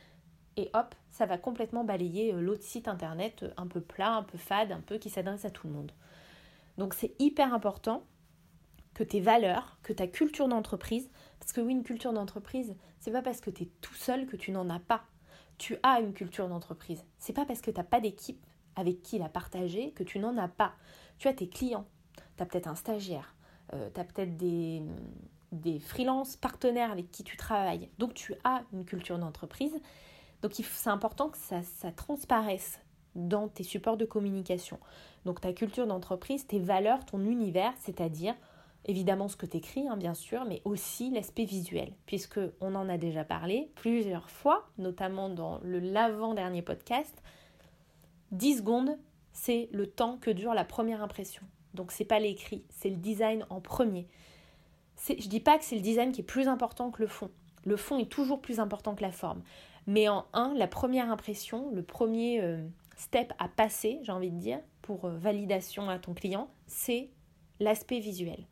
Et 0.57 0.69
hop, 0.75 0.93
ça 1.09 1.25
va 1.25 1.39
complètement 1.39 1.83
balayer 1.83 2.31
euh, 2.31 2.39
l'autre 2.39 2.61
site 2.61 2.87
internet 2.87 3.41
euh, 3.41 3.49
un 3.57 3.65
peu 3.65 3.81
plat, 3.81 4.13
un 4.13 4.21
peu 4.21 4.37
fade, 4.37 4.71
un 4.71 4.81
peu 4.81 4.99
qui 4.99 5.09
s'adresse 5.09 5.45
à 5.45 5.49
tout 5.49 5.65
le 5.65 5.73
monde. 5.73 5.91
Donc 6.77 6.93
c'est 6.93 7.15
hyper 7.17 7.51
important 7.51 8.03
que 8.93 9.03
tes 9.03 9.21
valeurs, 9.21 9.79
que 9.81 9.91
ta 9.91 10.05
culture 10.05 10.47
d'entreprise, 10.47 11.09
parce 11.39 11.51
que 11.51 11.61
oui, 11.61 11.73
une 11.73 11.83
culture 11.83 12.13
d'entreprise, 12.13 12.75
c'est 12.99 13.11
pas 13.11 13.21
parce 13.21 13.41
que 13.41 13.49
tu 13.49 13.63
es 13.63 13.69
tout 13.81 13.93
seul 13.93 14.25
que 14.25 14.35
tu 14.35 14.51
n'en 14.51 14.69
as 14.69 14.79
pas. 14.79 15.03
Tu 15.57 15.77
as 15.83 15.99
une 15.99 16.13
culture 16.13 16.47
d'entreprise. 16.47 17.03
C'est 17.17 17.33
pas 17.33 17.45
parce 17.45 17.61
que 17.61 17.71
tu 17.71 17.77
n'as 17.77 17.83
pas 17.83 18.01
d'équipe 18.01 18.43
avec 18.75 19.01
qui 19.01 19.17
la 19.17 19.29
partager 19.29 19.91
que 19.91 20.03
tu 20.03 20.19
n'en 20.19 20.37
as 20.37 20.47
pas. 20.47 20.73
Tu 21.17 21.27
as 21.27 21.33
tes 21.33 21.47
clients, 21.47 21.85
tu 22.37 22.43
as 22.43 22.45
peut-être 22.45 22.67
un 22.67 22.75
stagiaire, 22.75 23.35
euh, 23.73 23.89
tu 23.93 23.99
as 23.99 24.03
peut-être 24.03 24.35
des, 24.37 24.83
des 25.51 25.79
freelances 25.79 26.35
partenaires 26.35 26.91
avec 26.91 27.11
qui 27.11 27.23
tu 27.23 27.37
travailles. 27.37 27.89
Donc 27.97 28.13
tu 28.13 28.35
as 28.43 28.63
une 28.73 28.85
culture 28.85 29.17
d'entreprise. 29.17 29.75
Donc 30.41 30.53
c'est 30.53 30.89
important 30.89 31.29
que 31.29 31.37
ça, 31.37 31.61
ça 31.63 31.91
transparaisse 31.91 32.79
dans 33.15 33.47
tes 33.47 33.63
supports 33.63 33.97
de 33.97 34.05
communication. 34.05 34.79
Donc 35.23 35.41
ta 35.41 35.53
culture 35.53 35.87
d'entreprise, 35.87 36.45
tes 36.45 36.59
valeurs, 36.59 37.05
ton 37.05 37.23
univers, 37.25 37.73
c'est-à-dire 37.79 38.35
évidemment 38.85 39.27
ce 39.27 39.35
que 39.35 39.45
tu 39.45 39.57
écris, 39.57 39.87
hein, 39.87 39.97
bien 39.97 40.13
sûr, 40.13 40.45
mais 40.45 40.61
aussi 40.65 41.11
l'aspect 41.11 41.45
visuel, 41.45 41.93
puisque 42.05 42.39
on 42.61 42.75
en 42.75 42.89
a 42.89 42.97
déjà 42.97 43.23
parlé 43.23 43.71
plusieurs 43.75 44.29
fois, 44.29 44.67
notamment 44.77 45.29
dans 45.29 45.59
le 45.63 45.79
l'avant-dernier 45.79 46.61
podcast. 46.61 47.21
10 48.31 48.59
secondes, 48.59 48.97
c'est 49.33 49.69
le 49.71 49.87
temps 49.87 50.17
que 50.17 50.31
dure 50.31 50.53
la 50.53 50.65
première 50.65 51.01
impression. 51.01 51.43
Donc 51.73 51.91
c'est 51.91 52.05
pas 52.05 52.19
l'écrit, 52.19 52.63
c'est 52.69 52.89
le 52.89 52.95
design 52.95 53.45
en 53.49 53.61
premier. 53.61 54.07
Je 55.07 55.27
dis 55.27 55.41
pas 55.41 55.57
que 55.57 55.65
c'est 55.65 55.75
le 55.75 55.81
design 55.81 56.11
qui 56.11 56.21
est 56.21 56.25
plus 56.25 56.47
important 56.47 56.89
que 56.89 57.01
le 57.01 57.07
fond. 57.07 57.29
Le 57.65 57.77
fond 57.77 57.97
est 57.97 58.09
toujours 58.09 58.41
plus 58.41 58.59
important 58.59 58.95
que 58.95 59.01
la 59.01 59.11
forme. 59.11 59.41
Mais 59.87 60.07
en 60.07 60.25
un, 60.33 60.53
la 60.55 60.67
première 60.67 61.11
impression, 61.11 61.69
le 61.71 61.83
premier 61.83 62.41
euh, 62.41 62.65
step 62.95 63.33
à 63.39 63.47
passer, 63.47 63.99
j'ai 64.03 64.11
envie 64.11 64.31
de 64.31 64.37
dire, 64.37 64.59
pour 64.81 65.05
euh, 65.05 65.15
validation 65.15 65.89
à 65.89 65.99
ton 65.99 66.13
client, 66.13 66.49
c'est 66.65 67.09
l'aspect 67.59 67.99
visuel. 67.99 68.45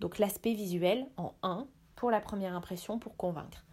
Donc 0.00 0.18
l'aspect 0.18 0.54
visuel 0.54 1.06
en 1.16 1.34
1 1.42 1.66
pour 1.94 2.10
la 2.10 2.20
première 2.20 2.54
impression, 2.54 2.98
pour 2.98 3.16
convaincre. 3.16 3.64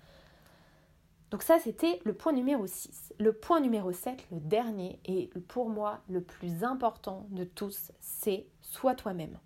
Donc 1.33 1.41
ça, 1.41 1.57
c'était 1.57 1.99
le 2.05 2.13
point 2.13 2.31
numéro 2.31 2.67
6. 2.67 3.13
Le 3.17 3.33
point 3.33 3.59
numéro 3.59 3.91
7, 3.91 4.27
le 4.31 4.39
dernier, 4.39 4.99
et 5.05 5.31
pour 5.47 5.67
moi 5.67 6.01
le 6.07 6.21
plus 6.21 6.63
important 6.63 7.25
de 7.31 7.43
tous, 7.43 7.91
c'est 7.99 8.45
sois 8.61 8.93
toi-même. 8.93 9.39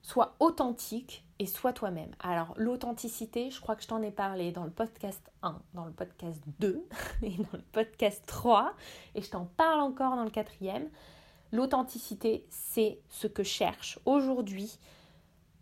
Sois 0.00 0.36
authentique 0.38 1.26
et 1.40 1.46
sois 1.46 1.72
toi-même. 1.72 2.12
Alors 2.20 2.54
l'authenticité, 2.56 3.50
je 3.50 3.60
crois 3.60 3.74
que 3.74 3.82
je 3.82 3.88
t'en 3.88 4.00
ai 4.00 4.12
parlé 4.12 4.52
dans 4.52 4.62
le 4.62 4.70
podcast 4.70 5.28
1, 5.42 5.60
dans 5.74 5.84
le 5.84 5.92
podcast 5.92 6.40
2 6.60 6.86
et 7.22 7.30
dans 7.30 7.58
le 7.58 7.64
podcast 7.72 8.22
3, 8.26 8.74
et 9.16 9.22
je 9.22 9.30
t'en 9.30 9.44
parle 9.44 9.80
encore 9.80 10.14
dans 10.14 10.24
le 10.24 10.30
quatrième. 10.30 10.88
L'authenticité, 11.52 12.44
c'est 12.50 12.98
ce 13.08 13.26
que 13.26 13.42
cherchent 13.42 13.98
aujourd'hui 14.04 14.78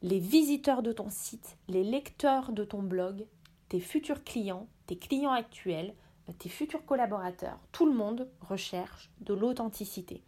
les 0.03 0.18
visiteurs 0.18 0.83
de 0.83 0.92
ton 0.92 1.09
site, 1.11 1.57
les 1.68 1.85
lecteurs 1.85 2.53
de 2.53 2.64
ton 2.64 2.83
blog, 2.83 3.27
tes 3.68 3.81
futurs 3.81 4.25
clients, 4.25 4.68
tes 4.87 4.96
clients 4.96 5.33
actuels, 5.33 5.94
tes 6.38 6.49
futurs 6.49 6.85
collaborateurs. 6.85 7.59
Tout 7.72 7.87
le 7.87 7.94
monde 7.94 8.29
recherche 8.40 9.11
de 9.20 9.35
l'authenticité. 9.35 10.22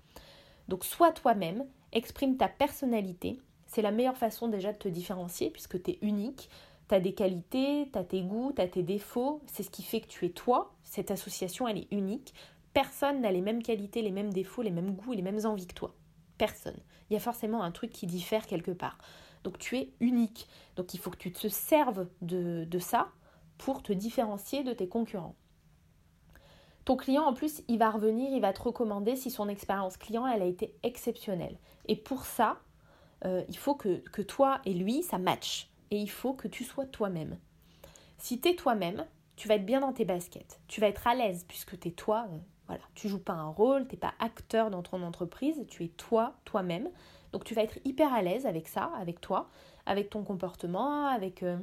Donc 0.69 0.85
sois 0.85 1.13
toi-même, 1.13 1.67
exprime 1.93 2.37
ta 2.37 2.49
personnalité. 2.49 3.41
C'est 3.67 3.83
la 3.83 3.91
meilleure 3.91 4.17
façon 4.17 4.49
déjà 4.49 4.73
de 4.73 4.79
te 4.79 4.89
différencier 4.89 5.51
puisque 5.51 5.83
tu 5.83 5.93
es 5.93 5.99
unique. 6.03 6.49
Tu 6.89 6.95
as 6.95 7.01
des 7.01 7.13
qualités, 7.13 7.89
tu 7.93 7.99
as 7.99 8.05
tes 8.05 8.23
goûts, 8.23 8.53
tu 8.55 8.63
as 8.63 8.69
tes 8.69 8.83
défauts. 8.83 9.43
C'est 9.47 9.63
ce 9.63 9.71
qui 9.71 9.83
fait 9.83 10.01
que 10.01 10.07
tu 10.07 10.25
es 10.25 10.31
toi. 10.31 10.73
Cette 10.85 11.11
association, 11.11 11.69
elle 11.69 11.79
est 11.79 11.93
unique. 11.93 12.33
Personne 12.79 13.23
n'a 13.23 13.33
les 13.33 13.41
mêmes 13.41 13.65
qualités, 13.65 14.03
les 14.03 14.13
mêmes 14.13 14.33
défauts, 14.33 14.63
les 14.63 14.71
mêmes 14.71 14.95
goûts, 14.95 15.13
les 15.13 15.21
mêmes 15.21 15.45
envies 15.45 15.67
que 15.67 15.75
toi. 15.75 15.97
Personne. 16.39 16.79
Il 17.11 17.15
y 17.15 17.17
a 17.17 17.21
forcément 17.21 17.65
un 17.65 17.73
truc 17.73 17.91
qui 17.91 18.07
diffère 18.07 18.47
quelque 18.47 18.71
part. 18.71 18.99
Donc 19.43 19.59
tu 19.59 19.77
es 19.77 19.91
unique. 19.99 20.47
Donc 20.77 20.95
il 20.95 21.01
faut 21.01 21.11
que 21.11 21.17
tu 21.17 21.33
te 21.33 21.49
serves 21.49 22.07
de, 22.23 22.79
ça 22.79 23.09
pour 23.57 23.83
te 23.83 23.93
différencier 23.93 24.63
de 24.63 24.73
tes 24.73 24.87
concurrents. 24.87 25.35
Ton 26.85 26.97
client, 26.97 27.25
en 27.25 27.35
plus, 27.35 27.63
il 27.67 27.81
va 27.81 27.91
revenir, 27.91 28.31
il 28.31 28.41
va 28.41 28.53
te 28.53 28.63
recommander 28.63 29.17
si 29.17 29.33
son 29.33 29.49
expérience 29.49 29.97
client, 29.97 30.25
elle 30.29 30.43
a 30.43 30.47
été 30.47 30.73
exceptionnelle. 30.85 31.59
Et 31.87 31.97
pour 31.97 32.27
ça, 32.27 32.61
euh, 33.25 33.43
il 33.49 33.59
faut 33.59 33.75
que, 33.75 33.97
que 34.13 34.23
toi 34.23 34.61
et 34.65 34.73
lui, 34.73 35.03
ça 35.03 35.19
matche. 35.19 35.69
Et 35.91 35.99
il 35.99 36.11
faut 36.11 36.33
que 36.33 36.47
tu 36.47 36.63
sois 36.63 36.87
toi-même. 36.87 37.41
Si 38.19 38.41
tu 38.41 38.51
es 38.51 38.55
toi-même, 38.55 39.05
tu 39.35 39.49
vas 39.49 39.57
être 39.57 39.67
bien 39.67 39.81
dans 39.81 39.93
tes 39.93 40.05
baskets. 40.05 40.61
Tu 40.69 40.81
vas 40.81 40.87
être 40.87 41.09
à 41.09 41.17
l'aise 41.17 41.45
puisque 41.49 41.77
tu 41.81 41.89
es 41.89 41.91
toi, 41.91 42.29
euh, 42.31 42.39
voilà, 42.69 42.83
tu 42.95 43.09
joues 43.09 43.19
pas 43.19 43.33
un 43.33 43.49
rôle, 43.49 43.89
tu 43.89 43.95
n'es 43.95 43.99
pas 43.99 44.13
acteur 44.21 44.71
dans 44.71 44.83
ton 44.83 45.03
entreprise, 45.03 45.65
tu 45.69 45.85
es 45.85 45.89
toi, 45.89 46.35
toi-même. 46.45 46.91
Donc 47.33 47.45
tu 47.45 47.55
vas 47.55 47.63
être 47.63 47.79
hyper 47.85 48.13
à 48.13 48.23
l'aise 48.23 48.47
avec 48.47 48.69
ça, 48.69 48.93
avec 48.99 49.21
toi, 49.21 49.49
avec 49.87 50.11
ton 50.11 50.23
comportement, 50.23 51.07
avec 51.07 51.43
euh, 51.43 51.59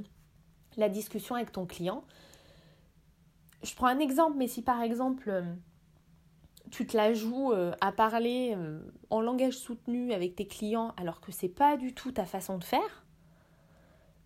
la 0.78 0.90
discussion 0.90 1.36
avec 1.36 1.52
ton 1.52 1.68
client. 1.68 2.04
Je 3.64 3.74
prends 3.76 3.88
un 3.88 4.00
exemple, 4.00 4.36
mais 4.38 4.48
si 4.48 4.64
par 4.64 4.82
exemple 4.82 5.30
euh, 5.30 5.44
tu 6.72 6.88
te 6.88 6.98
la 6.98 7.14
joues 7.14 7.54
euh, 7.54 7.72
à 7.82 7.92
parler 7.92 8.58
en 9.12 9.22
langage 9.22 9.54
soutenu 9.54 10.12
avec 10.12 10.36
tes 10.36 10.48
clients 10.48 10.94
alors 10.98 11.22
que 11.22 11.32
c'est 11.32 11.50
pas 11.50 11.78
du 11.78 11.94
tout 11.94 12.12
ta 12.12 12.26
façon 12.26 12.58
de 12.58 12.64
faire, 12.64 13.05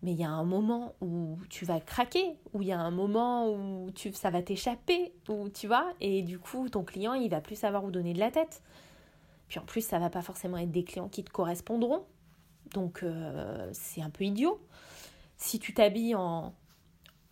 mais 0.02 0.12
il 0.12 0.18
y 0.18 0.24
a 0.24 0.30
un 0.30 0.44
moment 0.44 0.94
où 1.00 1.36
tu 1.50 1.64
vas 1.64 1.80
craquer, 1.80 2.36
où 2.52 2.62
il 2.62 2.68
y 2.68 2.72
a 2.72 2.80
un 2.80 2.90
moment 2.90 3.52
où 3.52 3.90
tu, 3.90 4.12
ça 4.12 4.30
va 4.30 4.42
t'échapper, 4.42 5.12
où 5.28 5.48
tu 5.48 5.66
vas, 5.66 5.86
et 6.00 6.22
du 6.22 6.38
coup, 6.38 6.68
ton 6.68 6.84
client, 6.84 7.14
il 7.14 7.30
va 7.30 7.40
plus 7.40 7.56
savoir 7.56 7.84
où 7.84 7.90
donner 7.90 8.14
de 8.14 8.18
la 8.18 8.30
tête. 8.30 8.62
Puis 9.48 9.58
en 9.58 9.64
plus, 9.64 9.84
ça 9.84 9.98
va 9.98 10.10
pas 10.10 10.22
forcément 10.22 10.56
être 10.56 10.70
des 10.70 10.84
clients 10.84 11.08
qui 11.08 11.24
te 11.24 11.30
correspondront. 11.30 12.04
Donc 12.72 13.02
euh, 13.02 13.68
c'est 13.72 14.00
un 14.00 14.10
peu 14.10 14.24
idiot. 14.24 14.60
Si 15.36 15.58
tu 15.58 15.74
t'habilles 15.74 16.14
en, 16.14 16.54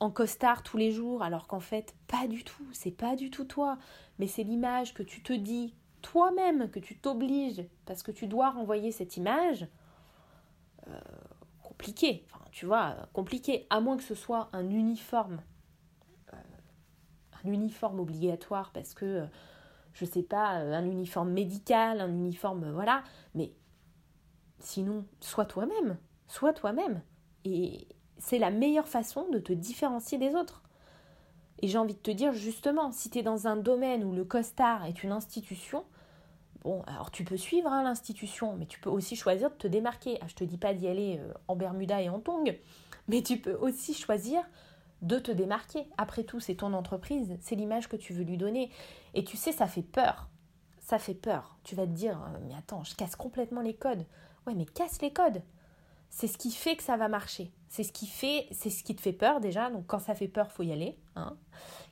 en 0.00 0.11
costard 0.11 0.62
tous 0.62 0.76
les 0.76 0.90
jours, 0.90 1.22
alors 1.22 1.46
qu'en 1.46 1.61
fait, 1.61 1.94
pas 2.07 2.26
du 2.26 2.44
tout, 2.44 2.66
c'est 2.72 2.90
pas 2.90 3.16
du 3.16 3.31
tout 3.31 3.44
toi, 3.44 3.78
mais 4.18 4.26
c'est 4.26 4.42
l'image 4.42 4.94
que 4.94 5.02
tu 5.02 5.22
te 5.22 5.33
dis 5.33 5.74
toi-même, 6.02 6.70
que 6.70 6.81
tu 6.81 6.96
t'obliges, 6.98 7.64
parce 7.87 8.02
que 8.02 8.11
tu 8.11 8.26
dois 8.26 8.50
renvoyer 8.50 8.92
cette 8.92 9.16
image, 9.16 9.66
euh, 10.88 11.00
compliqué, 11.78 12.26
enfin, 12.26 12.44
tu 12.50 12.66
vois, 12.66 12.96
compliqué, 13.12 13.66
à 13.70 13.80
moins 13.80 13.96
que 13.96 14.02
ce 14.02 14.16
soit 14.16 14.48
un 14.52 14.68
uniforme, 14.68 15.40
euh, 16.34 16.36
un 17.44 17.52
uniforme 17.52 18.00
obligatoire, 18.00 18.72
parce 18.72 18.94
que, 18.94 19.04
euh, 19.04 19.26
je 19.92 20.04
sais 20.04 20.24
pas, 20.24 20.48
un 20.48 20.84
uniforme 20.84 21.30
médical, 21.30 22.00
un 22.00 22.12
uniforme, 22.12 22.72
voilà, 22.72 23.04
mais 23.34 23.52
sinon, 24.58 25.04
sois 25.20 25.44
toi-même, 25.44 25.98
sois 26.26 26.52
toi-même, 26.52 27.00
et 27.44 27.86
c'est 28.18 28.40
la 28.40 28.50
meilleure 28.50 28.88
façon 28.88 29.28
de 29.30 29.38
te 29.38 29.52
différencier 29.52 30.18
des 30.18 30.34
autres. 30.34 30.64
Et 31.60 31.68
j'ai 31.68 31.78
envie 31.78 31.94
de 31.94 32.00
te 32.00 32.10
dire 32.10 32.32
justement, 32.32 32.90
si 32.90 33.08
tu 33.08 33.18
es 33.18 33.22
dans 33.22 33.46
un 33.46 33.56
domaine 33.56 34.02
où 34.04 34.12
le 34.12 34.24
costard 34.24 34.84
est 34.84 35.04
une 35.04 35.12
institution, 35.12 35.84
bon, 36.62 36.82
alors 36.82 37.10
tu 37.10 37.24
peux 37.24 37.36
suivre 37.36 37.68
hein, 37.68 37.82
l'institution, 37.82 38.56
mais 38.56 38.66
tu 38.66 38.80
peux 38.80 38.90
aussi 38.90 39.16
choisir 39.16 39.50
de 39.50 39.54
te 39.56 39.66
démarquer. 39.66 40.18
Ah, 40.20 40.26
je 40.28 40.34
te 40.34 40.44
dis 40.44 40.58
pas 40.58 40.74
d'y 40.74 40.88
aller 40.88 41.18
euh, 41.20 41.32
en 41.48 41.56
Bermuda 41.56 42.00
et 42.00 42.08
en 42.08 42.20
tongs, 42.20 42.54
mais 43.08 43.22
tu 43.22 43.38
peux 43.38 43.54
aussi 43.54 43.94
choisir 43.94 44.42
de 45.02 45.18
te 45.18 45.30
démarquer. 45.30 45.86
Après 45.96 46.24
tout, 46.24 46.40
c'est 46.40 46.56
ton 46.56 46.72
entreprise, 46.72 47.36
c'est 47.40 47.54
l'image 47.54 47.88
que 47.88 47.96
tu 47.96 48.12
veux 48.12 48.24
lui 48.24 48.36
donner. 48.36 48.70
Et 49.14 49.24
tu 49.24 49.36
sais, 49.36 49.52
ça 49.52 49.66
fait 49.66 49.82
peur. 49.82 50.28
Ça 50.80 50.98
fait 50.98 51.14
peur. 51.14 51.58
Tu 51.64 51.74
vas 51.74 51.86
te 51.86 51.92
dire, 51.92 52.18
euh, 52.18 52.38
mais 52.46 52.54
attends, 52.54 52.84
je 52.84 52.94
casse 52.94 53.16
complètement 53.16 53.60
les 53.60 53.74
codes. 53.74 54.04
Ouais, 54.46 54.54
mais 54.54 54.64
casse 54.64 55.00
les 55.02 55.12
codes. 55.12 55.42
C'est 56.10 56.26
ce 56.26 56.38
qui 56.38 56.50
fait 56.50 56.76
que 56.76 56.82
ça 56.82 56.96
va 56.96 57.08
marcher. 57.08 57.52
C'est 57.68 57.82
ce 57.82 57.92
qui 57.92 58.06
fait, 58.06 58.46
c'est 58.50 58.70
ce 58.70 58.82
qui 58.82 58.96
te 58.96 59.00
fait 59.00 59.12
peur 59.12 59.40
déjà. 59.40 59.70
Donc 59.70 59.86
quand 59.86 59.98
ça 59.98 60.14
fait 60.14 60.28
peur, 60.28 60.50
faut 60.50 60.62
y 60.62 60.72
aller, 60.72 60.96
hein, 61.16 61.36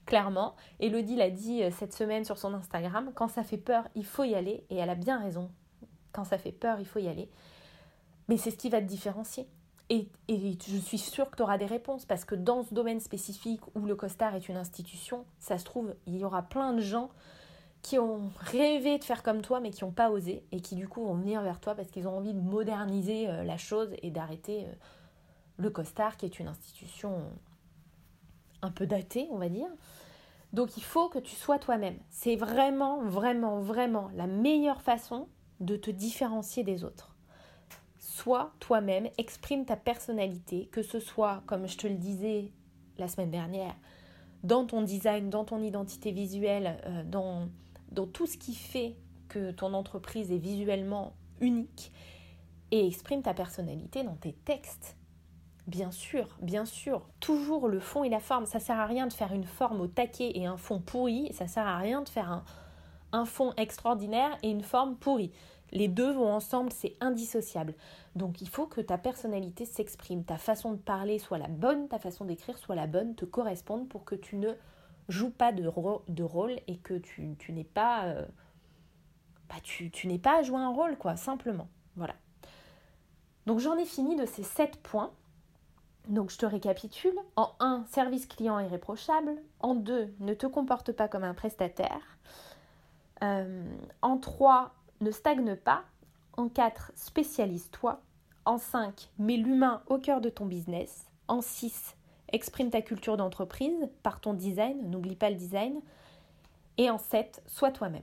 clairement. 0.07 0.57
Elodie 0.81 1.17
l'a 1.17 1.31
dit 1.31 1.63
euh, 1.63 1.71
cette 1.71 1.93
semaine 1.93 2.25
sur 2.25 2.39
son 2.39 2.55
Instagram. 2.55 3.13
Quand 3.15 3.29
ça 3.29 3.45
fait 3.45 3.59
peur, 3.59 3.87
il 3.95 4.05
faut 4.05 4.25
y 4.25 4.35
aller. 4.35 4.65
Et 4.71 4.77
elle 4.77 4.91
a 4.91 4.95
bien 4.95 5.21
raison. 5.21 5.51
Quand 6.13 6.25
ça 6.25 6.39
fait 6.39 6.53
peur, 6.53 6.81
il 6.81 6.87
faut 6.87 6.99
y 6.99 7.09
aller. 7.09 7.29
Mais 8.29 8.37
c'est 8.37 8.51
ce 8.51 8.57
qui 8.57 8.71
va 8.71 8.81
te 8.81 8.87
différencier. 8.87 9.47
Et, 9.89 10.09
et 10.27 10.59
je 10.67 10.79
suis 10.79 10.99
sûre 10.99 11.31
que 11.31 11.37
tu 11.37 11.43
auras 11.43 11.59
des 11.59 11.67
réponses 11.67 12.07
parce 12.07 12.25
que 12.25 12.35
dans 12.35 12.65
ce 12.65 12.75
domaine 12.75 12.99
spécifique 12.99 13.61
où 13.77 13.87
le 13.87 13.95
costard 13.95 14.35
est 14.35 14.49
une 14.49 14.57
institution, 14.57 15.25
ça 15.39 15.59
se 15.59 15.65
trouve, 15.65 15.95
il 16.07 16.17
y 16.17 16.25
aura 16.25 16.43
plein 16.43 16.73
de 16.73 16.81
gens 16.81 17.11
qui 17.87 18.01
ont 18.01 18.33
rêvé 18.41 18.99
de 18.99 19.05
faire 19.05 19.23
comme 19.23 19.43
toi 19.43 19.61
mais 19.61 19.71
qui 19.71 19.85
n'ont 19.85 19.93
pas 19.93 20.11
osé 20.11 20.45
et 20.51 20.61
qui 20.61 20.75
du 20.75 20.89
coup 20.89 21.05
vont 21.05 21.15
venir 21.15 21.41
vers 21.43 21.61
toi 21.61 21.77
parce 21.77 21.89
qu'ils 21.89 22.09
ont 22.09 22.17
envie 22.17 22.35
de 22.35 22.41
moderniser 22.41 23.31
euh, 23.31 23.45
la 23.45 23.57
chose 23.59 23.91
et 24.03 24.11
d'arrêter 24.11 24.65
euh, 24.65 24.73
le 25.59 25.71
costard 25.71 26.17
qui 26.17 26.27
est 26.27 26.41
une 26.41 26.49
institution 26.49 27.31
un 28.61 28.73
peu 28.73 28.89
datée 28.89 29.29
on 29.31 29.39
va 29.39 29.49
dire. 29.49 29.69
Donc 30.53 30.77
il 30.77 30.83
faut 30.83 31.09
que 31.09 31.21
tu 31.21 31.37
sois 31.37 31.61
toi-même. 31.61 31.97
C'est 32.11 32.35
vraiment, 32.35 33.03
vraiment, 33.05 33.61
vraiment 33.61 34.11
la 34.17 34.27
meilleure 34.27 34.83
façon 34.83 35.29
de 35.61 35.77
te 35.77 35.93
différencier 35.93 36.65
des 36.65 36.83
autres. 36.83 37.15
Sois 38.01 38.53
toi-même, 38.59 39.09
exprime 39.17 39.65
ta 39.65 39.77
personnalité, 39.77 40.67
que 40.73 40.83
ce 40.83 40.99
soit, 40.99 41.45
comme 41.47 41.69
je 41.69 41.77
te 41.77 41.87
le 41.87 41.95
disais 41.95 42.51
la 42.99 43.07
semaine 43.07 43.31
dernière, 43.31 43.77
dans 44.43 44.67
ton 44.67 44.83
design, 44.83 45.31
dans 45.31 45.45
ton 45.45 45.63
identité 45.63 46.11
visuelle, 46.11 46.81
euh, 46.87 47.05
dans 47.05 47.49
dans 47.93 48.07
tout 48.07 48.27
ce 48.27 48.37
qui 48.37 48.55
fait 48.55 48.97
que 49.29 49.51
ton 49.51 49.75
entreprise 49.75 50.31
est 50.33 50.39
visuellement 50.39 51.15
unique 51.41 51.93
et 52.71 52.87
exprime 52.87 53.23
ta 53.23 53.35
personnalité 53.35 54.03
dans 54.03 54.17
tes 54.17 54.33
textes. 54.33 54.97
Bien 55.67 55.91
sûr, 55.91 56.29
bien 56.41 56.65
sûr, 56.65 57.09
toujours 57.19 57.67
le 57.67 57.81
fond 57.81 58.05
et 58.05 58.09
la 58.09 58.21
forme. 58.21 58.47
Ça 58.47 58.61
sert 58.61 58.79
à 58.79 58.87
rien 58.87 59.07
de 59.07 59.13
faire 59.13 59.33
une 59.33 59.45
forme 59.45 59.81
au 59.81 59.89
taquet 59.89 60.33
et 60.35 60.47
un 60.47 60.57
fond 60.57 60.81
pourri. 60.81 61.33
Ça 61.33 61.49
sert 61.49 61.67
à 61.67 61.79
rien 61.79 62.03
de 62.03 62.09
faire 62.09 62.31
un, 62.31 62.45
un 63.13 63.25
fond 63.25 63.53
extraordinaire 63.57 64.37
et 64.43 64.51
une 64.51 64.63
forme 64.63 64.97
pourrie. 64.97 65.33
Les 65.73 65.89
deux 65.89 66.13
vont 66.13 66.33
ensemble, 66.33 66.71
c'est 66.73 66.95
indissociable. 67.01 67.75
Donc 68.15 68.41
il 68.41 68.49
faut 68.49 68.67
que 68.67 68.81
ta 68.81 68.99
personnalité 68.99 69.65
s'exprime, 69.65 70.25
ta 70.25 70.39
façon 70.39 70.73
de 70.73 70.79
parler 70.79 71.19
soit 71.19 71.39
la 71.39 71.49
bonne, 71.49 71.89
ta 71.89 71.99
façon 71.99 72.25
d'écrire 72.25 72.59
soit 72.59 72.77
la 72.77 72.87
bonne, 72.87 73.15
te 73.15 73.25
corresponde 73.25 73.89
pour 73.89 74.05
que 74.05 74.15
tu 74.15 74.37
ne 74.37 74.53
joue 75.09 75.31
pas 75.31 75.53
de, 75.53 75.67
rôle 76.23 76.57
et 76.67 76.79
que 76.79 76.95
tu, 76.95 77.37
tu 77.39 77.53
n'es 77.53 77.65
pas. 77.65 78.05
Euh, 78.07 78.27
bah, 79.49 79.57
tu, 79.63 79.91
tu 79.91 80.09
n'es 80.09 80.19
pas 80.19 80.39
à 80.39 80.43
jouer 80.43 80.59
un 80.59 80.71
rôle, 80.71 80.97
quoi, 80.97 81.17
simplement. 81.17 81.69
Voilà. 81.97 82.15
Donc 83.47 83.61
j'en 83.61 83.77
ai 83.77 83.85
fini 83.85 84.17
de 84.17 84.27
ces 84.27 84.43
sept 84.43 84.77
points. 84.83 85.13
Donc 86.09 86.31
je 86.31 86.39
te 86.39 86.47
récapitule. 86.47 87.17
En 87.37 87.53
1, 87.61 87.85
service 87.89 88.27
client 88.27 88.59
irréprochable. 88.59 89.37
En 89.61 89.75
2, 89.75 90.15
ne 90.21 90.35
te 90.35 90.47
comporte 90.47 90.93
pas 90.93 91.09
comme 91.09 91.25
un 91.25 91.35
prestataire. 91.35 92.19
Euh, 93.23 93.65
en 94.03 94.19
3, 94.19 94.75
ne 95.01 95.11
stagne 95.11 95.57
pas. 95.57 95.85
En 96.37 96.49
4, 96.49 96.93
spécialise-toi. 96.95 98.01
En 98.45 98.59
5, 98.59 99.11
mets 99.19 99.37
l'humain 99.37 99.83
au 99.87 99.99
cœur 99.99 100.21
de 100.21 100.29
ton 100.29 100.47
business. 100.47 101.07
En 101.29 101.41
6, 101.41 101.97
Exprime 102.33 102.71
ta 102.71 102.83
culture 102.83 103.17
d'entreprise 103.17 103.89
par 104.03 104.21
ton 104.21 104.35
design, 104.35 104.91
n'oublie 104.91 105.17
pas 105.17 105.31
le 105.31 105.37
design. 105.37 105.81
Et 106.79 106.91
en 106.91 106.99
7, 106.99 107.43
sois 107.47 107.71
toi-même. 107.71 108.03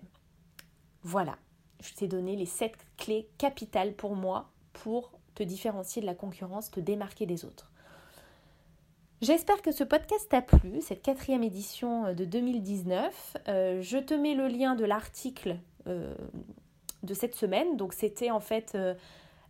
Voilà, 1.04 1.38
je 1.82 1.94
t'ai 1.94 2.08
donné 2.08 2.36
les 2.36 2.46
7 2.46 2.74
clés 2.98 3.28
capitales 3.38 3.94
pour 3.94 4.16
moi 4.16 4.50
pour 4.72 5.12
te 5.36 5.44
différencier 5.44 6.02
de 6.02 6.08
la 6.08 6.16
concurrence, 6.16 6.72
te 6.72 6.80
démarquer 6.80 7.26
des 7.26 7.46
autres. 7.46 7.70
J'espère 9.22 9.62
que 9.62 9.72
ce 9.72 9.86
podcast 9.86 10.28
t'a 10.30 10.42
plu, 10.42 10.82
cette 10.82 11.02
quatrième 11.02 11.44
édition 11.44 12.08
euh, 12.08 12.14
de 12.14 12.26
2019. 12.26 13.38
Euh, 13.48 13.82
je 13.82 13.98
te 13.98 14.14
mets 14.14 14.34
le 14.34 14.48
lien 14.48 14.76
de 14.76 14.84
l'article 14.84 15.58
euh, 15.88 16.14
de 17.04 17.14
cette 17.14 17.34
semaine. 17.34 17.78
Donc 17.78 17.94
c'était 17.94 18.32
en 18.32 18.42
fait 18.42 18.78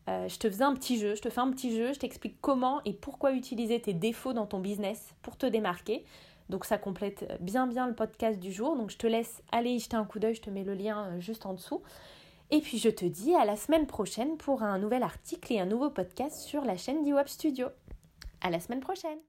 je 0.08 0.38
te 0.38 0.50
faisais 0.50 0.64
un 0.64 0.74
petit 0.74 1.00
jeu, 1.00 1.16
je 1.16 1.22
te 1.22 1.30
fais 1.30 1.40
un 1.40 1.52
petit 1.52 1.76
jeu, 1.76 1.94
je 1.94 2.00
t'explique 2.00 2.38
comment 2.42 2.82
et 2.84 2.94
pourquoi 2.94 3.32
utiliser 3.32 3.80
tes 3.80 3.94
défauts 3.94 4.34
dans 4.34 4.46
ton 4.46 4.60
business 4.60 5.14
pour 5.22 5.38
te 5.38 5.46
démarquer. 5.46 6.04
Donc 6.50 6.66
ça 6.66 6.78
complète 6.78 7.26
bien 7.40 7.68
bien 7.68 7.88
le 7.88 7.96
podcast 7.96 8.40
du 8.40 8.52
jour. 8.52 8.76
Donc 8.76 8.92
je 8.92 8.98
te 8.98 9.08
laisse 9.08 9.42
aller 9.52 9.72
y 9.72 9.80
jeter 9.80 9.96
un 9.96 10.06
coup 10.06 10.20
d'œil, 10.20 10.36
je 10.36 10.42
te 10.42 10.50
mets 10.50 10.64
le 10.64 10.74
lien 10.74 11.06
euh, 11.06 11.20
juste 11.20 11.46
en 11.46 11.54
dessous. 11.54 11.82
Et 12.52 12.62
puis 12.62 12.78
je 12.78 12.90
te 12.90 13.06
dis 13.06 13.34
à 13.36 13.46
la 13.46 13.56
semaine 13.56 13.88
prochaine 13.88 14.38
pour 14.38 14.64
un 14.64 14.78
nouvel 14.78 15.04
article 15.04 15.54
et 15.54 15.60
un 15.60 15.66
nouveau 15.66 15.90
podcast 15.90 16.42
sur 16.42 16.64
la 16.64 16.78
chaîne 16.78 17.04
d'Iwap 17.04 17.30
Studio. 17.30 17.68
À 18.42 18.50
la 18.50 18.60
semaine 18.60 18.82
prochaine 18.82 19.24